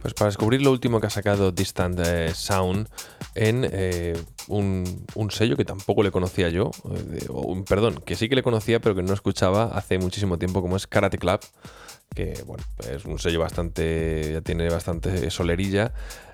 Pues 0.00 0.14
para 0.14 0.26
descubrir 0.26 0.62
lo 0.62 0.72
último 0.72 1.00
que 1.00 1.06
ha 1.06 1.10
sacado 1.10 1.52
Distant 1.52 2.00
eh, 2.00 2.32
Sound 2.34 2.88
en 3.36 3.64
eh, 3.70 4.20
un, 4.48 5.06
sello 5.30 5.56
que 5.56 5.64
tampoco 5.64 6.02
le 6.02 6.10
conocía 6.10 6.48
yo, 6.48 6.72
eh, 7.12 7.26
o 7.28 7.64
perdón, 7.64 8.02
que 8.04 8.16
sí 8.16 8.28
que 8.28 8.34
le 8.34 8.42
conocía 8.42 8.80
pero 8.80 8.96
que 8.96 9.02
no 9.04 9.14
escuchaba 9.14 9.64
hace 9.76 9.98
muchísimo 9.98 10.38
tiempo 10.38 10.60
como 10.60 10.76
es 10.76 10.88
Karate 10.88 11.18
Club, 11.18 11.40
que 12.14 12.42
bueno, 12.46 12.62
es 12.90 13.04
un 13.04 13.18
sello 13.18 13.40
bastante, 13.40 14.32
ya 14.32 14.40
tiene 14.40 14.68
bastante 14.68 15.30
solerilla 15.30 15.92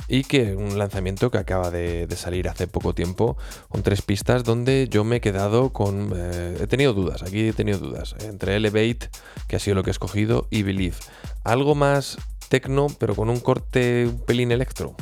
y 0.09 0.25
que 0.25 0.55
un 0.55 0.79
lanzamiento 0.79 1.31
que 1.31 1.39
acaba 1.39 1.71
de, 1.71 2.07
salir 2.17 2.49
hace 2.49 2.67
poco 2.67 2.95
tiempo 2.95 3.37
con 3.69 3.83
tres 3.83 4.03
pistas 4.03 4.43
donde 4.43 4.89
yo 4.91 5.05
me 5.05 5.17
he 5.17 5.21
quedado 5.21 5.73
con, 5.73 6.13
eh, 6.17 6.59
he 6.61 6.67
tenido 6.67 6.95
dudas, 6.95 7.23
aquí 7.23 7.49
he 7.49 7.53
tenido 7.53 7.79
dudas, 7.79 8.17
entre 8.25 8.57
Elevate, 8.57 9.11
que 9.47 9.57
ha 9.57 9.59
sido 9.59 9.77
lo 9.77 9.85
que 9.85 9.91
he 9.91 9.93
escogido, 9.93 10.49
y 10.51 10.63
Believe. 10.63 10.97
Algo 11.45 11.75
más 11.75 12.19
tecno 12.49 12.89
pero 12.99 13.15
con 13.15 13.29
un 13.29 13.41
corte 13.41 14.07
un 14.07 14.21
pelín 14.21 14.53
electro. 14.53 14.97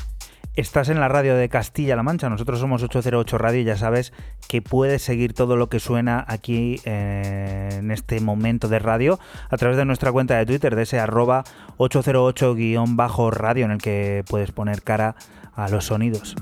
Estás 0.56 0.88
en 0.88 1.00
la 1.00 1.08
radio 1.08 1.36
de 1.36 1.50
Castilla-La 1.50 2.02
Mancha, 2.02 2.30
nosotros 2.30 2.58
somos 2.58 2.82
808 2.82 3.36
Radio 3.36 3.60
y 3.60 3.64
ya 3.64 3.76
sabes 3.76 4.14
que 4.48 4.62
puedes 4.62 5.02
seguir 5.02 5.34
todo 5.34 5.54
lo 5.54 5.68
que 5.68 5.80
suena 5.80 6.24
aquí 6.26 6.80
eh, 6.86 7.68
en 7.74 7.90
este 7.90 8.20
momento 8.20 8.66
de 8.66 8.78
radio 8.78 9.20
a 9.50 9.58
través 9.58 9.76
de 9.76 9.84
nuestra 9.84 10.12
cuenta 10.12 10.38
de 10.38 10.46
Twitter, 10.46 10.74
de 10.74 10.84
ese 10.84 10.98
arroba 10.98 11.44
808-radio 11.76 13.66
en 13.66 13.70
el 13.72 13.78
que 13.78 14.24
puedes 14.30 14.50
poner 14.50 14.82
cara 14.82 15.14
a 15.54 15.68
los 15.68 15.84
sonidos. 15.84 16.34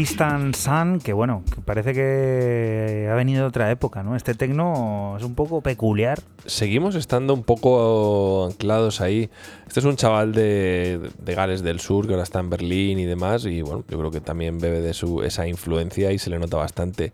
Distant 0.00 0.54
Sun, 0.56 0.98
que 0.98 1.12
bueno, 1.12 1.42
que 1.54 1.60
parece 1.60 1.92
que 1.92 3.06
ha 3.10 3.14
venido 3.14 3.42
de 3.42 3.48
otra 3.48 3.70
época, 3.70 4.02
¿no? 4.02 4.16
Este 4.16 4.34
tecno 4.34 5.14
es 5.18 5.24
un 5.24 5.34
poco 5.34 5.60
peculiar. 5.60 6.20
Seguimos 6.46 6.94
estando 6.94 7.34
un 7.34 7.42
poco 7.42 8.46
anclados 8.46 9.02
ahí. 9.02 9.28
Este 9.68 9.80
es 9.80 9.84
un 9.86 9.96
chaval 9.96 10.32
de, 10.32 11.10
de 11.18 11.34
Gales 11.34 11.62
del 11.62 11.80
Sur 11.80 12.06
que 12.06 12.14
ahora 12.14 12.22
está 12.22 12.40
en 12.40 12.48
Berlín 12.48 12.98
y 12.98 13.04
demás. 13.04 13.44
Y 13.44 13.60
bueno, 13.60 13.84
yo 13.90 13.98
creo 13.98 14.10
que 14.10 14.22
también 14.22 14.58
bebe 14.58 14.80
de 14.80 14.94
su, 14.94 15.22
esa 15.22 15.46
influencia 15.46 16.12
y 16.12 16.18
se 16.18 16.30
le 16.30 16.38
nota 16.38 16.56
bastante. 16.56 17.12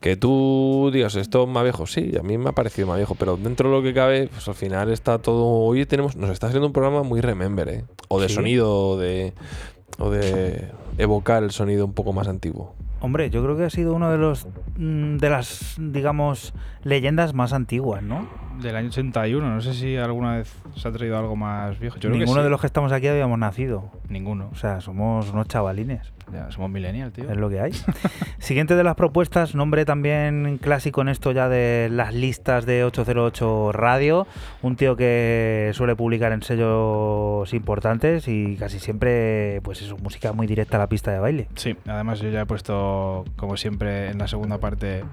Que 0.00 0.14
tú 0.16 0.90
digas, 0.92 1.16
esto 1.16 1.42
es 1.42 1.48
más 1.48 1.64
viejo, 1.64 1.88
sí, 1.88 2.12
a 2.16 2.22
mí 2.22 2.38
me 2.38 2.50
ha 2.50 2.52
parecido 2.52 2.86
más 2.86 2.98
viejo, 2.98 3.16
pero 3.16 3.36
dentro 3.36 3.68
de 3.68 3.76
lo 3.76 3.82
que 3.82 3.92
cabe, 3.92 4.28
pues 4.28 4.46
al 4.46 4.54
final 4.54 4.92
está 4.92 5.18
todo. 5.18 5.44
Hoy 5.44 5.86
tenemos, 5.86 6.14
nos 6.14 6.30
está 6.30 6.46
haciendo 6.46 6.68
un 6.68 6.72
programa 6.72 7.02
muy 7.02 7.20
remember, 7.20 7.68
¿eh? 7.68 7.84
O 8.06 8.20
de 8.20 8.28
Sí. 8.28 8.34
sonido, 8.36 8.90
o 8.90 8.96
de, 8.96 9.32
o 9.98 10.08
de 10.10 10.70
evocar 10.98 11.42
el 11.42 11.50
sonido 11.50 11.86
un 11.86 11.94
poco 11.94 12.12
más 12.12 12.28
antiguo. 12.28 12.74
Hombre, 13.00 13.30
yo 13.30 13.42
creo 13.42 13.56
que 13.56 13.64
ha 13.64 13.70
sido 13.70 13.94
uno 13.94 14.10
de 14.10 14.18
los 14.18 14.46
mm, 14.76 15.18
de 15.18 15.30
las, 15.30 15.76
digamos, 15.78 16.52
leyendas 16.82 17.32
más 17.32 17.52
antiguas, 17.52 18.02
¿no? 18.02 18.28
Del 18.60 18.74
año 18.74 18.88
81, 18.88 19.54
no 19.54 19.60
sé 19.60 19.72
si 19.72 19.96
alguna 19.96 20.36
vez 20.36 20.52
se 20.74 20.88
ha 20.88 20.92
traído 20.92 21.16
algo 21.16 21.36
más 21.36 21.78
viejo. 21.78 21.98
Yo 21.98 22.10
Ninguno 22.10 22.40
sí. 22.40 22.42
de 22.44 22.50
los 22.50 22.60
que 22.60 22.66
estamos 22.66 22.90
aquí 22.90 23.06
habíamos 23.06 23.38
nacido. 23.38 23.90
Ninguno. 24.08 24.48
O 24.52 24.56
sea, 24.56 24.80
somos 24.80 25.30
unos 25.30 25.46
chavalines. 25.46 26.12
Ya, 26.32 26.50
somos 26.50 26.70
millennial, 26.70 27.12
tío. 27.12 27.30
Es 27.30 27.36
lo 27.36 27.48
que 27.48 27.60
hay. 27.60 27.72
Siguiente 28.38 28.74
de 28.74 28.84
las 28.84 28.96
propuestas, 28.96 29.54
nombre 29.54 29.84
también 29.84 30.58
clásico 30.60 31.00
en 31.00 31.08
esto 31.08 31.32
ya 31.32 31.48
de 31.48 31.88
las 31.90 32.12
listas 32.14 32.66
de 32.66 32.84
808 32.84 33.72
Radio. 33.72 34.26
Un 34.62 34.76
tío 34.76 34.96
que 34.96 35.70
suele 35.74 35.96
publicar 35.96 36.32
en 36.32 36.42
sellos 36.42 37.54
importantes 37.54 38.28
y 38.28 38.56
casi 38.56 38.78
siempre, 38.80 39.60
pues 39.62 39.82
eso, 39.82 39.96
música 39.98 40.32
muy 40.32 40.46
directa 40.46 40.76
a 40.76 40.80
la 40.80 40.88
pista 40.88 41.12
de 41.12 41.18
baile. 41.20 41.48
Sí, 41.54 41.76
además 41.86 42.20
yo 42.20 42.28
ya 42.28 42.42
he 42.42 42.46
puesto, 42.46 43.24
como 43.36 43.56
siempre, 43.56 44.10
en 44.10 44.18
la 44.18 44.28
segunda 44.28 44.58
parte 44.58 45.04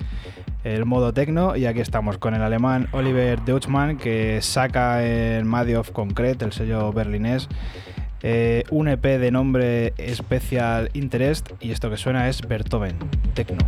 el 0.65 0.85
modo 0.85 1.13
tecno 1.13 1.55
y 1.55 1.67
aquí 1.67 1.79
estamos 1.79 2.17
con 2.17 2.33
el 2.33 2.41
alemán 2.41 2.87
Oliver 2.91 3.39
Deutschmann 3.45 3.97
que 3.97 4.41
saca 4.41 5.05
en 5.05 5.47
Madoff 5.47 5.91
Concrete, 5.91 6.43
el 6.43 6.53
sello 6.53 6.91
berlinés, 6.91 7.47
eh, 8.23 8.63
un 8.71 8.87
EP 8.87 9.03
de 9.03 9.29
nombre 9.29 9.93
Special 10.11 10.89
Interest 10.93 11.51
y 11.61 11.69
esto 11.69 11.91
que 11.91 11.97
suena 11.97 12.27
es 12.27 12.41
Beethoven, 12.41 12.97
tecno. 13.35 13.59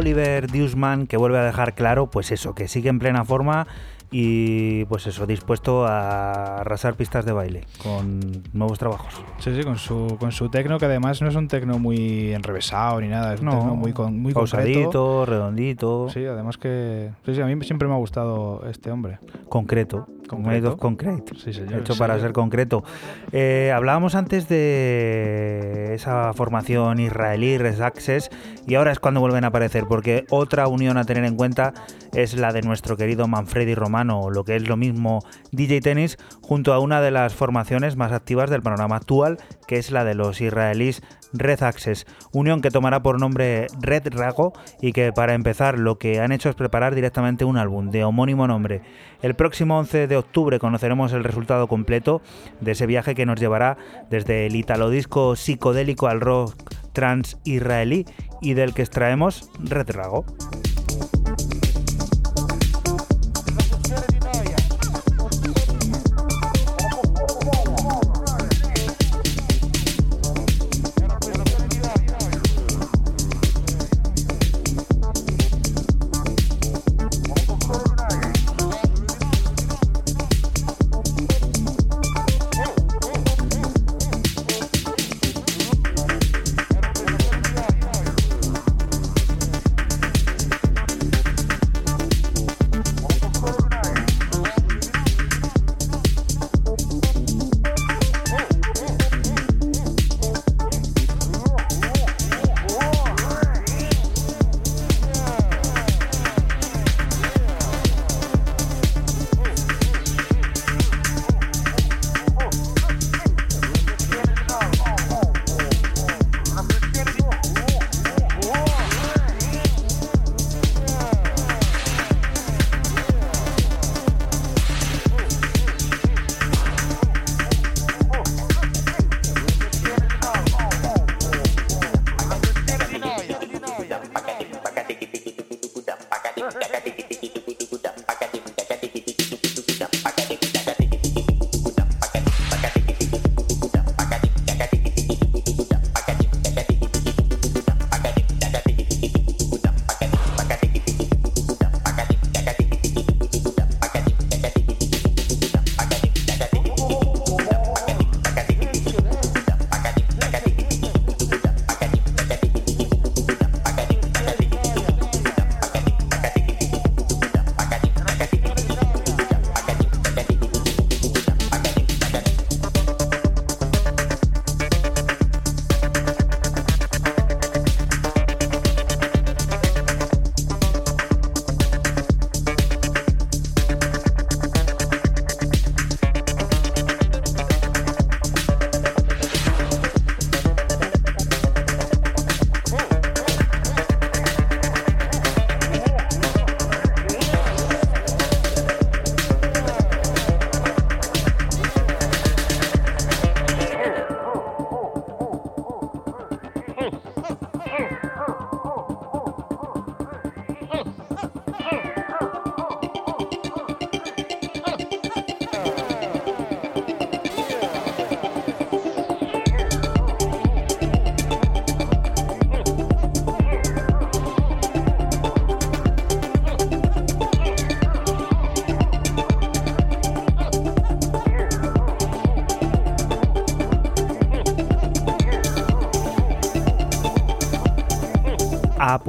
Oliver 0.00 0.46
Dusman 0.50 1.06
que 1.06 1.16
vuelve 1.16 1.38
a 1.38 1.44
dejar 1.44 1.74
claro, 1.74 2.08
pues 2.10 2.30
eso, 2.32 2.54
que 2.54 2.68
sigue 2.68 2.88
en 2.88 2.98
plena 2.98 3.24
forma 3.24 3.66
y 4.12 4.84
pues 4.86 5.06
eso, 5.06 5.24
dispuesto 5.24 5.86
a 5.86 6.56
arrasar 6.62 6.94
pistas 6.94 7.24
de 7.24 7.30
baile 7.32 7.60
con 7.80 8.18
nuevos 8.52 8.76
trabajos. 8.78 9.14
Sí, 9.38 9.54
sí, 9.54 9.62
con 9.62 9.76
su, 9.78 10.16
con 10.18 10.32
su 10.32 10.48
tecno, 10.48 10.78
que 10.80 10.86
además 10.86 11.22
no 11.22 11.28
es 11.28 11.36
un 11.36 11.46
tecno 11.46 11.78
muy 11.78 12.32
enrevesado 12.32 13.00
ni 13.00 13.06
nada, 13.06 13.34
es 13.34 13.40
un 13.40 13.46
No, 13.46 13.52
tecno 13.52 13.76
muy, 13.76 13.92
con, 13.92 14.18
muy 14.20 14.32
pausadito, 14.32 14.80
concreto. 14.80 15.26
redondito, 15.26 16.08
Sí, 16.10 16.24
además 16.26 16.56
que... 16.58 17.10
Sí, 17.24 17.36
sí, 17.36 17.40
a 17.40 17.46
mí 17.46 17.64
siempre 17.64 17.86
me 17.86 17.94
ha 17.94 17.98
gustado 17.98 18.64
este 18.68 18.90
hombre. 18.90 19.20
concreto. 19.48 20.08
Concreto. 20.30 20.76
Concrete. 20.76 21.32
Sí, 21.36 21.52
señor. 21.52 21.80
Hecho 21.80 21.94
Sí, 21.94 21.98
para 21.98 22.14
señor. 22.14 22.28
ser 22.28 22.32
concreto. 22.32 22.84
Eh, 23.32 23.72
hablábamos 23.74 24.14
antes 24.14 24.48
de 24.48 25.94
esa 25.94 26.32
formación 26.34 27.00
israelí, 27.00 27.58
Res 27.58 27.80
Access, 27.80 28.30
y 28.66 28.76
ahora 28.76 28.92
es 28.92 29.00
cuando 29.00 29.20
vuelven 29.20 29.44
a 29.44 29.48
aparecer, 29.48 29.84
porque 29.88 30.24
otra 30.30 30.68
unión 30.68 30.96
a 30.96 31.04
tener 31.04 31.24
en 31.24 31.36
cuenta 31.36 31.72
es 32.14 32.34
la 32.34 32.52
de 32.52 32.62
nuestro 32.62 32.96
querido 32.96 33.26
Manfredi 33.28 33.74
Romano, 33.74 34.20
o 34.20 34.30
lo 34.30 34.44
que 34.44 34.56
es 34.56 34.68
lo 34.68 34.76
mismo 34.76 35.20
DJ 35.52 35.80
Tennis, 35.80 36.16
junto 36.42 36.72
a 36.72 36.78
una 36.78 37.00
de 37.00 37.10
las 37.10 37.34
formaciones 37.34 37.96
más 37.96 38.12
activas 38.12 38.50
del 38.50 38.62
panorama 38.62 38.96
actual, 38.96 39.38
que 39.66 39.76
es 39.78 39.90
la 39.90 40.04
de 40.04 40.14
los 40.14 40.40
israelíes 40.40 41.02
Red 41.32 41.62
Access, 41.62 42.06
unión 42.32 42.60
que 42.60 42.70
tomará 42.70 43.02
por 43.02 43.20
nombre 43.20 43.66
Red 43.80 44.08
Rago 44.10 44.52
y 44.80 44.92
que 44.92 45.12
para 45.12 45.34
empezar 45.34 45.78
lo 45.78 45.98
que 45.98 46.20
han 46.20 46.32
hecho 46.32 46.48
es 46.48 46.54
preparar 46.54 46.94
directamente 46.94 47.44
un 47.44 47.56
álbum 47.56 47.90
de 47.90 48.04
homónimo 48.04 48.46
nombre. 48.46 48.82
El 49.22 49.34
próximo 49.34 49.78
11 49.78 50.06
de 50.06 50.16
octubre 50.16 50.58
conoceremos 50.58 51.12
el 51.12 51.24
resultado 51.24 51.68
completo 51.68 52.22
de 52.60 52.72
ese 52.72 52.86
viaje 52.86 53.14
que 53.14 53.26
nos 53.26 53.38
llevará 53.38 53.76
desde 54.08 54.46
el 54.46 54.56
italodisco 54.56 55.36
psicodélico 55.36 56.08
al 56.08 56.20
rock 56.20 56.54
trans 56.92 57.38
israelí 57.44 58.06
y 58.40 58.54
del 58.54 58.74
que 58.74 58.82
extraemos 58.82 59.50
Red 59.60 59.90
Rago. 59.90 60.24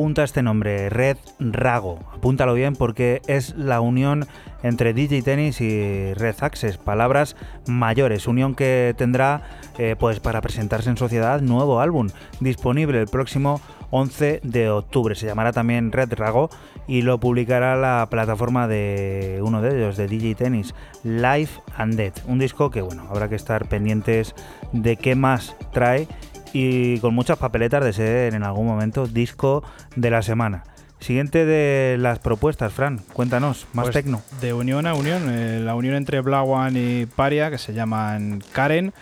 Apunta 0.02 0.24
este 0.24 0.42
nombre, 0.42 0.90
Red 0.90 1.18
Rago. 1.38 2.00
Apúntalo 2.12 2.56
bien 2.56 2.76
porque 2.76 3.22
es 3.28 3.54
la 3.56 3.82
unión 3.82 4.26
entre 4.64 4.96
DJ 4.96 5.22
Tennis 5.22 5.62
y 5.62 6.16
Red 6.16 6.38
Access, 6.42 6.80
palabras 6.80 7.36
mayores, 7.68 8.28
unión 8.28 8.56
que 8.56 8.96
tendrá 8.98 9.44
eh, 9.78 9.96
pues 10.00 10.20
para 10.20 10.42
presentarse 10.42 10.90
en 10.90 10.98
sociedad 10.98 11.40
nuevo 11.42 11.82
álbum, 11.82 12.08
disponible 12.40 13.00
el 13.00 13.06
próximo 13.10 13.62
11 13.92 14.40
de 14.44 14.72
octubre. 14.72 15.14
Se 15.14 15.28
llamará 15.28 15.52
también 15.52 15.92
Red 15.92 16.16
Rago 16.16 16.50
y 16.88 17.04
lo 17.04 17.20
publicará 17.20 17.76
la 17.76 18.08
plataforma 18.10 18.68
de 18.68 19.40
uno 19.44 19.62
de 19.62 19.78
ellos, 19.78 19.98
de 19.98 20.08
DJ 20.08 20.34
Tennis, 20.34 20.74
Life 21.04 21.62
and 21.78 21.94
Dead. 21.94 22.14
Un 22.26 22.40
disco 22.40 22.72
que 22.72 22.82
bueno, 22.82 23.06
habrá 23.08 23.30
que 23.30 23.36
estar 23.36 23.68
pendientes 23.68 24.34
de 24.72 24.98
qué 24.98 25.14
más 25.14 25.56
trae 25.72 26.08
y 26.54 27.00
con 27.00 27.14
muchas 27.14 27.38
papeletas 27.38 27.84
de 27.84 27.94
ser 27.94 28.34
en 28.34 28.44
algún 28.44 28.68
momento 28.68 29.08
disco 29.08 29.64
de 29.96 30.10
la 30.10 30.22
semana. 30.22 30.64
Siguiente 31.00 31.46
de 31.46 31.98
las 31.98 32.20
propuestas, 32.20 32.72
Fran, 32.74 33.00
cuéntanos, 33.14 33.66
más 33.74 33.86
Pues, 33.86 33.94
tecno. 33.96 34.22
De 34.40 34.54
unión 34.54 34.86
a 34.86 34.94
unión, 34.94 35.24
eh, 35.30 35.60
la 35.60 35.74
unión 35.74 35.96
entre 35.96 36.22
Black 36.22 36.46
One 36.46 36.80
y 36.80 37.06
Paria, 37.08 37.50
que 37.50 37.58
se 37.58 37.74
llaman 37.74 38.44
Karen. 38.52 38.94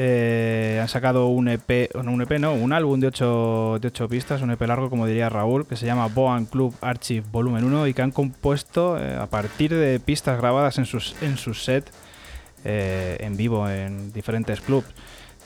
eh, 0.00 0.78
han 0.80 0.86
sacado 0.88 1.26
un 1.26 1.48
EP, 1.48 1.90
no 2.04 2.12
un 2.12 2.22
EP, 2.22 2.38
no, 2.38 2.52
un 2.52 2.72
álbum 2.72 3.00
de 3.00 3.08
8 3.08 3.78
de 3.80 3.88
ocho 3.88 4.08
pistas, 4.08 4.42
un 4.42 4.50
EP 4.52 4.60
largo, 4.62 4.90
como 4.90 5.06
diría 5.06 5.28
Raúl, 5.28 5.66
que 5.66 5.74
se 5.74 5.86
llama 5.86 6.06
Boan 6.06 6.44
Club 6.44 6.72
Archive 6.82 7.26
Volumen 7.32 7.64
1 7.64 7.86
y 7.88 7.94
que 7.94 8.02
han 8.02 8.12
compuesto 8.12 8.96
eh, 8.96 9.16
a 9.16 9.26
partir 9.26 9.74
de 9.74 9.98
pistas 9.98 10.38
grabadas 10.38 10.78
en 10.78 10.84
sus, 10.86 11.16
en 11.20 11.36
sus 11.36 11.64
set 11.64 11.90
en 12.64 13.36
vivo 13.36 13.68
en 13.68 14.12
diferentes 14.12 14.60
clubs. 14.60 14.86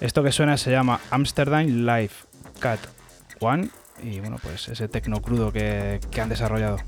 Esto 0.00 0.22
que 0.24 0.32
suena 0.32 0.56
se 0.56 0.70
llama 0.72 0.98
Amsterdam 1.10 1.64
Live 1.66 2.10
Cat 2.58 2.80
One 3.40 3.68
y 4.02 4.20
bueno, 4.20 4.36
pues 4.42 4.68
ese 4.68 4.88
tecno 4.88 5.20
crudo 5.20 5.52
que, 5.52 6.00
que 6.10 6.20
han 6.20 6.28
desarrollado. 6.28 6.78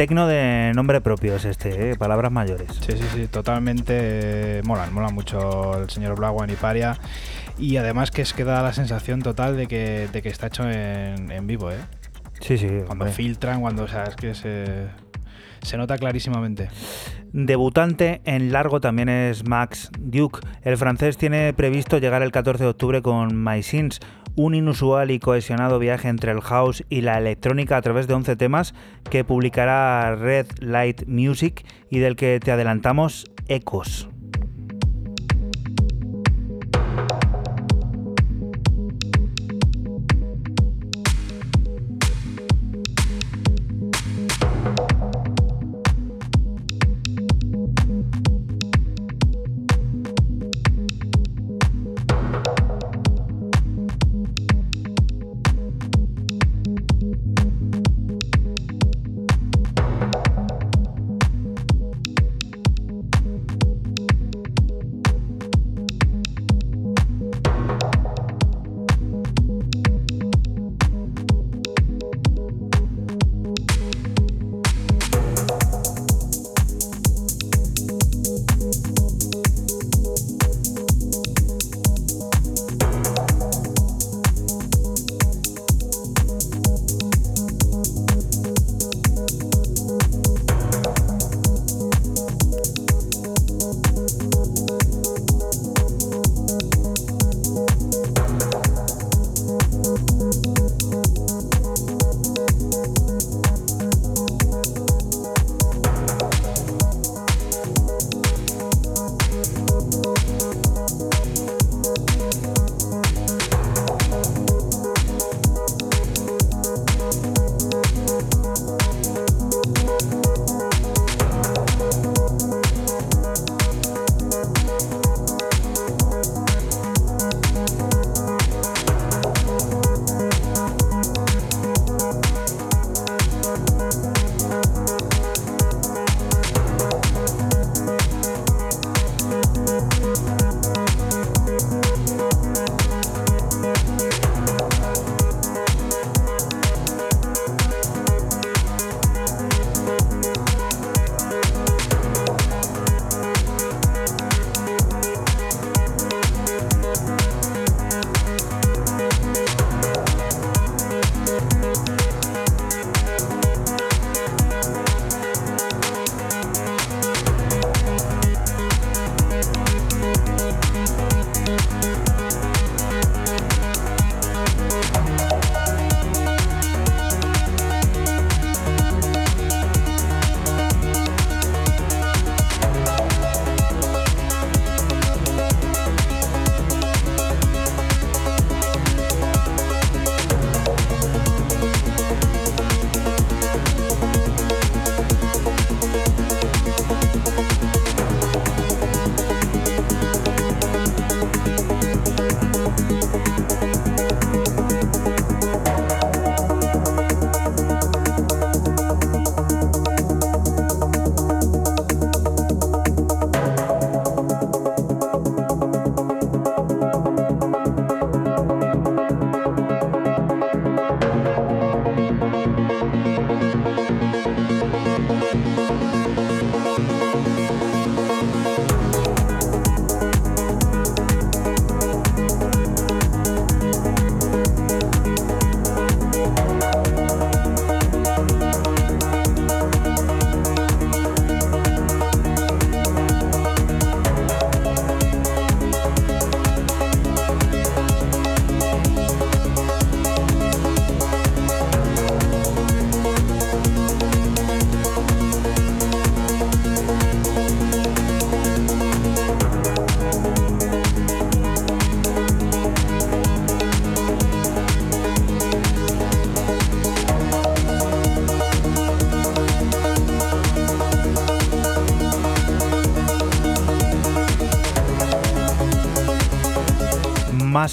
Tecno 0.00 0.26
de 0.26 0.72
nombre 0.74 1.02
propio 1.02 1.36
es 1.36 1.44
este, 1.44 1.90
¿eh? 1.90 1.94
palabras 1.94 2.32
mayores. 2.32 2.68
Sí, 2.72 2.92
sí, 2.96 3.04
sí, 3.14 3.26
totalmente 3.26 3.92
eh, 3.94 4.62
molan, 4.64 4.94
mola 4.94 5.10
mucho 5.10 5.78
el 5.78 5.90
señor 5.90 6.16
Blackwan 6.16 6.48
y 6.48 6.54
Paria. 6.54 6.96
Y 7.58 7.76
además 7.76 8.10
que 8.10 8.22
es 8.22 8.32
que 8.32 8.44
da 8.44 8.62
la 8.62 8.72
sensación 8.72 9.20
total 9.20 9.58
de 9.58 9.66
que, 9.66 10.08
de 10.10 10.22
que 10.22 10.30
está 10.30 10.46
hecho 10.46 10.62
en, 10.62 11.30
en 11.30 11.46
vivo, 11.46 11.70
¿eh? 11.70 11.76
Sí, 12.40 12.56
sí. 12.56 12.68
Cuando 12.86 13.04
hombre. 13.04 13.12
filtran, 13.12 13.60
cuando, 13.60 13.82
o 13.82 13.88
sea, 13.88 14.04
es 14.04 14.16
que 14.16 14.34
se, 14.34 14.86
se 15.60 15.76
nota 15.76 15.98
clarísimamente. 15.98 16.70
Debutante 17.34 18.22
en 18.24 18.52
largo 18.52 18.80
también 18.80 19.10
es 19.10 19.46
Max 19.46 19.90
Duke. 19.98 20.40
El 20.62 20.78
francés 20.78 21.18
tiene 21.18 21.52
previsto 21.52 21.98
llegar 21.98 22.22
el 22.22 22.32
14 22.32 22.64
de 22.64 22.70
octubre 22.70 23.02
con 23.02 23.44
My 23.44 23.62
Sins, 23.62 24.00
un 24.36 24.54
inusual 24.54 25.10
y 25.10 25.18
cohesionado 25.18 25.78
viaje 25.78 26.08
entre 26.08 26.32
el 26.32 26.40
house 26.40 26.84
y 26.88 27.02
la 27.02 27.18
electrónica 27.18 27.76
a 27.76 27.82
través 27.82 28.06
de 28.06 28.14
11 28.14 28.36
temas 28.36 28.74
que 29.10 29.24
publicará 29.24 30.16
Red 30.16 30.46
Light 30.60 31.06
Music 31.06 31.64
y 31.90 31.98
del 31.98 32.16
que 32.16 32.40
te 32.40 32.52
adelantamos 32.52 33.30
Ecos. 33.48 34.09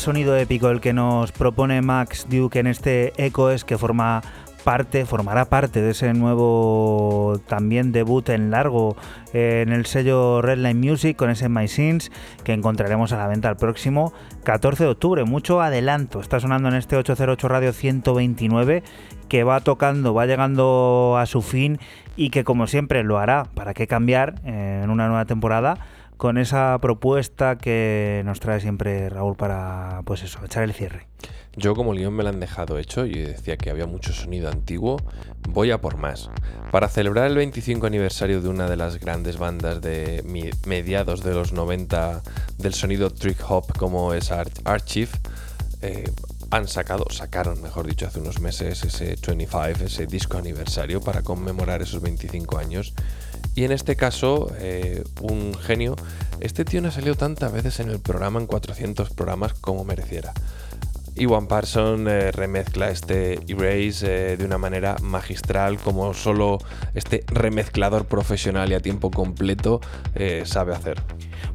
Sonido 0.07 0.37
épico 0.37 0.69
el 0.69 0.79
que 0.79 0.93
nos 0.93 1.33
propone 1.33 1.81
Max 1.81 2.27
Duke 2.29 2.59
en 2.59 2.67
este 2.67 3.11
Echo 3.17 3.51
es 3.51 3.65
que 3.65 3.77
forma 3.77 4.21
parte, 4.63 5.05
formará 5.05 5.49
parte 5.49 5.81
de 5.81 5.91
ese 5.91 6.13
nuevo 6.13 7.41
también 7.45 7.91
debut 7.91 8.29
en 8.29 8.49
largo 8.49 8.95
eh, 9.33 9.65
en 9.67 9.73
el 9.73 9.85
sello 9.85 10.41
Redline 10.41 10.79
Music 10.79 11.17
con 11.17 11.29
ese 11.29 11.49
My 11.49 11.67
Sins 11.67 12.09
que 12.45 12.53
encontraremos 12.53 13.11
a 13.11 13.17
la 13.17 13.27
venta 13.27 13.49
el 13.49 13.57
próximo 13.57 14.13
14 14.45 14.85
de 14.85 14.89
octubre. 14.91 15.25
Mucho 15.25 15.61
adelanto, 15.61 16.21
está 16.21 16.39
sonando 16.39 16.69
en 16.69 16.75
este 16.75 16.95
808 16.95 17.45
Radio 17.49 17.73
129 17.73 18.83
que 19.27 19.43
va 19.43 19.59
tocando, 19.59 20.13
va 20.13 20.25
llegando 20.25 21.17
a 21.19 21.25
su 21.25 21.41
fin 21.41 21.79
y 22.15 22.29
que 22.29 22.45
como 22.45 22.67
siempre 22.67 23.03
lo 23.03 23.19
hará, 23.19 23.43
¿para 23.55 23.73
qué 23.73 23.87
cambiar 23.87 24.35
eh, 24.45 24.79
en 24.85 24.89
una 24.89 25.09
nueva 25.09 25.25
temporada? 25.25 25.77
Con 26.17 26.37
esa 26.39 26.77
propuesta 26.81 27.57
que 27.57 28.23
nos 28.25 28.39
trae 28.39 28.59
siempre 28.59 29.07
Raúl 29.09 29.35
para, 29.35 30.01
pues 30.05 30.23
eso, 30.23 30.39
echar 30.43 30.63
el 30.63 30.73
cierre. 30.73 31.07
Yo 31.55 31.75
como 31.75 31.93
León 31.93 32.13
me 32.15 32.23
lo 32.23 32.29
han 32.29 32.39
dejado 32.39 32.77
hecho 32.77 33.05
y 33.05 33.13
decía 33.19 33.57
que 33.57 33.69
había 33.69 33.85
mucho 33.87 34.13
sonido 34.13 34.49
antiguo, 34.49 34.97
voy 35.49 35.71
a 35.71 35.79
por 35.81 35.97
más. 35.97 36.29
Para 36.71 36.87
celebrar 36.87 37.27
el 37.27 37.35
25 37.35 37.85
aniversario 37.87 38.41
de 38.41 38.49
una 38.49 38.67
de 38.69 38.77
las 38.77 38.99
grandes 38.99 39.37
bandas 39.37 39.81
de 39.81 40.23
mediados 40.65 41.23
de 41.23 41.33
los 41.33 41.53
90 41.53 42.21
del 42.57 42.73
sonido 42.73 43.09
trick 43.11 43.43
hop 43.49 43.75
como 43.77 44.13
es 44.13 44.31
Ar- 44.31 44.49
Archive, 44.65 45.11
eh, 45.81 46.09
han 46.51 46.67
sacado, 46.67 47.05
sacaron 47.09 47.61
mejor 47.61 47.87
dicho 47.87 48.07
hace 48.07 48.19
unos 48.19 48.39
meses 48.39 48.83
ese 48.83 49.17
25, 49.17 49.81
ese 49.81 50.05
disco 50.07 50.37
aniversario 50.37 51.01
para 51.01 51.21
conmemorar 51.23 51.81
esos 51.81 52.01
25 52.01 52.57
años. 52.57 52.93
Y 53.57 53.63
en 53.63 53.71
este 53.71 53.95
caso, 53.95 54.51
eh, 54.59 55.03
un 55.19 55.55
genio, 55.55 55.95
este 56.39 56.63
tío 56.63 56.79
no 56.79 56.89
ha 56.89 56.91
salido 56.91 57.15
tantas 57.15 57.51
veces 57.51 57.79
en 57.79 57.89
el 57.89 57.99
programa, 57.99 58.39
en 58.39 58.45
400 58.45 59.09
programas, 59.09 59.55
como 59.55 59.83
mereciera. 59.83 60.31
Iwan 61.19 61.47
Parson 61.47 62.07
eh, 62.07 62.31
remezcla 62.31 62.89
este 62.89 63.39
Erase 63.47 64.33
eh, 64.33 64.37
de 64.37 64.45
una 64.45 64.57
manera 64.57 64.95
magistral, 65.01 65.77
como 65.77 66.13
solo 66.13 66.59
este 66.93 67.23
remezclador 67.27 68.05
profesional 68.05 68.71
y 68.71 68.75
a 68.75 68.79
tiempo 68.79 69.11
completo 69.11 69.81
eh, 70.15 70.43
sabe 70.45 70.73
hacer. 70.73 71.01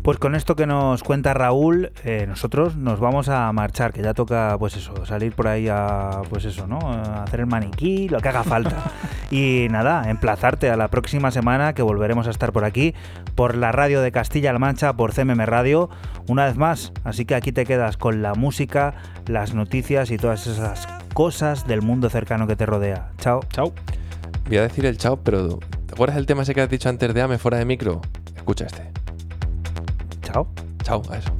Pues 0.02 0.18
con 0.18 0.34
esto 0.34 0.56
que 0.56 0.66
nos 0.66 1.02
cuenta 1.02 1.34
Raúl, 1.34 1.92
nosotros 2.26 2.76
nos 2.76 2.98
vamos 2.98 3.28
a 3.28 3.52
marchar, 3.52 3.92
que 3.92 4.02
ya 4.02 4.14
toca, 4.14 4.56
pues 4.58 4.76
eso, 4.76 5.06
salir 5.06 5.32
por 5.32 5.46
ahí 5.46 5.68
a, 5.68 6.22
pues 6.28 6.44
eso, 6.44 6.66
¿no? 6.66 6.78
A 6.78 7.24
hacer 7.24 7.40
el 7.40 7.46
maniquí, 7.46 8.08
lo 8.08 8.20
que 8.20 8.28
haga 8.28 8.42
falta. 8.42 8.92
y 9.30 9.68
nada, 9.70 10.08
emplazarte 10.10 10.70
a 10.70 10.76
la 10.76 10.88
próxima 10.88 11.30
semana, 11.30 11.72
que 11.72 11.82
volveremos 11.82 12.26
a 12.26 12.30
estar 12.30 12.52
por 12.52 12.64
aquí, 12.64 12.94
por 13.34 13.56
la 13.56 13.72
radio 13.72 14.02
de 14.02 14.12
Castilla-La 14.12 14.58
Mancha, 14.58 14.94
por 14.94 15.12
CMM 15.12 15.44
Radio, 15.46 15.90
una 16.28 16.46
vez 16.46 16.56
más. 16.56 16.92
Así 17.04 17.24
que 17.24 17.34
aquí 17.34 17.52
te 17.52 17.64
quedas 17.64 17.96
con 17.96 18.22
la 18.22 18.34
música, 18.34 18.94
las 19.26 19.54
noticias 19.54 20.10
y 20.10 20.16
todas 20.16 20.46
esas 20.46 20.86
cosas 21.14 21.66
del 21.66 21.82
mundo 21.82 22.10
cercano 22.10 22.46
que 22.46 22.56
te 22.56 22.66
rodea. 22.66 23.10
Chao. 23.18 23.40
Chao. 23.50 23.72
Voy 24.48 24.56
a 24.58 24.62
decir 24.62 24.86
el 24.86 24.98
chao, 24.98 25.16
pero 25.16 25.58
¿te 25.86 25.94
acuerdas 25.94 26.16
el 26.16 26.26
tema 26.26 26.42
ese 26.42 26.54
que 26.54 26.60
has 26.60 26.70
dicho 26.70 26.88
antes 26.88 27.12
de 27.14 27.22
AME 27.22 27.38
fuera 27.38 27.58
de 27.58 27.64
micro? 27.64 28.00
Escucha 28.36 28.66
este. 28.66 28.90
Chao. 30.22 30.48
Chao, 30.82 31.02
a 31.10 31.18
eso. 31.18 31.32